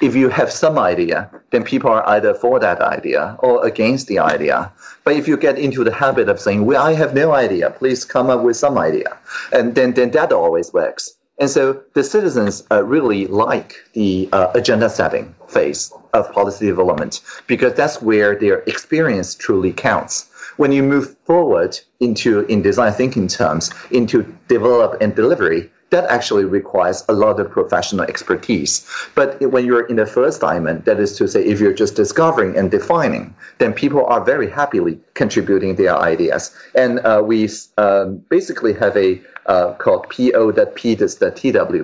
If 0.00 0.16
you 0.16 0.28
have 0.30 0.50
some 0.50 0.80
idea, 0.80 1.30
then 1.50 1.62
people 1.62 1.92
are 1.92 2.04
either 2.08 2.34
for 2.34 2.58
that 2.58 2.80
idea 2.80 3.36
or 3.38 3.64
against 3.64 4.08
the 4.08 4.18
idea. 4.18 4.72
But 5.04 5.14
if 5.14 5.28
you 5.28 5.36
get 5.36 5.60
into 5.60 5.84
the 5.84 5.94
habit 5.94 6.28
of 6.28 6.40
saying, 6.40 6.66
well, 6.66 6.82
I 6.82 6.94
have 6.94 7.14
no 7.14 7.30
idea, 7.34 7.70
please 7.70 8.04
come 8.04 8.30
up 8.30 8.42
with 8.42 8.56
some 8.56 8.78
idea, 8.78 9.16
and 9.52 9.76
then, 9.76 9.94
then 9.94 10.10
that 10.10 10.32
always 10.32 10.72
works. 10.72 11.14
And 11.38 11.48
so 11.48 11.80
the 11.94 12.02
citizens 12.02 12.64
uh, 12.72 12.82
really 12.82 13.28
like 13.28 13.76
the 13.92 14.28
uh, 14.32 14.50
agenda 14.56 14.90
setting 14.90 15.36
phase 15.46 15.92
of 16.14 16.32
policy 16.32 16.66
development 16.66 17.20
because 17.46 17.74
that's 17.74 18.02
where 18.02 18.34
their 18.34 18.58
experience 18.66 19.36
truly 19.36 19.72
counts 19.72 20.29
when 20.60 20.72
you 20.72 20.82
move 20.82 21.16
forward 21.24 21.80
into 22.00 22.40
in 22.52 22.60
design 22.60 22.92
thinking 22.92 23.26
terms 23.26 23.70
into 23.90 24.22
develop 24.46 25.00
and 25.00 25.16
delivery 25.16 25.70
that 25.88 26.04
actually 26.04 26.44
requires 26.44 27.02
a 27.08 27.12
lot 27.12 27.40
of 27.40 27.50
professional 27.50 28.04
expertise. 28.04 28.86
But 29.14 29.40
when 29.40 29.64
you're 29.64 29.86
in 29.86 29.96
the 29.96 30.06
first 30.06 30.42
diamond, 30.42 30.84
that 30.84 31.00
is 31.00 31.16
to 31.16 31.26
say, 31.26 31.42
if 31.44 31.60
you're 31.60 31.72
just 31.72 31.96
discovering 31.96 32.56
and 32.56 32.70
defining, 32.70 33.34
then 33.58 33.72
people 33.72 34.04
are 34.06 34.22
very 34.22 34.48
happily 34.48 35.00
contributing 35.14 35.76
their 35.76 35.96
ideas. 35.96 36.54
And 36.76 37.00
uh, 37.00 37.22
we 37.24 37.48
um, 37.78 38.18
basically 38.28 38.74
have 38.74 38.96
a 38.96 39.20
uh, 39.46 39.72
called 39.74 40.08
PO 40.10 40.52
that 40.52 40.74
P 40.74 40.92
is 40.92 41.16
the. 41.16 41.32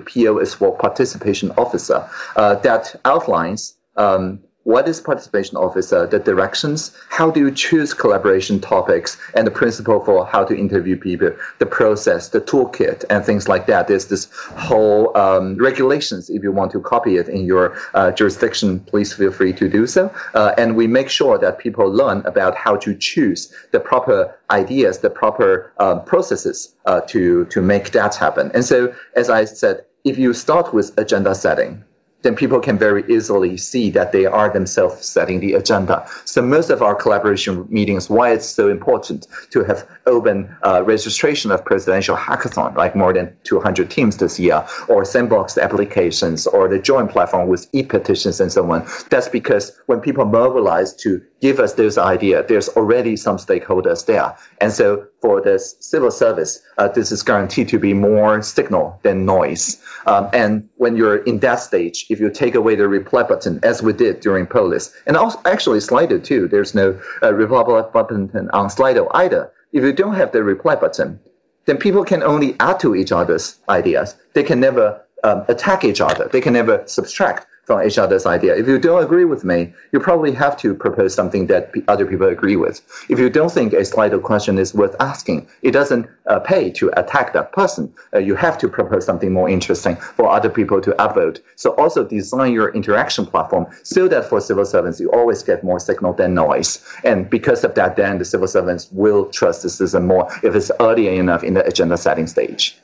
PO 0.05 0.37
is 0.37 0.53
for 0.53 0.77
participation 0.77 1.51
officer 1.57 2.07
uh, 2.35 2.55
that 2.55 2.95
outlines 3.03 3.73
um, 3.97 4.39
what 4.67 4.85
is 4.85 4.99
participation 4.99 5.55
officer, 5.55 6.05
the 6.05 6.19
directions, 6.19 6.91
how 7.07 7.31
do 7.31 7.39
you 7.39 7.49
choose 7.49 7.93
collaboration 7.93 8.59
topics, 8.59 9.17
and 9.33 9.47
the 9.47 9.51
principle 9.51 10.03
for 10.03 10.25
how 10.25 10.43
to 10.43 10.53
interview 10.53 10.97
people, 10.97 11.31
the 11.59 11.65
process, 11.65 12.27
the 12.27 12.41
toolkit, 12.41 13.05
and 13.09 13.23
things 13.23 13.47
like 13.47 13.65
that. 13.65 13.87
There's 13.87 14.07
this 14.07 14.27
whole 14.67 15.15
um, 15.15 15.55
regulations. 15.55 16.29
If 16.29 16.43
you 16.43 16.51
want 16.51 16.71
to 16.73 16.81
copy 16.81 17.15
it 17.15 17.29
in 17.29 17.45
your 17.45 17.77
uh, 17.93 18.11
jurisdiction, 18.11 18.81
please 18.81 19.13
feel 19.13 19.31
free 19.31 19.53
to 19.53 19.69
do 19.69 19.87
so. 19.87 20.13
Uh, 20.33 20.53
and 20.57 20.75
we 20.75 20.85
make 20.85 21.09
sure 21.09 21.37
that 21.37 21.59
people 21.59 21.89
learn 21.89 22.19
about 22.25 22.53
how 22.53 22.75
to 22.75 22.93
choose 22.93 23.53
the 23.71 23.79
proper 23.79 24.37
ideas, 24.51 24.99
the 24.99 25.09
proper 25.09 25.71
um, 25.79 26.03
processes 26.03 26.75
uh, 26.87 26.99
to 27.07 27.45
to 27.45 27.61
make 27.61 27.91
that 27.91 28.15
happen. 28.15 28.51
And 28.53 28.65
so, 28.65 28.93
as 29.15 29.29
I 29.29 29.45
said, 29.45 29.85
if 30.03 30.17
you 30.17 30.33
start 30.33 30.73
with 30.73 30.93
agenda 30.97 31.33
setting, 31.35 31.85
then 32.27 32.35
people 32.35 32.59
can 32.59 32.77
very 32.77 33.05
easily 33.07 33.55
see 33.55 33.89
that 33.89 34.11
they 34.11 34.25
are 34.25 34.49
themselves 34.49 35.07
setting 35.07 35.39
the 35.39 35.53
agenda. 35.53 36.05
So 36.25 36.41
most 36.41 36.69
of 36.69 36.81
our 36.81 36.93
collaboration 36.93 37.65
meetings, 37.69 38.09
why 38.09 38.33
it's 38.33 38.45
so 38.45 38.69
important 38.69 39.27
to 39.51 39.63
have 39.63 39.87
open 40.07 40.53
uh, 40.65 40.83
registration 40.83 41.51
of 41.51 41.63
presidential 41.63 42.17
hackathon, 42.17 42.75
like 42.75 42.97
more 42.97 43.13
than 43.13 43.33
200 43.45 43.89
teams 43.89 44.17
this 44.17 44.37
year, 44.37 44.67
or 44.89 45.05
sandbox 45.05 45.57
applications, 45.57 46.45
or 46.47 46.67
the 46.67 46.79
joint 46.79 47.09
platform 47.09 47.47
with 47.47 47.65
e-petitions 47.71 48.41
and 48.41 48.51
so 48.51 48.69
on. 48.69 48.85
That's 49.09 49.29
because 49.29 49.79
when 49.85 50.01
people 50.01 50.25
mobilize 50.25 50.93
to 50.95 51.21
give 51.41 51.59
us 51.59 51.73
those 51.73 51.97
ideas, 51.97 52.45
there's 52.47 52.69
already 52.69 53.15
some 53.15 53.37
stakeholders 53.37 54.05
there. 54.05 54.35
And 54.59 54.71
so 54.71 55.05
for 55.21 55.41
the 55.41 55.59
civil 55.59 56.11
service, 56.11 56.61
uh, 56.77 56.87
this 56.87 57.11
is 57.11 57.23
guaranteed 57.23 57.69
to 57.69 57.79
be 57.79 57.93
more 57.93 58.41
signal 58.41 58.99
than 59.03 59.25
noise. 59.25 59.81
Um, 60.05 60.29
and 60.33 60.67
when 60.77 60.95
you're 60.95 61.17
in 61.23 61.39
that 61.39 61.59
stage, 61.59 62.05
if 62.09 62.19
you 62.19 62.29
take 62.29 62.55
away 62.55 62.75
the 62.75 62.87
reply 62.87 63.23
button, 63.23 63.59
as 63.63 63.83
we 63.83 63.93
did 63.93 64.19
during 64.19 64.47
Polis, 64.47 64.95
and 65.05 65.17
also 65.17 65.39
actually 65.45 65.79
Slido 65.79 66.23
too, 66.23 66.47
there's 66.47 66.73
no 66.73 66.99
uh, 67.21 67.33
reply 67.33 67.63
button 67.93 68.49
on 68.53 68.69
Slido 68.69 69.07
either. 69.13 69.51
If 69.73 69.83
you 69.83 69.93
don't 69.93 70.15
have 70.15 70.31
the 70.31 70.43
reply 70.43 70.75
button, 70.75 71.19
then 71.65 71.77
people 71.77 72.05
can 72.05 72.23
only 72.23 72.55
add 72.59 72.79
to 72.79 72.95
each 72.95 73.11
other's 73.11 73.59
ideas. 73.69 74.15
They 74.33 74.43
can 74.43 74.59
never 74.59 75.03
um, 75.23 75.43
attack 75.49 75.83
each 75.83 75.99
other. 75.99 76.29
They 76.31 76.41
can 76.41 76.53
never 76.53 76.83
subtract 76.87 77.45
from 77.67 77.85
each 77.85 77.97
other's 77.97 78.25
idea. 78.25 78.55
If 78.55 78.65
you 78.65 78.79
don't 78.79 79.03
agree 79.03 79.25
with 79.25 79.43
me, 79.43 79.73
you 79.91 79.99
probably 79.99 80.31
have 80.31 80.55
to 80.61 80.73
propose 80.73 81.13
something 81.13 81.47
that 81.47 81.73
other 81.89 82.05
people 82.05 82.27
agree 82.27 82.55
with. 82.55 82.81
If 83.09 83.19
you 83.19 83.29
don't 83.29 83.51
think 83.51 83.73
a 83.73 83.81
Slido 83.81 84.23
question 84.23 84.57
is 84.57 84.73
worth 84.73 84.95
asking, 85.01 85.49
it 85.63 85.71
doesn't 85.71 86.07
uh, 86.27 86.39
pay 86.39 86.71
to 86.71 86.89
attack 86.97 87.33
that 87.33 87.51
person. 87.51 87.93
Uh, 88.13 88.19
you 88.19 88.35
have 88.35 88.57
to 88.59 88.69
propose 88.69 89.05
something 89.05 89.33
more 89.33 89.49
interesting 89.49 89.97
for 89.97 90.29
other 90.29 90.49
people 90.49 90.79
to 90.79 90.91
upvote. 90.91 91.41
So 91.57 91.75
also 91.75 92.05
design 92.05 92.53
your 92.53 92.69
interaction 92.73 93.25
platform 93.25 93.67
so 93.83 94.07
that 94.07 94.29
for 94.29 94.39
civil 94.39 94.63
servants, 94.63 95.01
you 95.01 95.11
always 95.11 95.43
get 95.43 95.61
more 95.61 95.81
signal 95.81 96.13
than 96.13 96.33
noise. 96.33 96.81
And 97.03 97.29
because 97.29 97.65
of 97.65 97.75
that, 97.75 97.97
then 97.97 98.17
the 98.17 98.25
civil 98.25 98.47
servants 98.47 98.89
will 98.93 99.25
trust 99.25 99.63
the 99.63 99.69
system 99.69 100.07
more 100.07 100.31
if 100.41 100.55
it's 100.55 100.71
early 100.79 101.17
enough 101.17 101.43
in 101.43 101.55
the 101.55 101.67
agenda 101.67 101.97
setting 101.97 102.27
stage. 102.27 102.77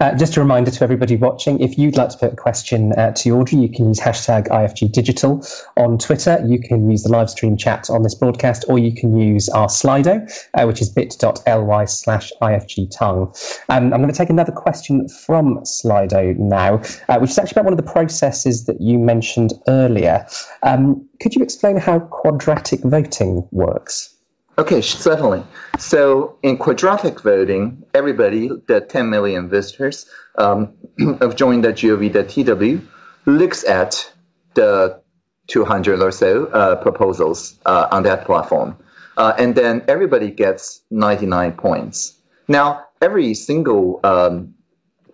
Uh, 0.00 0.14
just 0.14 0.36
a 0.36 0.40
reminder 0.40 0.70
to 0.70 0.84
everybody 0.84 1.16
watching, 1.16 1.60
if 1.60 1.76
you'd 1.76 1.96
like 1.96 2.08
to 2.10 2.18
put 2.18 2.32
a 2.32 2.36
question 2.36 2.92
uh, 2.92 3.10
to 3.12 3.30
Audrey, 3.30 3.58
you 3.58 3.68
can 3.68 3.88
use 3.88 3.98
hashtag 3.98 4.46
IFG 4.48 4.92
Digital 4.92 5.44
on 5.76 5.98
Twitter. 5.98 6.40
You 6.46 6.60
can 6.60 6.88
use 6.88 7.02
the 7.02 7.08
live 7.08 7.28
stream 7.28 7.56
chat 7.56 7.90
on 7.90 8.02
this 8.02 8.14
broadcast, 8.14 8.64
or 8.68 8.78
you 8.78 8.94
can 8.94 9.16
use 9.16 9.48
our 9.48 9.66
Slido, 9.66 10.30
uh, 10.54 10.66
which 10.66 10.80
is 10.80 10.88
bit.ly 10.88 11.84
slash 11.86 12.32
IFG 12.40 12.96
Tong. 12.96 13.34
Um, 13.68 13.92
I'm 13.92 14.00
going 14.00 14.08
to 14.08 14.16
take 14.16 14.30
another 14.30 14.52
question 14.52 15.08
from 15.08 15.58
Slido 15.64 16.36
now, 16.36 16.80
uh, 17.08 17.18
which 17.18 17.30
is 17.30 17.38
actually 17.38 17.54
about 17.56 17.64
one 17.64 17.72
of 17.72 17.84
the 17.84 17.90
processes 17.90 18.66
that 18.66 18.80
you 18.80 18.98
mentioned 18.98 19.52
earlier. 19.66 20.26
Um, 20.62 21.08
could 21.20 21.34
you 21.34 21.42
explain 21.42 21.76
how 21.76 21.98
quadratic 21.98 22.80
voting 22.84 23.48
works? 23.50 24.14
Okay, 24.58 24.82
certainly. 24.82 25.44
So 25.78 26.36
in 26.42 26.56
quadratic 26.58 27.20
voting, 27.20 27.84
everybody, 27.94 28.50
the 28.66 28.80
10 28.80 29.08
million 29.08 29.48
visitors 29.48 30.06
um, 30.36 30.74
of 31.20 31.36
join.gov.tw, 31.36 32.86
looks 33.26 33.64
at 33.64 34.12
the 34.54 35.00
200 35.46 36.02
or 36.02 36.10
so 36.10 36.46
uh, 36.46 36.74
proposals 36.74 37.56
uh, 37.66 37.86
on 37.92 38.02
that 38.02 38.24
platform. 38.24 38.76
Uh, 39.16 39.32
and 39.38 39.54
then 39.54 39.84
everybody 39.86 40.28
gets 40.28 40.82
99 40.90 41.52
points. 41.52 42.18
Now, 42.48 42.84
every 43.00 43.34
single 43.34 44.00
um, 44.02 44.52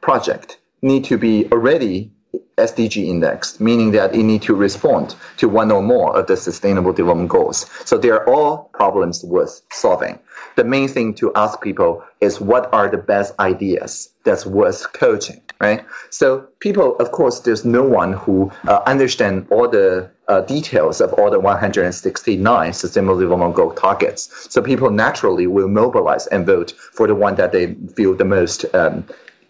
project 0.00 0.58
need 0.80 1.04
to 1.04 1.18
be 1.18 1.46
already 1.52 2.13
SDG 2.56 3.06
index, 3.06 3.60
meaning 3.60 3.90
that 3.92 4.14
it 4.14 4.22
need 4.22 4.42
to 4.42 4.54
respond 4.54 5.16
to 5.38 5.48
one 5.48 5.70
or 5.70 5.82
more 5.82 6.16
of 6.16 6.26
the 6.26 6.36
sustainable 6.36 6.92
development 6.92 7.28
goals. 7.28 7.66
So 7.84 7.98
they're 7.98 8.28
all 8.28 8.70
problems 8.72 9.24
worth 9.24 9.62
solving. 9.72 10.18
The 10.56 10.64
main 10.64 10.88
thing 10.88 11.14
to 11.14 11.32
ask 11.34 11.60
people 11.60 12.02
is 12.20 12.40
what 12.40 12.72
are 12.72 12.88
the 12.88 12.98
best 12.98 13.34
ideas 13.40 14.10
that's 14.24 14.46
worth 14.46 14.92
coaching, 14.92 15.40
right? 15.60 15.84
So 16.10 16.46
people, 16.60 16.96
of 16.96 17.10
course, 17.12 17.40
there's 17.40 17.64
no 17.64 17.82
one 17.82 18.12
who 18.12 18.52
uh, 18.68 18.80
understand 18.86 19.46
all 19.50 19.68
the 19.68 20.10
uh, 20.28 20.40
details 20.42 21.00
of 21.00 21.12
all 21.14 21.30
the 21.30 21.40
169 21.40 22.72
sustainable 22.72 23.18
development 23.18 23.54
goal 23.54 23.72
targets. 23.72 24.46
So 24.52 24.62
people 24.62 24.90
naturally 24.90 25.46
will 25.46 25.68
mobilize 25.68 26.26
and 26.28 26.46
vote 26.46 26.72
for 26.92 27.06
the 27.06 27.14
one 27.14 27.34
that 27.34 27.52
they 27.52 27.74
feel 27.96 28.14
the 28.14 28.24
most 28.24 28.64
um, 28.74 29.04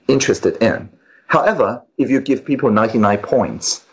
interested 0.09 0.57
in. 0.63 0.89
However, 1.27 1.83
if 1.99 2.11
you 2.11 2.21
give 2.21 2.45
people 2.45 2.71
99 2.71 3.19
points, 3.19 3.85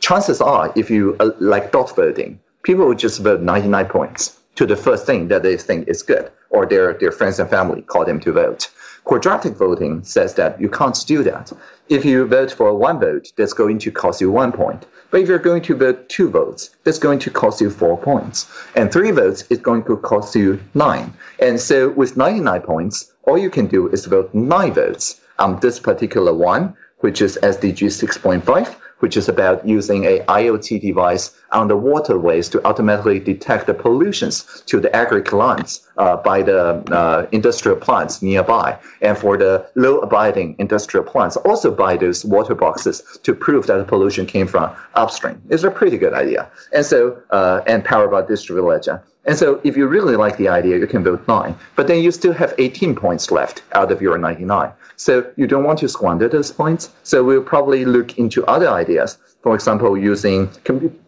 chances 0.00 0.40
are, 0.40 0.72
if 0.76 0.90
you 0.90 1.16
uh, 1.20 1.30
like 1.38 1.72
dot 1.72 1.94
voting, 1.94 2.40
people 2.62 2.86
will 2.86 2.94
just 2.94 3.20
vote 3.22 3.40
99 3.40 3.86
points 3.86 4.40
to 4.56 4.66
the 4.66 4.76
first 4.76 5.06
thing 5.06 5.28
that 5.28 5.42
they 5.42 5.56
think 5.56 5.86
is 5.86 6.02
good, 6.02 6.30
or 6.50 6.66
their, 6.66 6.94
their 6.94 7.12
friends 7.12 7.38
and 7.38 7.48
family 7.48 7.82
call 7.82 8.04
them 8.04 8.18
to 8.20 8.32
vote. 8.32 8.70
Quadratic 9.04 9.54
voting 9.54 10.02
says 10.02 10.34
that 10.34 10.60
you 10.60 10.68
can't 10.68 10.98
do 11.06 11.22
that. 11.22 11.50
If 11.88 12.04
you 12.04 12.26
vote 12.26 12.52
for 12.52 12.74
one 12.74 13.00
vote, 13.00 13.32
that's 13.36 13.54
going 13.54 13.78
to 13.78 13.90
cost 13.90 14.20
you 14.20 14.30
one 14.30 14.52
point. 14.52 14.84
But 15.10 15.22
if 15.22 15.28
you're 15.28 15.38
going 15.38 15.62
to 15.62 15.74
vote 15.74 16.08
two 16.10 16.28
votes, 16.28 16.76
that's 16.84 16.98
going 16.98 17.18
to 17.20 17.30
cost 17.30 17.62
you 17.62 17.70
four 17.70 17.96
points. 17.96 18.50
And 18.74 18.92
three 18.92 19.10
votes 19.10 19.44
is 19.48 19.58
going 19.58 19.84
to 19.84 19.96
cost 19.96 20.34
you 20.34 20.60
nine. 20.74 21.14
And 21.38 21.58
so 21.58 21.88
with 21.88 22.18
99 22.18 22.60
points, 22.60 23.12
all 23.22 23.38
you 23.38 23.48
can 23.48 23.66
do 23.66 23.88
is 23.88 24.04
vote 24.04 24.34
nine 24.34 24.74
votes 24.74 25.20
on 25.38 25.60
this 25.60 25.78
particular 25.78 26.34
one, 26.34 26.76
which 26.98 27.20
is 27.22 27.38
SDG 27.42 27.86
6.5, 27.86 28.74
which 28.98 29.16
is 29.16 29.28
about 29.28 29.66
using 29.66 30.04
a 30.04 30.18
IoT 30.20 30.80
device 30.80 31.36
on 31.52 31.68
the 31.68 31.76
waterways 31.76 32.48
to 32.48 32.64
automatically 32.66 33.20
detect 33.20 33.66
the 33.66 33.74
pollutions 33.74 34.62
to 34.66 34.80
the 34.80 34.90
lands 35.32 35.88
uh, 35.96 36.16
by 36.16 36.42
the 36.42 36.58
uh, 36.92 37.26
industrial 37.32 37.76
plants 37.76 38.22
nearby, 38.22 38.76
and 39.00 39.16
for 39.16 39.36
the 39.36 39.64
low 39.76 39.98
abiding 39.98 40.56
industrial 40.58 41.04
plants, 41.04 41.36
also 41.36 41.70
buy 41.70 41.96
those 41.96 42.24
water 42.24 42.54
boxes 42.54 43.18
to 43.22 43.34
prove 43.34 43.66
that 43.66 43.78
the 43.78 43.84
pollution 43.84 44.26
came 44.26 44.46
from 44.46 44.74
upstream. 44.94 45.40
It's 45.48 45.64
a 45.64 45.70
pretty 45.70 45.98
good 45.98 46.12
idea. 46.12 46.50
And 46.72 46.84
so, 46.84 47.22
uh, 47.30 47.60
and 47.66 47.84
powered 47.84 48.10
by 48.10 48.22
distributed 48.22 48.66
ledger. 48.66 49.02
And 49.28 49.36
so, 49.36 49.60
if 49.62 49.76
you 49.76 49.86
really 49.86 50.16
like 50.16 50.38
the 50.38 50.48
idea, 50.48 50.78
you 50.78 50.86
can 50.86 51.04
vote 51.04 51.28
nine. 51.28 51.54
But 51.76 51.86
then 51.86 52.02
you 52.02 52.10
still 52.10 52.32
have 52.32 52.54
18 52.56 52.96
points 52.96 53.30
left 53.30 53.62
out 53.72 53.92
of 53.92 54.00
your 54.00 54.16
99. 54.16 54.72
So 54.96 55.30
you 55.36 55.46
don't 55.46 55.64
want 55.64 55.80
to 55.80 55.88
squander 55.88 56.28
those 56.28 56.50
points. 56.50 56.90
So 57.02 57.22
we'll 57.22 57.42
probably 57.42 57.84
look 57.84 58.18
into 58.18 58.44
other 58.46 58.68
ideas. 58.70 59.18
For 59.42 59.54
example, 59.54 59.98
using 59.98 60.48
com- 60.64 60.98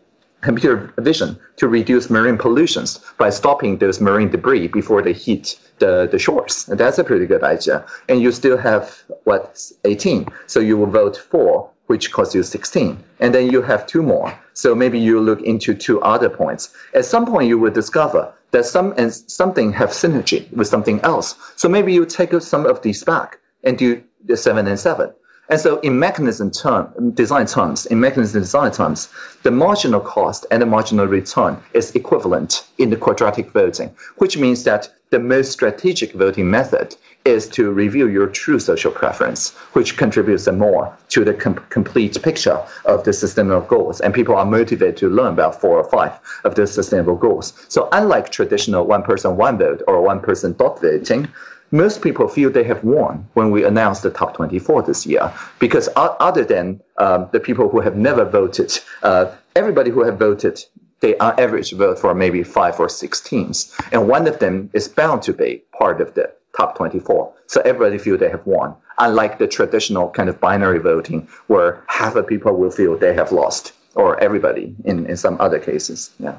computer 0.42 0.92
vision 0.98 1.38
to 1.56 1.66
reduce 1.66 2.10
marine 2.10 2.36
pollutions 2.36 3.00
by 3.16 3.30
stopping 3.30 3.78
those 3.78 4.02
marine 4.02 4.28
debris 4.28 4.68
before 4.68 5.00
they 5.00 5.14
hit 5.14 5.58
the, 5.78 6.06
the 6.12 6.18
shores. 6.18 6.68
And 6.68 6.78
that's 6.78 6.98
a 6.98 7.04
pretty 7.04 7.24
good 7.24 7.42
idea. 7.42 7.86
And 8.10 8.20
you 8.20 8.32
still 8.32 8.58
have, 8.58 9.02
what, 9.24 9.60
18. 9.84 10.28
So 10.46 10.60
you 10.60 10.76
will 10.76 10.86
vote 10.86 11.16
4, 11.16 11.70
which 11.86 12.12
costs 12.12 12.34
you 12.34 12.42
16. 12.42 13.02
And 13.20 13.34
then 13.34 13.50
you 13.50 13.62
have 13.62 13.86
two 13.86 14.02
more. 14.02 14.38
So 14.60 14.74
maybe 14.74 14.98
you 14.98 15.18
look 15.20 15.40
into 15.40 15.72
two 15.72 16.02
other 16.02 16.28
points. 16.28 16.74
At 16.92 17.06
some 17.06 17.24
point, 17.24 17.48
you 17.48 17.58
will 17.58 17.70
discover 17.70 18.30
that 18.50 18.66
some 18.66 18.92
and 18.98 19.10
something 19.14 19.72
have 19.72 19.88
synergy 19.88 20.52
with 20.52 20.66
something 20.66 21.00
else. 21.00 21.34
So 21.56 21.66
maybe 21.66 21.94
you 21.94 22.04
take 22.04 22.32
some 22.42 22.66
of 22.66 22.82
these 22.82 23.02
back 23.02 23.38
and 23.64 23.78
do 23.78 24.02
the 24.22 24.36
seven 24.36 24.66
and 24.66 24.78
seven. 24.78 25.14
And 25.48 25.58
so 25.58 25.80
in 25.80 25.98
mechanism 25.98 26.50
term, 26.50 27.10
design 27.12 27.46
terms, 27.46 27.86
in 27.86 28.00
mechanism 28.00 28.42
design 28.42 28.70
terms, 28.72 29.08
the 29.44 29.50
marginal 29.50 30.00
cost 30.00 30.44
and 30.50 30.60
the 30.60 30.66
marginal 30.66 31.06
return 31.06 31.56
is 31.72 31.94
equivalent 31.96 32.66
in 32.76 32.90
the 32.90 32.96
quadratic 32.96 33.50
voting, 33.52 33.96
which 34.18 34.36
means 34.36 34.64
that 34.64 34.92
the 35.10 35.18
most 35.18 35.50
strategic 35.50 36.12
voting 36.12 36.48
method 36.48 36.94
is 37.24 37.48
to 37.48 37.72
review 37.72 38.08
your 38.08 38.28
true 38.28 38.60
social 38.60 38.92
preference, 38.92 39.50
which 39.72 39.96
contributes 39.96 40.46
more 40.46 40.96
to 41.08 41.24
the 41.24 41.34
com- 41.34 41.56
complete 41.68 42.22
picture 42.22 42.58
of 42.84 43.02
the 43.02 43.12
sustainable 43.12 43.66
goals. 43.66 44.00
And 44.00 44.14
people 44.14 44.36
are 44.36 44.46
motivated 44.46 44.96
to 44.98 45.10
learn 45.10 45.32
about 45.32 45.60
four 45.60 45.76
or 45.78 45.90
five 45.90 46.12
of 46.44 46.54
the 46.54 46.64
sustainable 46.66 47.16
goals. 47.16 47.52
So 47.68 47.88
unlike 47.92 48.30
traditional 48.30 48.86
one 48.86 49.02
person, 49.02 49.36
one 49.36 49.58
vote 49.58 49.82
or 49.88 50.00
one 50.00 50.20
person 50.20 50.52
dot 50.52 50.80
voting, 50.80 51.28
most 51.72 52.02
people 52.02 52.28
feel 52.28 52.50
they 52.50 52.64
have 52.64 52.82
won 52.84 53.28
when 53.34 53.50
we 53.50 53.64
announced 53.64 54.04
the 54.04 54.10
top 54.10 54.36
24 54.36 54.82
this 54.82 55.06
year. 55.06 55.32
Because 55.58 55.88
other 55.96 56.44
than 56.44 56.80
um, 56.98 57.28
the 57.32 57.40
people 57.40 57.68
who 57.68 57.80
have 57.80 57.96
never 57.96 58.24
voted, 58.24 58.78
uh, 59.02 59.34
everybody 59.56 59.90
who 59.90 60.04
have 60.04 60.18
voted, 60.18 60.64
they 61.00 61.16
on 61.18 61.38
average 61.40 61.72
vote 61.72 61.98
for 61.98 62.14
maybe 62.14 62.42
five 62.42 62.78
or 62.78 62.88
six 62.88 63.20
teams. 63.20 63.74
And 63.92 64.08
one 64.08 64.26
of 64.26 64.38
them 64.38 64.70
is 64.72 64.88
bound 64.88 65.22
to 65.22 65.32
be 65.32 65.62
part 65.76 66.00
of 66.00 66.14
the 66.14 66.32
top 66.56 66.76
24. 66.76 67.32
So 67.46 67.60
everybody 67.62 67.98
feel 67.98 68.18
they 68.18 68.30
have 68.30 68.46
won. 68.46 68.74
Unlike 68.98 69.38
the 69.38 69.46
traditional 69.46 70.10
kind 70.10 70.28
of 70.28 70.40
binary 70.40 70.78
voting 70.78 71.26
where 71.46 71.82
half 71.88 72.16
of 72.16 72.26
people 72.26 72.54
will 72.56 72.70
feel 72.70 72.96
they 72.96 73.14
have 73.14 73.32
lost 73.32 73.72
or 73.94 74.18
everybody 74.20 74.74
in, 74.84 75.06
in 75.06 75.16
some 75.16 75.40
other 75.40 75.58
cases. 75.58 76.10
Yeah. 76.18 76.36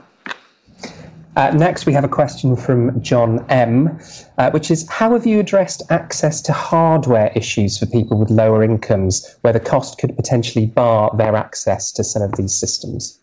Uh, 1.37 1.49
next, 1.51 1.85
we 1.85 1.93
have 1.93 2.03
a 2.03 2.09
question 2.09 2.57
from 2.57 3.01
John 3.01 3.45
M, 3.49 3.97
uh, 4.37 4.51
which 4.51 4.69
is 4.69 4.87
How 4.89 5.13
have 5.13 5.25
you 5.25 5.39
addressed 5.39 5.81
access 5.89 6.41
to 6.41 6.51
hardware 6.51 7.31
issues 7.35 7.77
for 7.77 7.85
people 7.85 8.19
with 8.19 8.29
lower 8.29 8.63
incomes 8.63 9.37
where 9.41 9.53
the 9.53 9.59
cost 9.59 9.97
could 9.97 10.13
potentially 10.17 10.65
bar 10.65 11.09
their 11.15 11.35
access 11.37 11.89
to 11.93 12.03
some 12.03 12.21
of 12.21 12.33
these 12.33 12.53
systems? 12.53 13.20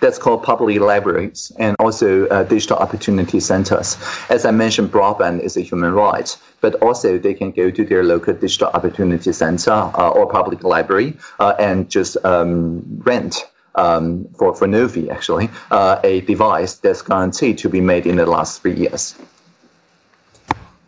That's 0.00 0.18
called 0.18 0.42
public 0.42 0.80
libraries 0.80 1.52
and 1.58 1.74
also 1.80 2.26
uh, 2.28 2.44
digital 2.44 2.76
opportunity 2.76 3.40
centers. 3.40 3.96
As 4.30 4.44
I 4.44 4.52
mentioned, 4.52 4.92
broadband 4.92 5.40
is 5.40 5.56
a 5.56 5.60
human 5.60 5.92
right, 5.92 6.36
but 6.60 6.76
also 6.76 7.18
they 7.18 7.34
can 7.34 7.50
go 7.50 7.70
to 7.70 7.84
their 7.84 8.04
local 8.04 8.34
digital 8.34 8.68
opportunity 8.68 9.32
center 9.32 9.72
uh, 9.72 10.10
or 10.10 10.28
public 10.30 10.62
library 10.62 11.16
uh, 11.40 11.54
and 11.58 11.90
just 11.90 12.16
um, 12.24 12.82
rent 13.04 13.48
um, 13.74 14.28
for, 14.38 14.54
for 14.54 14.66
Novi, 14.66 15.10
actually, 15.10 15.50
uh, 15.70 16.00
a 16.04 16.20
device 16.22 16.74
that's 16.74 17.02
guaranteed 17.02 17.58
to 17.58 17.68
be 17.68 17.80
made 17.80 18.06
in 18.06 18.16
the 18.16 18.26
last 18.26 18.60
three 18.60 18.74
years. 18.74 19.14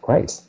Great. 0.03 0.41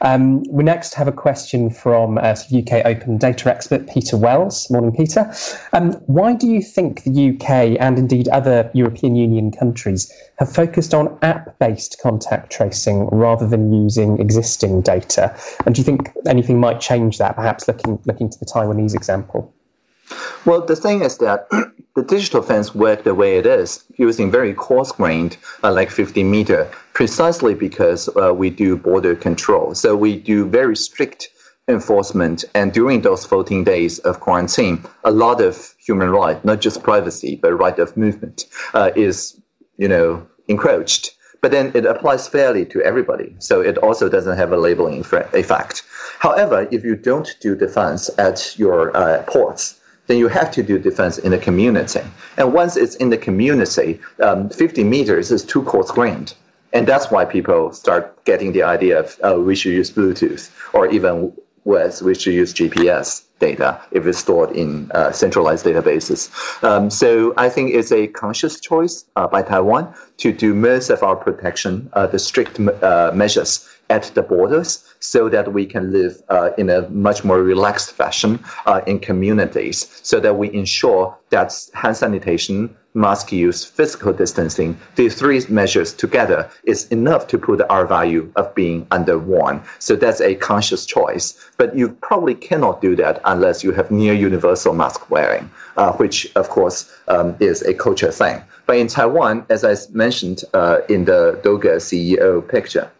Um, 0.00 0.42
we 0.50 0.64
next 0.64 0.94
have 0.94 1.08
a 1.08 1.12
question 1.12 1.70
from 1.70 2.18
uh, 2.18 2.36
UK 2.52 2.84
Open 2.84 3.18
Data 3.18 3.50
expert 3.50 3.88
Peter 3.88 4.16
Wells. 4.16 4.70
Morning, 4.70 4.92
Peter. 4.92 5.32
Um, 5.72 5.92
why 6.06 6.34
do 6.34 6.46
you 6.46 6.62
think 6.62 7.04
the 7.04 7.30
UK 7.30 7.76
and 7.80 7.98
indeed 7.98 8.28
other 8.28 8.70
European 8.74 9.16
Union 9.16 9.52
countries 9.52 10.12
have 10.38 10.52
focused 10.52 10.94
on 10.94 11.18
app 11.22 11.58
based 11.58 11.98
contact 12.02 12.50
tracing 12.50 13.06
rather 13.08 13.46
than 13.46 13.72
using 13.72 14.18
existing 14.18 14.80
data? 14.82 15.36
And 15.66 15.74
do 15.74 15.80
you 15.80 15.84
think 15.84 16.10
anything 16.26 16.58
might 16.58 16.80
change 16.80 17.18
that, 17.18 17.36
perhaps 17.36 17.68
looking, 17.68 18.00
looking 18.06 18.30
to 18.30 18.38
the 18.38 18.46
Taiwanese 18.46 18.94
example? 18.94 19.54
Well, 20.44 20.64
the 20.64 20.76
thing 20.76 21.02
is 21.02 21.18
that 21.18 21.46
the 21.96 22.02
digital 22.02 22.42
fence 22.42 22.74
work 22.74 23.02
the 23.04 23.14
way 23.14 23.36
it 23.36 23.46
is, 23.46 23.84
using 23.96 24.30
very 24.30 24.54
coarse 24.54 24.92
grained, 24.92 25.36
uh, 25.62 25.72
like 25.72 25.90
50 25.90 26.22
meter, 26.24 26.70
precisely 26.92 27.54
because 27.54 28.08
uh, 28.16 28.32
we 28.32 28.50
do 28.50 28.76
border 28.76 29.16
control. 29.16 29.74
So 29.74 29.96
we 29.96 30.16
do 30.16 30.48
very 30.48 30.76
strict 30.76 31.28
enforcement. 31.68 32.44
And 32.54 32.72
during 32.72 33.02
those 33.02 33.24
14 33.24 33.64
days 33.64 33.98
of 34.00 34.20
quarantine, 34.20 34.84
a 35.04 35.10
lot 35.10 35.40
of 35.40 35.74
human 35.78 36.10
right, 36.10 36.42
not 36.44 36.60
just 36.60 36.82
privacy, 36.82 37.38
but 37.40 37.52
right 37.54 37.78
of 37.78 37.96
movement, 37.96 38.44
uh, 38.74 38.90
is, 38.94 39.40
you 39.76 39.88
know, 39.88 40.26
encroached. 40.48 41.16
But 41.40 41.52
then 41.52 41.72
it 41.74 41.86
applies 41.86 42.28
fairly 42.28 42.66
to 42.66 42.82
everybody. 42.82 43.34
So 43.38 43.60
it 43.60 43.78
also 43.78 44.08
doesn't 44.08 44.36
have 44.36 44.52
a 44.52 44.58
labeling 44.58 45.00
effect. 45.00 45.82
However, 46.18 46.68
if 46.70 46.84
you 46.84 46.96
don't 46.96 47.34
do 47.40 47.56
defense 47.56 48.10
at 48.18 48.58
your 48.58 48.94
uh, 48.94 49.22
ports, 49.22 49.79
then 50.10 50.18
you 50.18 50.28
have 50.28 50.50
to 50.50 50.62
do 50.62 50.78
defense 50.78 51.18
in 51.18 51.30
the 51.30 51.38
community. 51.38 52.00
And 52.36 52.52
once 52.52 52.76
it's 52.76 52.96
in 52.96 53.10
the 53.10 53.16
community, 53.16 54.00
um, 54.20 54.48
50 54.50 54.84
meters 54.84 55.30
is 55.30 55.44
too 55.44 55.62
coarse 55.62 55.90
grained. 55.90 56.34
And 56.72 56.86
that's 56.86 57.10
why 57.10 57.24
people 57.24 57.72
start 57.72 58.24
getting 58.24 58.52
the 58.52 58.62
idea 58.62 59.00
of, 59.00 59.16
oh, 59.22 59.40
we 59.40 59.54
should 59.56 59.72
use 59.72 59.90
Bluetooth, 59.90 60.50
or 60.72 60.86
even 60.88 61.32
worse, 61.64 62.02
we 62.02 62.14
should 62.14 62.34
use 62.34 62.54
GPS 62.54 63.24
data 63.38 63.80
if 63.90 64.06
it's 64.06 64.18
stored 64.18 64.50
in 64.52 64.90
uh, 64.92 65.10
centralized 65.12 65.64
databases. 65.64 66.30
Um, 66.62 66.90
so 66.90 67.32
I 67.36 67.48
think 67.48 67.74
it's 67.74 67.90
a 67.90 68.06
conscious 68.08 68.60
choice 68.60 69.04
uh, 69.16 69.26
by 69.26 69.42
Taiwan 69.42 69.94
to 70.18 70.32
do 70.32 70.54
most 70.54 70.90
of 70.90 71.02
our 71.02 71.16
protection, 71.16 71.88
uh, 71.94 72.06
the 72.06 72.18
strict 72.18 72.60
uh, 72.60 73.12
measures 73.14 73.68
at 73.90 74.04
the 74.14 74.22
borders 74.22 74.84
so 75.00 75.28
that 75.28 75.52
we 75.52 75.66
can 75.66 75.92
live 75.92 76.22
uh, 76.28 76.50
in 76.56 76.70
a 76.70 76.88
much 76.88 77.24
more 77.24 77.42
relaxed 77.42 77.92
fashion 77.92 78.42
uh, 78.66 78.80
in 78.86 78.98
communities 78.98 80.00
so 80.02 80.20
that 80.20 80.34
we 80.34 80.52
ensure 80.54 81.16
that 81.30 81.52
hand 81.74 81.96
sanitation 81.96 82.74
mask 82.94 83.30
use, 83.30 83.64
physical 83.64 84.12
distancing, 84.12 84.76
these 84.96 85.14
three 85.14 85.40
measures 85.48 85.92
together 85.92 86.50
is 86.64 86.88
enough 86.88 87.26
to 87.28 87.38
put 87.38 87.58
the 87.58 87.72
R 87.72 87.86
value 87.86 88.30
of 88.36 88.52
being 88.54 88.86
under 88.90 89.18
one. 89.18 89.62
So 89.78 89.94
that's 89.96 90.20
a 90.20 90.34
conscious 90.34 90.86
choice. 90.86 91.38
But 91.56 91.76
you 91.76 91.90
probably 92.02 92.34
cannot 92.34 92.80
do 92.80 92.96
that 92.96 93.20
unless 93.24 93.62
you 93.62 93.72
have 93.72 93.90
near 93.90 94.12
universal 94.12 94.74
mask 94.74 95.10
wearing, 95.10 95.50
uh, 95.76 95.92
which 95.92 96.30
of 96.34 96.48
course 96.48 96.92
um, 97.08 97.36
is 97.38 97.62
a 97.62 97.74
culture 97.74 98.10
thing. 98.10 98.42
But 98.66 98.78
in 98.78 98.88
Taiwan, 98.88 99.46
as 99.50 99.64
I 99.64 99.76
mentioned 99.92 100.42
uh, 100.54 100.80
in 100.88 101.04
the 101.04 101.40
Doga 101.42 101.76
CEO 101.76 102.46
picture, 102.46 102.90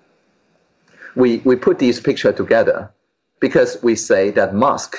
we, 1.14 1.38
we 1.38 1.56
put 1.56 1.78
these 1.78 2.00
pictures 2.00 2.36
together 2.36 2.90
because 3.40 3.82
we 3.82 3.94
say 3.96 4.30
that 4.30 4.54
masks 4.54 4.98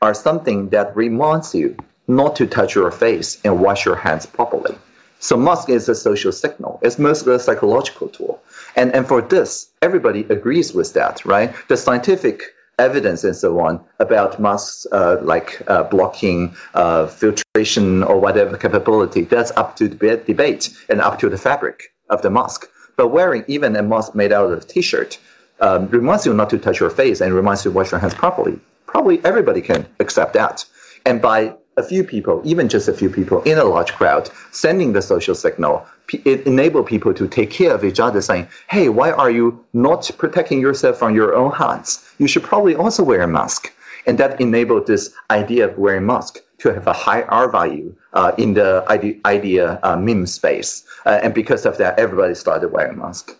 are 0.00 0.14
something 0.14 0.68
that 0.70 0.96
reminds 0.96 1.54
you 1.54 1.76
not 2.08 2.34
to 2.36 2.46
touch 2.46 2.74
your 2.74 2.90
face 2.90 3.40
and 3.44 3.60
wash 3.60 3.84
your 3.84 3.96
hands 3.96 4.26
properly. 4.26 4.74
So 5.20 5.36
mask 5.36 5.68
is 5.68 5.88
a 5.88 5.94
social 5.94 6.32
signal. 6.32 6.80
It's 6.82 6.98
mostly 6.98 7.34
a 7.34 7.38
psychological 7.38 8.08
tool. 8.08 8.42
And, 8.74 8.92
and 8.92 9.06
for 9.06 9.22
this, 9.22 9.70
everybody 9.80 10.22
agrees 10.30 10.74
with 10.74 10.94
that, 10.94 11.24
right? 11.24 11.54
The 11.68 11.76
scientific 11.76 12.42
evidence 12.78 13.22
and 13.22 13.36
so 13.36 13.60
on 13.60 13.80
about 14.00 14.40
masks 14.40 14.86
uh, 14.90 15.18
like 15.22 15.62
uh, 15.68 15.84
blocking 15.84 16.54
uh, 16.74 17.06
filtration 17.06 18.02
or 18.02 18.18
whatever 18.18 18.56
capability, 18.56 19.22
that's 19.22 19.52
up 19.52 19.76
to 19.76 19.88
debate, 19.88 20.26
debate 20.26 20.76
and 20.88 21.00
up 21.00 21.20
to 21.20 21.28
the 21.28 21.38
fabric 21.38 21.94
of 22.10 22.22
the 22.22 22.30
mask. 22.30 22.66
But 22.96 23.08
wearing 23.08 23.44
even 23.46 23.76
a 23.76 23.82
mask 23.82 24.14
made 24.16 24.32
out 24.32 24.50
of 24.50 24.58
a 24.58 24.64
t-shirt 24.64 25.18
um, 25.62 25.88
reminds 25.88 26.26
you 26.26 26.34
not 26.34 26.50
to 26.50 26.58
touch 26.58 26.80
your 26.80 26.90
face 26.90 27.20
and 27.20 27.32
reminds 27.32 27.64
you 27.64 27.70
to 27.70 27.76
wash 27.76 27.90
your 27.90 28.00
hands 28.00 28.14
properly. 28.14 28.58
Probably 28.86 29.24
everybody 29.24 29.62
can 29.62 29.86
accept 30.00 30.34
that. 30.34 30.64
And 31.06 31.22
by 31.22 31.54
a 31.76 31.82
few 31.82 32.04
people, 32.04 32.42
even 32.44 32.68
just 32.68 32.88
a 32.88 32.92
few 32.92 33.08
people 33.08 33.40
in 33.42 33.56
a 33.58 33.64
large 33.64 33.92
crowd, 33.92 34.28
sending 34.50 34.92
the 34.92 35.00
social 35.00 35.34
signal, 35.34 35.86
it 36.24 36.46
enable 36.46 36.82
people 36.84 37.14
to 37.14 37.26
take 37.26 37.50
care 37.50 37.74
of 37.74 37.84
each 37.84 37.98
other, 37.98 38.20
saying, 38.20 38.46
"Hey, 38.68 38.90
why 38.90 39.12
are 39.12 39.30
you 39.30 39.64
not 39.72 40.10
protecting 40.18 40.60
yourself 40.60 40.98
from 40.98 41.14
your 41.14 41.34
own 41.34 41.52
hands? 41.52 42.04
You 42.18 42.28
should 42.28 42.42
probably 42.42 42.74
also 42.74 43.02
wear 43.02 43.22
a 43.22 43.26
mask." 43.26 43.72
And 44.06 44.18
that 44.18 44.40
enabled 44.40 44.86
this 44.86 45.14
idea 45.30 45.68
of 45.68 45.78
wearing 45.78 46.04
mask 46.04 46.40
to 46.58 46.74
have 46.74 46.86
a 46.86 46.92
high 46.92 47.22
R 47.22 47.48
value 47.50 47.94
uh, 48.12 48.32
in 48.36 48.54
the 48.54 48.84
idea, 48.88 49.14
idea 49.24 49.80
uh, 49.82 49.96
meme 49.96 50.26
space. 50.26 50.84
Uh, 51.06 51.20
and 51.22 51.32
because 51.32 51.64
of 51.64 51.78
that, 51.78 51.98
everybody 51.98 52.34
started 52.34 52.68
wearing 52.68 52.98
mask. 52.98 53.36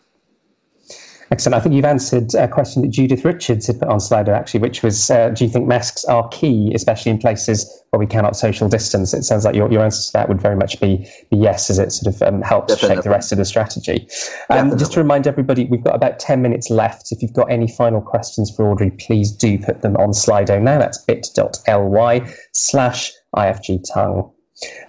Excellent. 1.33 1.55
I 1.55 1.61
think 1.61 1.74
you've 1.74 1.87
answered 1.87 2.35
a 2.35 2.47
question 2.47 2.83
that 2.83 2.89
Judith 2.89 3.24
Richards 3.24 3.66
had 3.66 3.78
put 3.78 3.89
on 3.89 4.01
Slido, 4.01 4.28
actually, 4.28 4.61
which 4.61 4.83
was 4.83 5.11
uh, 5.11 5.30
Do 5.30 5.45
you 5.45 5.51
think 5.51 5.66
masks 5.66 6.05
are 6.05 6.28
key, 6.28 6.70
especially 6.74 7.11
in 7.11 7.16
places 7.16 7.83
where 7.89 7.99
we 7.99 8.07
cannot 8.07 8.37
social 8.37 8.68
distance? 8.68 9.14
It 9.14 9.22
sounds 9.22 9.47
like 9.47 9.55
your, 9.55 9.72
your 9.72 9.83
answer 9.83 10.09
to 10.09 10.12
that 10.12 10.28
would 10.28 10.43
very 10.43 10.57
much 10.57 10.78
be, 10.78 11.09
be 11.30 11.39
yes, 11.39 11.70
as 11.70 11.78
it 11.78 11.91
sort 11.91 12.14
of 12.14 12.20
um, 12.20 12.43
helps 12.43 12.74
Definitely. 12.74 12.97
shape 12.97 13.05
the 13.05 13.11
rest 13.11 13.33
of 13.33 13.39
the 13.39 13.47
strategy. 13.47 14.07
Um, 14.51 14.76
just 14.76 14.93
to 14.93 15.01
remind 15.01 15.26
everybody, 15.26 15.64
we've 15.64 15.83
got 15.83 15.95
about 15.95 16.18
10 16.18 16.43
minutes 16.43 16.68
left. 16.68 17.12
If 17.12 17.22
you've 17.22 17.33
got 17.33 17.51
any 17.51 17.66
final 17.66 18.03
questions 18.03 18.55
for 18.55 18.70
Audrey, 18.70 18.91
please 18.91 19.33
do 19.33 19.59
put 19.59 19.80
them 19.80 19.97
on 19.97 20.11
Slido 20.11 20.61
now. 20.61 20.78
That's 20.78 20.99
bit.ly 20.99 22.30
slash 22.53 23.11
IFG 23.35 23.85
Tong. 23.91 24.30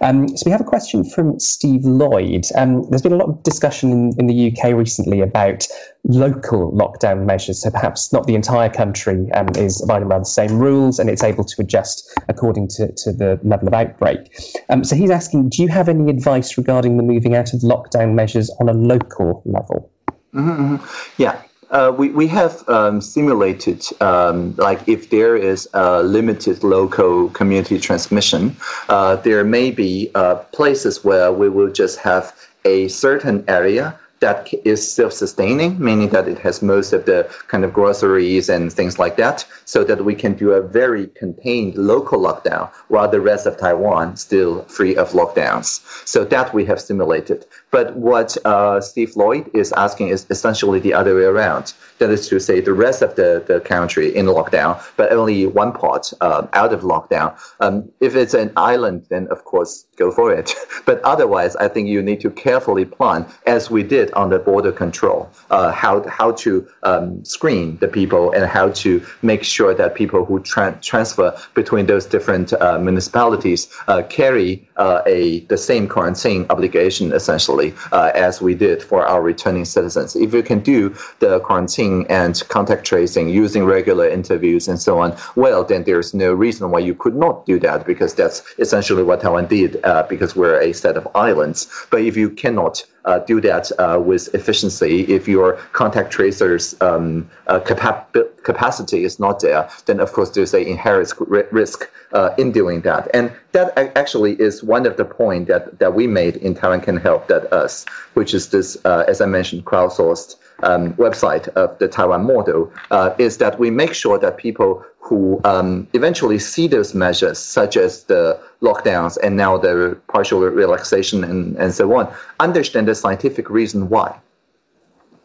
Um, 0.00 0.28
so 0.28 0.42
we 0.46 0.52
have 0.52 0.60
a 0.60 0.64
question 0.64 1.04
from 1.04 1.38
Steve 1.38 1.84
Lloyd. 1.84 2.44
Um, 2.56 2.88
there's 2.90 3.02
been 3.02 3.12
a 3.12 3.16
lot 3.16 3.28
of 3.28 3.42
discussion 3.42 3.90
in, 3.90 4.12
in, 4.18 4.26
the 4.26 4.52
UK 4.52 4.74
recently 4.74 5.20
about 5.20 5.66
local 6.04 6.72
lockdown 6.72 7.24
measures. 7.24 7.62
So 7.62 7.70
perhaps 7.70 8.12
not 8.12 8.26
the 8.26 8.34
entire 8.34 8.68
country 8.68 9.30
um, 9.32 9.48
is 9.56 9.82
abiding 9.82 10.08
by 10.08 10.18
the 10.18 10.24
same 10.24 10.58
rules 10.58 10.98
and 10.98 11.08
it's 11.08 11.22
able 11.22 11.44
to 11.44 11.62
adjust 11.62 12.10
according 12.28 12.68
to, 12.68 12.92
to 12.92 13.12
the 13.12 13.40
level 13.42 13.68
of 13.68 13.74
outbreak. 13.74 14.36
Um, 14.68 14.84
so 14.84 14.96
he's 14.96 15.10
asking, 15.10 15.50
do 15.50 15.62
you 15.62 15.68
have 15.68 15.88
any 15.88 16.10
advice 16.10 16.56
regarding 16.56 16.96
the 16.96 17.02
moving 17.02 17.34
out 17.34 17.54
of 17.54 17.60
lockdown 17.60 18.14
measures 18.14 18.50
on 18.60 18.68
a 18.68 18.74
local 18.74 19.42
level? 19.44 19.90
Mm-hmm. 20.34 20.74
mm-hmm. 20.74 21.22
Yeah. 21.22 21.40
Uh, 21.74 21.90
we, 21.90 22.10
we 22.10 22.28
have 22.28 22.62
um, 22.68 23.00
simulated, 23.00 23.84
um, 24.00 24.54
like 24.58 24.88
if 24.88 25.10
there 25.10 25.34
is 25.34 25.68
a 25.74 26.04
limited 26.04 26.62
local 26.62 27.28
community 27.30 27.80
transmission, 27.80 28.56
uh, 28.88 29.16
there 29.16 29.42
may 29.42 29.72
be 29.72 30.08
uh, 30.14 30.36
places 30.52 31.02
where 31.02 31.32
we 31.32 31.48
will 31.48 31.72
just 31.72 31.98
have 31.98 32.32
a 32.64 32.86
certain 32.86 33.44
area 33.48 33.98
that 34.20 34.48
is 34.64 34.80
self-sustaining, 34.92 35.78
meaning 35.78 36.08
that 36.10 36.28
it 36.28 36.38
has 36.38 36.62
most 36.62 36.92
of 36.92 37.04
the 37.04 37.28
kind 37.48 37.64
of 37.64 37.72
groceries 37.72 38.48
and 38.48 38.72
things 38.72 38.98
like 38.98 39.16
that, 39.16 39.46
so 39.64 39.84
that 39.84 40.04
we 40.04 40.14
can 40.14 40.34
do 40.34 40.52
a 40.52 40.62
very 40.62 41.08
contained 41.08 41.74
local 41.76 42.20
lockdown 42.20 42.70
while 42.88 43.08
the 43.08 43.20
rest 43.20 43.46
of 43.46 43.56
Taiwan 43.56 44.16
still 44.16 44.62
free 44.64 44.96
of 44.96 45.10
lockdowns. 45.10 45.80
So 46.06 46.24
that 46.24 46.54
we 46.54 46.64
have 46.64 46.80
simulated. 46.80 47.46
But 47.70 47.96
what 47.96 48.36
uh, 48.44 48.80
Steve 48.80 49.16
Lloyd 49.16 49.50
is 49.52 49.72
asking 49.72 50.08
is 50.08 50.26
essentially 50.30 50.80
the 50.80 50.94
other 50.94 51.14
way 51.14 51.24
around. 51.24 51.74
That 51.98 52.10
is 52.10 52.28
to 52.28 52.40
say, 52.40 52.60
the 52.60 52.72
rest 52.72 53.02
of 53.02 53.14
the, 53.14 53.44
the 53.46 53.60
country 53.60 54.14
in 54.14 54.26
lockdown, 54.26 54.82
but 54.96 55.12
only 55.12 55.46
one 55.46 55.72
part 55.72 56.12
uh, 56.20 56.46
out 56.52 56.72
of 56.72 56.80
lockdown. 56.80 57.38
Um, 57.60 57.90
if 58.00 58.16
it's 58.16 58.34
an 58.34 58.52
island, 58.56 59.06
then 59.10 59.28
of 59.28 59.44
course 59.44 59.86
go 59.96 60.10
for 60.10 60.32
it. 60.32 60.52
but 60.86 61.00
otherwise, 61.02 61.56
I 61.56 61.68
think 61.68 61.88
you 61.88 62.02
need 62.02 62.20
to 62.22 62.30
carefully 62.30 62.84
plan, 62.84 63.26
as 63.46 63.70
we 63.70 63.82
did 63.82 64.12
on 64.12 64.30
the 64.30 64.38
border 64.38 64.72
control, 64.72 65.30
uh, 65.50 65.70
how 65.72 66.06
how 66.08 66.32
to 66.32 66.66
um, 66.82 67.24
screen 67.24 67.78
the 67.78 67.88
people 67.88 68.32
and 68.32 68.44
how 68.46 68.70
to 68.70 69.04
make 69.22 69.44
sure 69.44 69.74
that 69.74 69.94
people 69.94 70.24
who 70.24 70.40
tra- 70.40 70.78
transfer 70.82 71.36
between 71.54 71.86
those 71.86 72.06
different 72.06 72.52
uh, 72.54 72.78
municipalities 72.78 73.68
uh, 73.88 74.02
carry 74.08 74.66
uh, 74.76 75.02
a 75.06 75.40
the 75.52 75.58
same 75.58 75.86
quarantine 75.88 76.46
obligation 76.50 77.12
essentially 77.12 77.74
uh, 77.92 78.10
as 78.14 78.40
we 78.40 78.54
did 78.54 78.82
for 78.82 79.06
our 79.06 79.22
returning 79.22 79.64
citizens. 79.64 80.16
If 80.16 80.34
you 80.34 80.42
can 80.42 80.60
do 80.60 80.94
the 81.20 81.40
quarantine 81.40 81.83
and 82.08 82.42
contact 82.48 82.84
tracing 82.84 83.28
using 83.28 83.64
regular 83.64 84.08
interviews 84.08 84.68
and 84.68 84.78
so 84.80 84.98
on, 85.00 85.16
well, 85.36 85.64
then 85.64 85.84
there's 85.84 86.14
no 86.14 86.32
reason 86.32 86.70
why 86.70 86.80
you 86.80 86.94
could 86.94 87.16
not 87.16 87.46
do 87.46 87.58
that 87.60 87.86
because 87.86 88.14
that's 88.14 88.42
essentially 88.58 89.02
what 89.02 89.20
Taiwan 89.20 89.46
did 89.46 89.84
uh, 89.84 90.02
because 90.08 90.34
we're 90.36 90.60
a 90.60 90.72
set 90.72 90.96
of 90.96 91.06
islands. 91.14 91.58
But 91.90 92.00
if 92.02 92.16
you 92.16 92.30
cannot 92.30 92.84
uh, 93.04 93.18
do 93.20 93.40
that 93.40 93.70
uh, 93.78 94.00
with 94.00 94.34
efficiency. 94.34 95.02
If 95.02 95.28
your 95.28 95.54
contact 95.72 96.10
tracers 96.10 96.74
um, 96.80 97.28
uh, 97.46 97.60
capa- 97.60 98.06
capacity 98.42 99.04
is 99.04 99.20
not 99.20 99.40
there, 99.40 99.68
then 99.86 100.00
of 100.00 100.12
course 100.12 100.30
there's 100.30 100.54
an 100.54 100.62
inherent 100.62 101.12
risk 101.52 101.90
uh, 102.12 102.30
in 102.38 102.52
doing 102.52 102.80
that. 102.82 103.08
And 103.12 103.32
that 103.52 103.76
actually 103.96 104.40
is 104.40 104.62
one 104.62 104.86
of 104.86 104.96
the 104.96 105.04
points 105.04 105.48
that, 105.48 105.78
that 105.78 105.94
we 105.94 106.06
made 106.06 106.36
in 106.36 106.54
Taiwan 106.54 106.80
Can 106.80 106.96
Help 106.96 107.28
that 107.28 107.52
us, 107.52 107.84
which 108.14 108.32
is 108.32 108.48
this, 108.50 108.78
uh, 108.84 109.04
as 109.06 109.20
I 109.20 109.26
mentioned, 109.26 109.64
crowdsourced 109.64 110.36
um, 110.62 110.94
website 110.94 111.48
of 111.48 111.78
the 111.78 111.88
Taiwan 111.88 112.24
model, 112.24 112.72
uh, 112.90 113.14
is 113.18 113.38
that 113.38 113.58
we 113.58 113.70
make 113.70 113.94
sure 113.94 114.18
that 114.18 114.36
people 114.36 114.84
who 114.98 115.40
um, 115.44 115.86
eventually 115.92 116.38
see 116.38 116.66
those 116.66 116.94
measures, 116.94 117.38
such 117.38 117.76
as 117.76 118.04
the 118.04 118.40
lockdowns 118.62 119.18
and 119.22 119.36
now 119.36 119.58
the 119.58 119.98
partial 120.08 120.40
relaxation 120.40 121.22
and, 121.24 121.56
and 121.56 121.74
so 121.74 121.94
on, 121.94 122.10
understand 122.40 122.88
the 122.88 122.94
scientific 122.94 123.50
reason 123.50 123.88
why. 123.90 124.18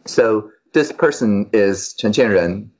So 0.04 0.50
this 0.72 0.92
person 0.92 1.48
is 1.52 1.94
Chen 1.94 2.12
Chien-jen, 2.12 2.70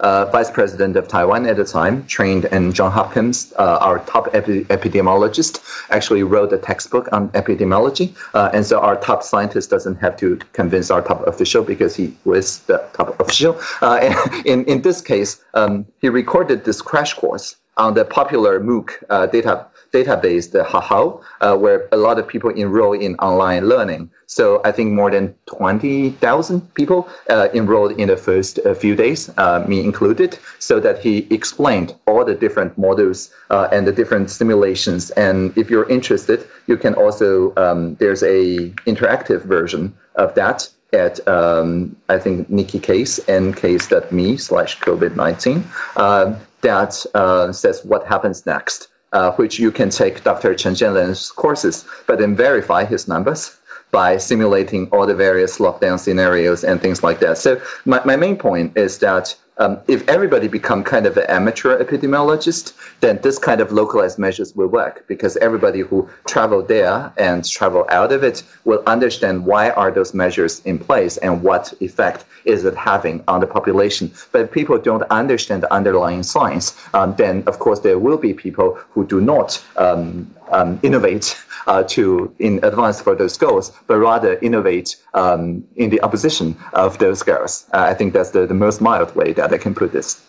uh, 0.00 0.26
vice 0.26 0.50
president 0.50 0.96
of 0.96 1.08
Taiwan 1.08 1.46
at 1.46 1.56
the 1.56 1.64
time, 1.64 2.04
trained 2.06 2.46
in 2.46 2.72
John 2.72 2.90
Hopkins, 2.90 3.52
uh, 3.58 3.78
our 3.80 4.00
top 4.00 4.28
epi- 4.34 4.64
epidemiologist, 4.64 5.60
actually 5.90 6.22
wrote 6.22 6.52
a 6.52 6.58
textbook 6.58 7.08
on 7.12 7.28
epidemiology. 7.30 8.16
Uh, 8.34 8.50
and 8.52 8.66
so 8.66 8.80
our 8.80 8.96
top 8.96 9.22
scientist 9.22 9.70
doesn't 9.70 9.96
have 9.96 10.16
to 10.16 10.36
convince 10.52 10.90
our 10.90 11.02
top 11.02 11.26
official 11.26 11.62
because 11.62 11.94
he 11.94 12.16
was 12.24 12.58
the 12.60 12.78
top 12.94 13.18
official. 13.20 13.58
Uh, 13.80 14.14
in, 14.44 14.64
in 14.64 14.82
this 14.82 15.00
case, 15.00 15.42
um, 15.54 15.86
he 16.00 16.08
recorded 16.08 16.64
this 16.64 16.82
crash 16.82 17.14
course 17.14 17.56
on 17.76 17.94
the 17.94 18.04
popular 18.04 18.60
MOOC 18.60 18.90
uh, 19.08 19.26
data 19.26 19.66
database, 19.92 20.50
the 20.50 20.64
Hahow, 20.64 21.22
uh, 21.40 21.56
where 21.56 21.88
a 21.92 21.96
lot 21.96 22.18
of 22.18 22.26
people 22.26 22.50
enroll 22.50 22.92
in 22.94 23.14
online 23.16 23.68
learning. 23.68 24.10
So 24.26 24.62
I 24.64 24.72
think 24.72 24.92
more 24.92 25.10
than 25.10 25.34
20,000 25.46 26.74
people 26.74 27.08
uh, 27.28 27.48
enrolled 27.52 27.92
in 28.00 28.08
the 28.08 28.16
first 28.16 28.58
uh, 28.60 28.74
few 28.74 28.96
days, 28.96 29.30
uh, 29.36 29.64
me 29.68 29.80
included, 29.80 30.38
so 30.58 30.80
that 30.80 30.98
he 30.98 31.26
explained 31.30 31.94
all 32.06 32.24
the 32.24 32.34
different 32.34 32.76
models 32.78 33.30
uh, 33.50 33.68
and 33.70 33.86
the 33.86 33.92
different 33.92 34.30
simulations. 34.30 35.10
And 35.10 35.56
if 35.56 35.68
you're 35.68 35.88
interested, 35.88 36.48
you 36.66 36.78
can 36.78 36.94
also, 36.94 37.54
um, 37.56 37.96
there's 37.96 38.22
a 38.22 38.70
interactive 38.86 39.42
version 39.44 39.94
of 40.16 40.34
that 40.34 40.68
at 40.94 41.26
um, 41.26 41.96
I 42.08 42.18
think 42.18 42.50
Nicky 42.50 42.78
Case 42.78 43.18
ncase.me 43.20 44.36
slash 44.36 44.78
COVID-19 44.80 45.64
uh, 45.96 46.38
that 46.60 47.04
uh, 47.14 47.50
says 47.50 47.82
what 47.84 48.06
happens 48.06 48.44
next 48.44 48.88
uh, 49.12 49.32
which 49.32 49.58
you 49.58 49.70
can 49.70 49.90
take 49.90 50.24
Dr. 50.24 50.54
Chen 50.54 50.74
Chien-jen's 50.74 51.30
courses, 51.30 51.84
but 52.06 52.18
then 52.18 52.34
verify 52.34 52.84
his 52.84 53.08
numbers 53.08 53.58
by 53.90 54.16
simulating 54.16 54.88
all 54.88 55.06
the 55.06 55.14
various 55.14 55.58
lockdown 55.58 55.98
scenarios 55.98 56.64
and 56.64 56.80
things 56.80 57.02
like 57.02 57.20
that. 57.20 57.36
So 57.36 57.60
my, 57.84 58.02
my 58.04 58.16
main 58.16 58.36
point 58.36 58.76
is 58.76 58.98
that 58.98 59.36
um, 59.58 59.78
if 59.86 60.08
everybody 60.08 60.48
become 60.48 60.82
kind 60.82 61.06
of 61.06 61.16
an 61.16 61.26
amateur 61.28 61.82
epidemiologist, 61.82 62.72
then 63.00 63.20
this 63.22 63.38
kind 63.38 63.60
of 63.60 63.70
localized 63.70 64.18
measures 64.18 64.54
will 64.56 64.68
work 64.68 65.04
because 65.08 65.36
everybody 65.38 65.80
who 65.80 66.08
travel 66.26 66.62
there 66.62 67.12
and 67.18 67.44
travel 67.44 67.84
out 67.90 68.12
of 68.12 68.24
it 68.24 68.42
will 68.64 68.82
understand 68.86 69.44
why 69.44 69.70
are 69.70 69.90
those 69.90 70.14
measures 70.14 70.60
in 70.60 70.78
place 70.78 71.18
and 71.18 71.42
what 71.42 71.72
effect 71.80 72.24
is 72.44 72.64
it 72.64 72.74
having 72.74 73.22
on 73.28 73.40
the 73.40 73.46
population. 73.46 74.10
But 74.32 74.42
if 74.42 74.50
people 74.50 74.78
don't 74.78 75.04
understand 75.10 75.62
the 75.62 75.72
underlying 75.72 76.22
science, 76.22 76.76
um, 76.94 77.14
then 77.16 77.44
of 77.46 77.58
course 77.58 77.80
there 77.80 77.98
will 77.98 78.18
be 78.18 78.32
people 78.32 78.78
who 78.90 79.06
do 79.06 79.20
not 79.20 79.62
um, 79.76 80.34
um 80.50 80.78
innovate 80.82 81.36
uh, 81.66 81.82
to 81.84 82.34
in 82.38 82.58
advance 82.62 83.00
for 83.00 83.14
those 83.14 83.36
goals, 83.36 83.72
but 83.86 83.96
rather 83.98 84.38
innovate 84.38 84.96
um, 85.14 85.64
in 85.76 85.90
the 85.90 86.00
opposition 86.02 86.56
of 86.72 86.98
those 86.98 87.22
goals. 87.22 87.66
Uh, 87.72 87.78
I 87.78 87.94
think 87.94 88.12
that's 88.12 88.30
the, 88.30 88.46
the 88.46 88.54
most 88.54 88.80
mild 88.80 89.14
way 89.14 89.32
that 89.32 89.41
I 89.50 89.58
can 89.58 89.74
put 89.74 89.92
this. 89.92 90.20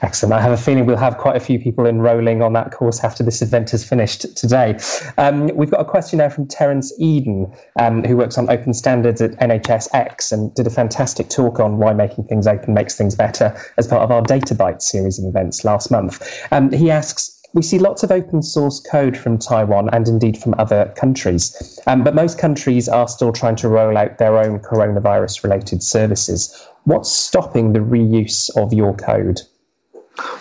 Excellent. 0.00 0.32
I 0.32 0.40
have 0.40 0.52
a 0.52 0.56
feeling 0.56 0.86
we'll 0.86 0.96
have 0.96 1.18
quite 1.18 1.34
a 1.34 1.40
few 1.40 1.58
people 1.58 1.84
enrolling 1.84 2.40
on 2.40 2.52
that 2.52 2.70
course 2.70 3.02
after 3.02 3.24
this 3.24 3.42
event 3.42 3.74
is 3.74 3.84
finished 3.84 4.36
today. 4.36 4.78
Um, 5.16 5.48
we've 5.56 5.70
got 5.70 5.80
a 5.80 5.84
question 5.84 6.18
now 6.18 6.28
from 6.28 6.46
Terence 6.46 6.92
Eden, 7.00 7.52
um, 7.80 8.04
who 8.04 8.16
works 8.16 8.38
on 8.38 8.48
open 8.48 8.74
standards 8.74 9.20
at 9.20 9.32
NHSX 9.40 10.30
and 10.30 10.54
did 10.54 10.68
a 10.68 10.70
fantastic 10.70 11.28
talk 11.28 11.58
on 11.58 11.78
why 11.78 11.92
making 11.94 12.24
things 12.24 12.46
open 12.46 12.74
makes 12.74 12.96
things 12.96 13.16
better 13.16 13.56
as 13.76 13.88
part 13.88 14.02
of 14.02 14.12
our 14.12 14.22
Data 14.22 14.54
Bytes 14.54 14.82
series 14.82 15.18
of 15.18 15.24
events 15.24 15.64
last 15.64 15.90
month. 15.90 16.22
Um, 16.52 16.70
he 16.70 16.92
asks, 16.92 17.37
we 17.58 17.62
see 17.62 17.80
lots 17.80 18.04
of 18.04 18.12
open 18.12 18.40
source 18.40 18.78
code 18.78 19.16
from 19.16 19.36
Taiwan 19.36 19.90
and 19.92 20.06
indeed 20.06 20.38
from 20.38 20.54
other 20.58 20.94
countries. 20.96 21.80
Um, 21.88 22.04
but 22.04 22.14
most 22.14 22.38
countries 22.38 22.88
are 22.88 23.08
still 23.08 23.32
trying 23.32 23.56
to 23.56 23.68
roll 23.68 23.98
out 23.98 24.18
their 24.18 24.38
own 24.38 24.60
coronavirus 24.60 25.42
related 25.42 25.82
services. 25.82 26.68
What's 26.84 27.10
stopping 27.10 27.72
the 27.72 27.80
reuse 27.80 28.48
of 28.56 28.72
your 28.72 28.94
code? 28.94 29.40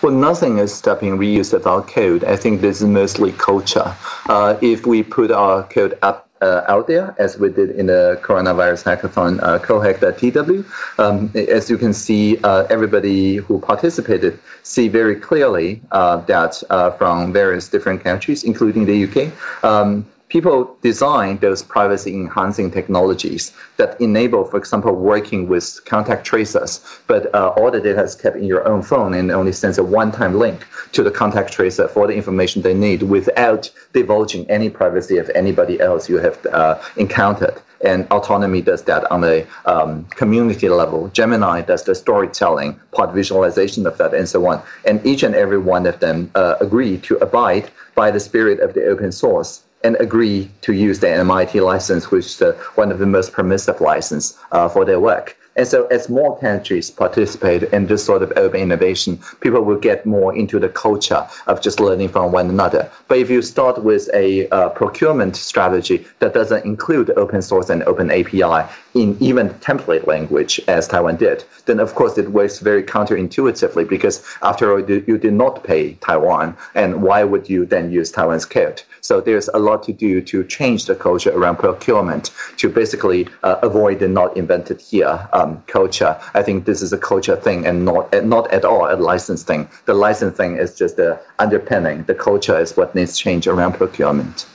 Well, 0.04 0.14
nothing 0.14 0.60
is 0.60 0.72
stopping 0.72 1.18
reuse 1.18 1.54
of 1.54 1.66
our 1.66 1.82
code. 1.82 2.24
I 2.24 2.36
think 2.36 2.62
this 2.62 2.82
is 2.82 2.88
mostly 2.88 3.32
culture. 3.32 3.96
Uh, 4.30 4.56
if 4.62 4.86
we 4.86 5.02
put 5.02 5.32
our 5.32 5.64
code 5.64 5.98
up 6.04 6.27
uh, 6.42 6.64
out 6.68 6.88
there, 6.88 7.16
as 7.18 7.38
we 7.38 7.50
did 7.50 7.72
in 7.72 7.88
the 7.88 8.20
coronavirus 8.22 8.84
hackathon, 8.84 9.42
uh, 9.42 9.60
cohack.tw. 9.60 10.66
Um, 11.00 11.32
as 11.36 11.70
you 11.70 11.78
can 11.78 11.94
see, 11.94 12.38
uh, 12.44 12.66
everybody 12.70 13.38
who 13.38 13.60
participated 13.60 14.40
see 14.64 14.88
very 14.88 15.16
clearly 15.16 15.82
uh, 15.92 16.18
that 16.22 16.62
uh, 16.70 16.92
from 16.92 17.34
various 17.34 17.68
different 17.70 18.04
countries, 18.04 18.44
including 18.44 18.86
the 18.86 19.04
UK, 19.06 19.64
um, 19.64 20.06
people 20.30 20.78
design 20.82 21.38
those 21.38 21.64
privacy 21.64 22.14
enhancing 22.14 22.70
technologies 22.70 23.54
that 23.78 24.00
enable, 24.02 24.44
for 24.44 24.58
example, 24.58 24.94
working 24.94 25.48
with 25.48 25.80
contact 25.86 26.26
tracers, 26.26 26.82
but 27.08 27.34
uh, 27.34 27.54
all 27.58 27.72
the 27.72 27.80
data 27.80 28.04
is 28.04 28.16
kept 28.16 28.36
in 28.36 28.44
your 28.44 28.68
own 28.68 28.82
phone 28.82 29.14
and 29.14 29.32
only 29.32 29.52
sends 29.52 29.78
a 29.78 29.84
one 29.84 30.12
time 30.12 30.36
link 30.36 30.66
to 30.92 31.02
the 31.04 31.12
contact 31.12 31.54
tracer 31.54 31.88
for 31.88 32.08
the 32.08 32.14
information 32.14 32.62
they 32.62 32.74
need 32.74 33.04
without 33.04 33.72
divulging 33.94 34.50
any 34.50 34.70
privacy 34.70 35.18
of 35.18 35.30
anybody 35.34 35.80
else 35.80 36.10
you 36.10 36.18
have 36.18 36.46
uh, 36.48 36.80
encountered. 36.98 37.62
And 37.86 38.08
autonomy 38.10 38.62
does 38.62 38.84
that 38.84 39.10
on 39.12 39.24
a 39.24 39.46
um, 39.66 40.06
community 40.06 40.68
level. 40.68 41.10
Gemini 41.10 41.62
does 41.62 41.84
the 41.84 41.94
storytelling, 41.94 42.80
part 42.92 43.14
visualization 43.14 43.86
of 43.86 43.98
that, 44.00 44.16
and 44.16 44.28
so 44.28 44.48
on. 44.48 44.64
And 44.86 45.06
each 45.06 45.22
and 45.22 45.36
every 45.36 45.60
one 45.60 45.86
of 45.86 46.00
them 46.00 46.32
uh, 46.34 46.56
agree 46.60 46.98
to 47.00 47.18
abide 47.18 47.70
by 47.94 48.10
the 48.10 48.20
spirit 48.20 48.60
of 48.62 48.74
the 48.74 48.88
open 48.88 49.12
source 49.12 49.62
and 49.84 49.96
agree 50.00 50.50
to 50.62 50.74
use 50.74 51.00
the 51.00 51.10
MIT 51.10 51.62
license, 51.62 52.12
which 52.12 52.26
is 52.26 52.38
the, 52.38 52.54
one 52.76 52.92
of 52.92 53.00
the 53.00 53.06
most 53.06 53.32
permissive 53.32 53.80
license 53.82 54.38
uh, 54.52 54.68
for 54.68 54.86
their 54.86 55.00
work. 55.00 55.38
And 55.58 55.68
so, 55.68 55.88
as 55.88 56.08
more 56.08 56.38
countries 56.38 56.92
participate 56.92 57.64
in 57.64 57.88
this 57.88 58.06
sort 58.06 58.22
of 58.22 58.32
open 58.36 58.62
innovation, 58.62 59.20
people 59.42 59.62
will 59.62 59.80
get 59.80 60.06
more 60.06 60.36
into 60.36 60.60
the 60.60 60.70
culture 60.70 61.28
of 61.48 61.62
just 61.62 61.80
learning 61.80 62.10
from 62.10 62.32
one 62.32 62.48
another. 62.48 62.92
But 63.08 63.18
if 63.18 63.32
you 63.32 63.42
start 63.42 63.84
with 63.84 64.08
a 64.14 64.48
uh, 64.50 64.70
procurement 64.70 65.36
strategy 65.36 66.06
that 66.20 66.36
doesn't 66.36 66.64
include 66.64 67.10
open 67.18 67.42
source 67.42 67.72
and 67.72 67.82
open 67.84 68.12
API 68.12 68.70
in 68.94 69.18
even 69.20 69.50
template 69.56 70.06
language, 70.06 70.62
as 70.68 70.88
Taiwan 70.88 71.16
did, 71.16 71.44
then 71.66 71.80
of 71.80 71.96
course 71.96 72.20
it 72.20 72.32
works 72.32 72.60
very 72.60 72.84
counterintuitively 72.84 73.90
because 73.90 74.24
after 74.44 74.72
all, 74.72 74.80
you 74.80 75.18
did 75.18 75.34
not 75.34 75.64
pay 75.64 75.94
Taiwan, 75.96 76.56
and 76.76 77.02
why 77.02 77.24
would 77.24 77.50
you 77.50 77.66
then 77.66 77.92
use 77.92 78.12
Taiwan's 78.12 78.46
code? 78.46 78.84
So 79.08 79.22
there's 79.22 79.48
a 79.54 79.58
lot 79.58 79.84
to 79.84 79.94
do 79.94 80.22
to 80.24 80.44
change 80.44 80.86
the 80.86 80.94
culture 80.94 81.32
around 81.32 81.60
procurement 81.60 82.32
to 82.58 82.68
basically 82.68 83.30
uh, 83.42 83.56
avoid 83.64 84.00
the 84.00 84.10
not 84.10 84.36
invented 84.36 84.82
here 84.82 85.30
um, 85.32 85.64
culture. 85.68 86.20
I 86.34 86.44
think 86.44 86.66
this 86.66 86.82
is 86.82 86.92
a 86.92 86.98
culture 86.98 87.38
thing 87.38 87.66
and 87.66 87.86
not 87.86 88.12
not 88.26 88.52
at 88.52 88.66
all 88.66 88.94
a 88.94 88.98
license 88.98 89.44
thing. 89.44 89.70
The 89.86 89.94
license 89.94 90.36
thing 90.36 90.58
is 90.58 90.76
just 90.76 90.98
the 90.98 91.18
underpinning. 91.40 92.04
The 92.04 92.16
culture 92.16 92.60
is 92.60 92.76
what 92.76 92.96
needs 92.96 93.18
change 93.18 93.48
around 93.48 93.76
procurement. 93.76 94.46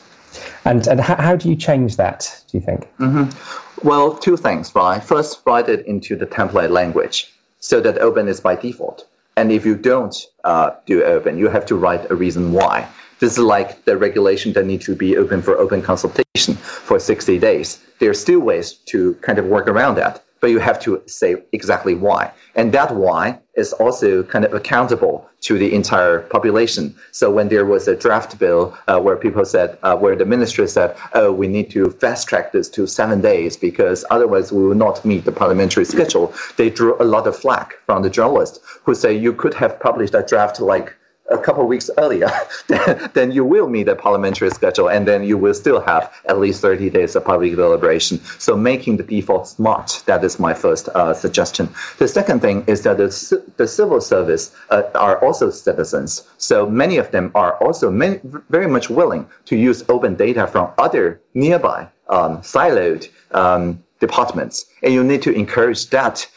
And 0.66 0.86
and 0.86 1.00
how, 1.00 1.16
how 1.16 1.34
do 1.34 1.48
you 1.48 1.56
change 1.56 1.96
that? 1.96 2.20
Do 2.48 2.58
you 2.58 2.62
think? 2.68 2.80
Mm-hmm. 2.98 3.88
Well, 3.88 4.14
two 4.18 4.36
things, 4.36 4.74
right? 4.74 5.02
First, 5.02 5.40
write 5.46 5.70
it 5.70 5.86
into 5.86 6.14
the 6.14 6.26
template 6.26 6.68
language 6.68 7.32
so 7.58 7.80
that 7.80 7.96
open 8.08 8.28
is 8.28 8.38
by 8.38 8.56
default. 8.56 9.08
And 9.38 9.50
if 9.50 9.64
you 9.64 9.76
don't 9.76 10.14
uh, 10.44 10.72
do 10.84 11.02
open, 11.04 11.38
you 11.38 11.48
have 11.48 11.64
to 11.66 11.74
write 11.74 12.10
a 12.10 12.14
reason 12.14 12.52
why. 12.52 12.86
This 13.22 13.34
is 13.34 13.38
like 13.38 13.84
the 13.84 13.96
regulation 13.96 14.52
that 14.54 14.66
needs 14.66 14.84
to 14.86 14.96
be 14.96 15.16
open 15.16 15.42
for 15.42 15.56
open 15.56 15.80
consultation 15.80 16.56
for 16.56 16.98
60 16.98 17.38
days. 17.38 17.78
There 18.00 18.10
are 18.10 18.14
still 18.14 18.40
ways 18.40 18.72
to 18.86 19.14
kind 19.22 19.38
of 19.38 19.44
work 19.44 19.68
around 19.68 19.94
that, 19.94 20.24
but 20.40 20.50
you 20.50 20.58
have 20.58 20.80
to 20.80 21.00
say 21.06 21.36
exactly 21.52 21.94
why. 21.94 22.32
And 22.56 22.72
that 22.72 22.96
why 22.96 23.38
is 23.54 23.72
also 23.74 24.24
kind 24.24 24.44
of 24.44 24.52
accountable 24.54 25.30
to 25.42 25.56
the 25.56 25.72
entire 25.72 26.22
population. 26.22 26.96
So 27.12 27.30
when 27.30 27.48
there 27.48 27.64
was 27.64 27.86
a 27.86 27.94
draft 27.94 28.40
bill 28.40 28.76
uh, 28.88 28.98
where 28.98 29.14
people 29.14 29.44
said, 29.44 29.78
uh, 29.84 29.96
where 29.96 30.16
the 30.16 30.26
minister 30.26 30.66
said, 30.66 30.96
oh, 31.14 31.30
we 31.30 31.46
need 31.46 31.70
to 31.70 31.90
fast 31.90 32.26
track 32.26 32.50
this 32.50 32.68
to 32.70 32.88
seven 32.88 33.20
days 33.20 33.56
because 33.56 34.04
otherwise 34.10 34.50
we 34.50 34.66
will 34.66 34.74
not 34.74 35.04
meet 35.04 35.24
the 35.24 35.30
parliamentary 35.30 35.84
schedule, 35.84 36.34
they 36.56 36.70
drew 36.70 37.00
a 37.00 37.04
lot 37.04 37.28
of 37.28 37.36
flack 37.36 37.74
from 37.86 38.02
the 38.02 38.10
journalists 38.10 38.58
who 38.82 38.96
say 38.96 39.16
you 39.16 39.32
could 39.32 39.54
have 39.54 39.78
published 39.78 40.14
a 40.16 40.24
draft 40.26 40.58
like 40.58 40.96
a 41.32 41.38
couple 41.38 41.62
of 41.62 41.68
weeks 41.68 41.90
earlier, 41.98 42.30
then 43.14 43.32
you 43.32 43.44
will 43.44 43.68
meet 43.68 43.88
a 43.88 43.96
parliamentary 43.96 44.50
schedule, 44.50 44.88
and 44.88 45.06
then 45.06 45.24
you 45.24 45.38
will 45.38 45.54
still 45.54 45.80
have 45.80 46.12
at 46.28 46.38
least 46.38 46.60
30 46.60 46.90
days 46.90 47.16
of 47.16 47.24
public 47.24 47.54
deliberation. 47.56 48.20
So 48.38 48.56
making 48.56 48.96
the 48.98 49.02
default 49.02 49.48
smart, 49.48 50.02
that 50.06 50.22
is 50.24 50.38
my 50.38 50.54
first 50.54 50.88
uh, 50.90 51.14
suggestion. 51.14 51.68
The 51.98 52.08
second 52.08 52.40
thing 52.40 52.64
is 52.66 52.82
that 52.82 52.98
the, 52.98 53.42
the 53.56 53.66
civil 53.66 54.00
service 54.00 54.54
uh, 54.70 54.82
are 54.94 55.18
also 55.24 55.50
citizens. 55.50 56.28
So 56.38 56.68
many 56.68 56.96
of 56.98 57.10
them 57.10 57.32
are 57.34 57.56
also 57.62 57.90
many, 57.90 58.20
very 58.50 58.68
much 58.68 58.90
willing 58.90 59.28
to 59.46 59.56
use 59.56 59.84
open 59.88 60.14
data 60.14 60.46
from 60.46 60.70
other 60.78 61.20
nearby 61.34 61.88
um, 62.08 62.38
siloed 62.38 63.08
um, 63.32 63.82
departments. 64.00 64.66
And 64.82 64.92
you 64.92 65.02
need 65.02 65.22
to 65.22 65.32
encourage 65.32 65.90
that 65.90 66.28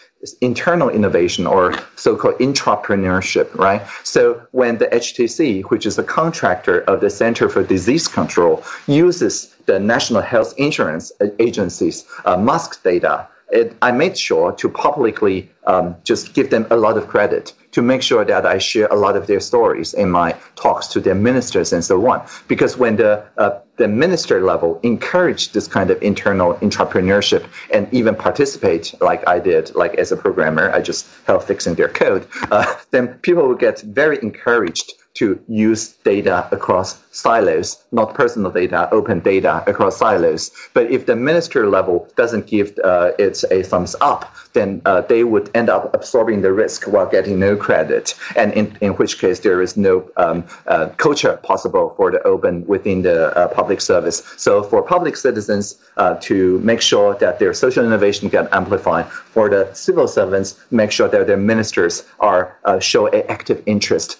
internal 0.41 0.89
innovation 0.89 1.45
or 1.47 1.73
so-called 1.95 2.36
intrapreneurship, 2.39 3.53
right? 3.55 3.82
So 4.03 4.41
when 4.51 4.78
the 4.78 4.88
HTC, 4.88 5.63
which 5.65 5.86
is 5.86 5.97
a 5.97 6.03
contractor 6.03 6.82
of 6.82 7.01
the 7.01 7.09
Center 7.09 7.49
for 7.49 7.63
Disease 7.63 8.07
Control, 8.07 8.63
uses 8.88 9.55
the 9.65 9.80
National 9.80 10.21
Health 10.21 10.53
Insurance 10.57 11.11
Agency's 11.39 12.05
uh, 12.26 12.38
mask 12.38 12.84
data, 12.84 13.28
it, 13.51 13.76
I 13.82 13.91
made 13.91 14.17
sure 14.17 14.51
to 14.53 14.69
publicly 14.69 15.49
um, 15.67 15.95
just 16.03 16.34
give 16.34 16.49
them 16.49 16.65
a 16.71 16.76
lot 16.76 16.97
of 16.97 17.07
credit 17.07 17.53
to 17.71 17.82
make 17.82 18.01
sure 18.01 18.26
that 18.26 18.45
I 18.45 18.57
share 18.57 18.88
a 18.88 18.95
lot 18.95 19.15
of 19.15 19.28
their 19.28 19.39
stories 19.39 19.93
in 19.93 20.09
my 20.09 20.36
talks 20.55 20.88
to 20.88 20.99
their 20.99 21.15
ministers 21.15 21.71
and 21.73 21.84
so 21.84 22.07
on. 22.09 22.26
Because 22.47 22.78
when 22.78 22.95
the 22.95 23.23
uh, 23.38 23.59
the 23.78 23.88
minister 23.88 24.41
level 24.41 24.80
encourage 24.84 25.51
this 25.51 25.67
kind 25.67 25.89
of 25.89 26.01
internal 26.01 26.55
entrepreneurship 26.55 27.45
and 27.73 27.88
even 27.93 28.15
participate, 28.15 28.93
like 29.01 29.28
I 29.28 29.39
did, 29.39 29.73
like 29.76 29.95
as 29.95 30.11
a 30.11 30.17
programmer, 30.17 30.71
I 30.71 30.82
just 30.82 31.07
help 31.26 31.43
fixing 31.43 31.76
their 31.76 31.89
code. 31.89 32.28
Uh, 32.51 32.65
then 32.91 33.07
people 33.19 33.47
will 33.47 33.55
get 33.55 33.82
very 33.82 34.17
encouraged 34.21 34.93
to 35.15 35.41
use 35.47 35.93
data 36.03 36.47
across 36.51 37.01
silos, 37.16 37.84
not 37.91 38.13
personal 38.13 38.51
data, 38.51 38.89
open 38.91 39.20
data 39.22 39.63
across 39.68 39.97
silos. 39.97 40.51
But 40.74 40.91
if 40.91 41.05
the 41.05 41.16
minister 41.16 41.68
level 41.68 42.07
doesn't 42.16 42.45
give 42.47 42.78
uh, 42.84 43.11
it 43.18 43.43
a 43.51 43.63
thumbs 43.63 43.95
up, 44.01 44.36
then 44.53 44.82
uh, 44.86 45.01
they 45.01 45.24
would 45.24 45.49
end 45.53 45.70
up 45.70 45.93
absorbing 45.93 46.41
the 46.41 46.51
risk 46.51 46.86
while 46.93 47.05
getting 47.05 47.38
no 47.39 47.55
credit, 47.55 48.16
and 48.36 48.53
in, 48.53 48.66
in 48.82 48.91
which 48.93 49.20
case 49.20 49.39
there 49.39 49.61
is 49.61 49.78
no 49.78 50.09
um, 50.18 50.43
uh, 50.68 50.88
culture 50.97 51.38
possible 51.43 51.93
for 51.97 52.11
the 52.11 52.22
open 52.24 52.66
within 52.66 53.01
the 53.01 53.18
uh, 53.38 53.47
public 53.59 53.80
service. 53.82 54.18
So 54.38 54.63
for 54.63 54.82
public 54.82 55.16
citizens 55.18 55.66
uh, 55.97 56.16
to 56.22 56.59
make 56.59 56.82
sure 56.82 57.16
that 57.16 57.39
their 57.39 57.53
social 57.53 57.86
innovation 57.86 58.30
get 58.30 58.51
amplified, 58.51 59.05
for 59.36 59.49
the 59.49 59.63
civil 59.74 60.07
servants, 60.07 60.49
make 60.72 60.91
sure 60.91 61.09
that 61.09 61.28
their 61.28 61.38
ministers 61.53 62.05
are 62.20 62.57
uh, 62.63 62.80
show 62.80 63.07
an 63.07 63.24
active 63.30 63.61
interest 63.66 64.18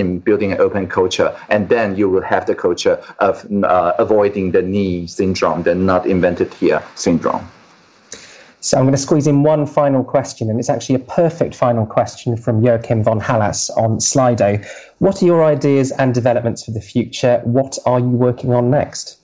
in 0.00 0.20
building 0.20 0.52
an 0.52 0.60
open 0.60 0.86
culture, 0.86 1.34
and 1.48 1.68
then 1.68 1.96
you 1.96 2.08
will 2.08 2.22
have 2.22 2.35
the 2.44 2.54
culture 2.54 3.02
of 3.20 3.46
avoiding 3.98 4.52
the 4.52 4.60
knee 4.60 5.06
syndrome, 5.06 5.62
the 5.62 5.74
not 5.74 6.04
invented 6.04 6.52
here 6.52 6.82
syndrome. 6.96 7.48
So 8.60 8.76
I'm 8.78 8.84
going 8.84 8.94
to 8.94 9.00
squeeze 9.00 9.28
in 9.28 9.44
one 9.44 9.64
final 9.64 10.02
question, 10.02 10.50
and 10.50 10.58
it's 10.58 10.68
actually 10.68 10.96
a 10.96 11.04
perfect 11.04 11.54
final 11.54 11.86
question 11.86 12.36
from 12.36 12.64
Joachim 12.64 13.04
von 13.04 13.20
Hallas 13.20 13.70
on 13.76 13.98
Slido. 13.98 14.66
What 14.98 15.22
are 15.22 15.24
your 15.24 15.44
ideas 15.44 15.92
and 15.92 16.12
developments 16.12 16.64
for 16.64 16.72
the 16.72 16.80
future? 16.80 17.40
What 17.44 17.78
are 17.86 18.00
you 18.00 18.08
working 18.08 18.52
on 18.52 18.68
next? 18.68 19.18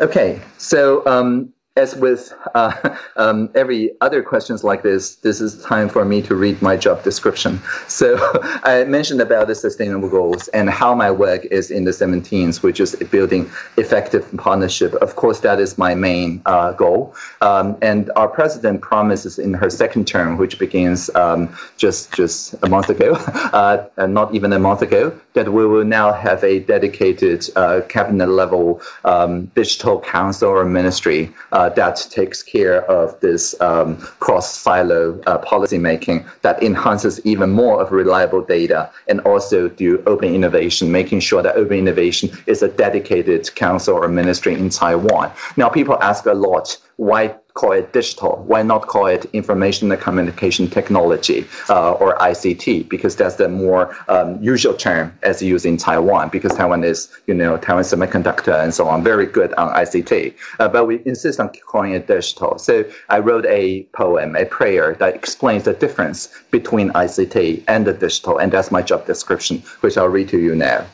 Okay, 0.00 0.40
so 0.58 1.06
um, 1.06 1.52
as 1.76 1.96
with 1.96 2.34
uh, 2.54 2.72
um, 3.16 3.48
every 3.54 3.92
other 4.02 4.22
questions 4.22 4.62
like 4.62 4.82
this, 4.82 5.16
this 5.16 5.40
is 5.40 5.62
time 5.62 5.88
for 5.88 6.04
me 6.04 6.20
to 6.20 6.34
read 6.34 6.60
my 6.60 6.76
job 6.76 7.02
description. 7.02 7.60
So 7.88 8.16
I 8.64 8.84
mentioned 8.84 9.20
about 9.20 9.48
the 9.48 9.54
sustainable 9.54 10.08
goals 10.08 10.48
and 10.48 10.70
how 10.70 10.94
my 10.94 11.10
work 11.10 11.44
is 11.46 11.70
in 11.70 11.84
the 11.84 11.90
17s, 11.90 12.62
which 12.62 12.80
is 12.80 12.96
building 13.10 13.50
effective 13.76 14.24
partnership. 14.38 14.94
Of 14.94 15.14
course, 15.14 15.40
that 15.40 15.60
is 15.60 15.76
my 15.78 15.94
main 15.94 16.42
uh, 16.46 16.72
goal. 16.72 17.14
Um, 17.42 17.76
and 17.82 18.10
our 18.16 18.28
president 18.28 18.80
promises 18.80 19.38
in 19.38 19.52
her 19.54 19.68
second 19.68 20.06
term, 20.08 20.36
which 20.36 20.58
begins 20.58 21.10
um, 21.14 21.54
just 21.76 22.12
just 22.12 22.54
a 22.62 22.68
month 22.68 22.88
ago, 22.88 23.12
uh, 23.52 23.86
not 24.06 24.34
even 24.34 24.52
a 24.52 24.58
month 24.58 24.82
ago, 24.82 25.12
that 25.34 25.52
we 25.52 25.66
will 25.66 25.84
now 25.84 26.12
have 26.12 26.42
a 26.42 26.60
dedicated 26.60 27.48
uh, 27.56 27.82
cabinet 27.88 28.28
level 28.28 28.80
um, 29.04 29.46
digital 29.54 30.00
council 30.00 30.48
or 30.48 30.64
ministry 30.64 31.32
uh, 31.62 31.68
that 31.68 31.96
takes 32.10 32.42
care 32.42 32.82
of 32.90 33.18
this 33.20 33.60
um, 33.60 33.96
cross 34.18 34.52
silo 34.52 35.20
uh, 35.26 35.38
policy 35.38 35.78
making 35.78 36.24
that 36.42 36.60
enhances 36.60 37.24
even 37.24 37.50
more 37.50 37.80
of 37.80 37.92
reliable 37.92 38.42
data 38.42 38.90
and 39.06 39.20
also 39.20 39.68
do 39.68 40.02
open 40.06 40.34
innovation, 40.34 40.90
making 40.90 41.20
sure 41.20 41.40
that 41.40 41.54
open 41.54 41.78
innovation 41.78 42.28
is 42.46 42.62
a 42.62 42.68
dedicated 42.68 43.54
council 43.54 43.94
or 43.94 44.08
ministry 44.08 44.54
in 44.54 44.70
Taiwan. 44.70 45.30
Now, 45.56 45.68
people 45.68 45.96
ask 46.02 46.26
a 46.26 46.34
lot 46.34 46.76
why 46.96 47.36
call 47.54 47.72
it 47.72 47.92
digital? 47.92 48.42
Why 48.46 48.62
not 48.62 48.86
call 48.86 49.06
it 49.06 49.26
information 49.32 49.90
and 49.92 50.00
communication 50.00 50.68
technology 50.68 51.46
uh, 51.68 51.92
or 51.92 52.16
ICT? 52.18 52.88
Because 52.88 53.16
that's 53.16 53.36
the 53.36 53.48
more 53.48 53.94
um, 54.08 54.42
usual 54.42 54.74
term 54.74 55.16
as 55.22 55.42
used 55.42 55.66
in 55.66 55.76
Taiwan. 55.76 56.28
Because 56.28 56.54
Taiwan 56.54 56.84
is, 56.84 57.08
you 57.26 57.34
know, 57.34 57.56
Taiwan 57.56 57.84
semiconductor 57.84 58.62
and 58.62 58.72
so 58.72 58.88
on, 58.88 59.02
very 59.04 59.26
good 59.26 59.52
on 59.54 59.74
ICT. 59.74 60.34
Uh, 60.58 60.68
but 60.68 60.86
we 60.86 61.02
insist 61.04 61.40
on 61.40 61.50
calling 61.66 61.92
it 61.92 62.06
digital. 62.06 62.58
So 62.58 62.84
I 63.08 63.18
wrote 63.18 63.46
a 63.46 63.84
poem, 63.94 64.36
a 64.36 64.44
prayer 64.44 64.94
that 64.94 65.14
explains 65.14 65.64
the 65.64 65.74
difference 65.74 66.28
between 66.50 66.90
ICT 66.90 67.64
and 67.68 67.86
the 67.86 67.92
digital, 67.92 68.38
and 68.38 68.52
that's 68.52 68.70
my 68.70 68.82
job 68.82 69.06
description, 69.06 69.62
which 69.80 69.96
I'll 69.96 70.08
read 70.08 70.28
to 70.30 70.38
you 70.38 70.54
now. 70.54 70.86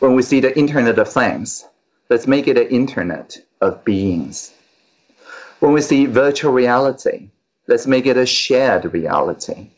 When 0.00 0.14
we 0.14 0.22
see 0.22 0.40
the 0.40 0.56
Internet 0.58 0.98
of 0.98 1.10
Things, 1.10 1.66
let's 2.10 2.26
make 2.26 2.48
it 2.48 2.58
an 2.58 2.66
Internet 2.68 3.38
of 3.60 3.82
beings 3.84 4.52
when 5.60 5.72
we 5.72 5.80
see 5.80 6.06
virtual 6.06 6.52
reality, 6.52 7.30
let's 7.68 7.86
make 7.86 8.06
it 8.06 8.16
a 8.16 8.26
shared 8.26 8.92
reality. 8.92 9.70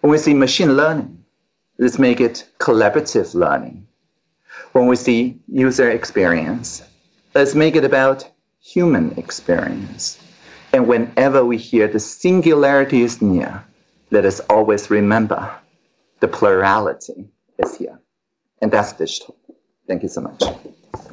When 0.00 0.10
we 0.10 0.18
see 0.18 0.34
machine 0.34 0.76
learning, 0.76 1.24
let's 1.78 1.98
make 1.98 2.20
it 2.20 2.48
collaborative 2.58 3.34
learning. 3.34 3.86
When 4.72 4.86
we 4.86 4.96
see 4.96 5.40
user 5.48 5.90
experience, 5.90 6.82
let's 7.34 7.54
make 7.54 7.76
it 7.76 7.84
about 7.84 8.28
human 8.60 9.16
experience. 9.18 10.18
And 10.72 10.88
whenever 10.88 11.44
we 11.44 11.56
hear 11.56 11.86
the 11.86 12.00
singularity 12.00 13.02
is 13.02 13.22
near, 13.22 13.64
let 14.10 14.24
us 14.24 14.40
always 14.50 14.90
remember 14.90 15.50
the 16.20 16.28
plurality 16.28 17.28
is 17.58 17.76
here. 17.76 17.98
And 18.60 18.72
that's 18.72 18.92
digital. 18.92 19.36
Thank 19.86 20.02
you 20.02 20.08
so 20.08 20.22
much. 20.22 20.42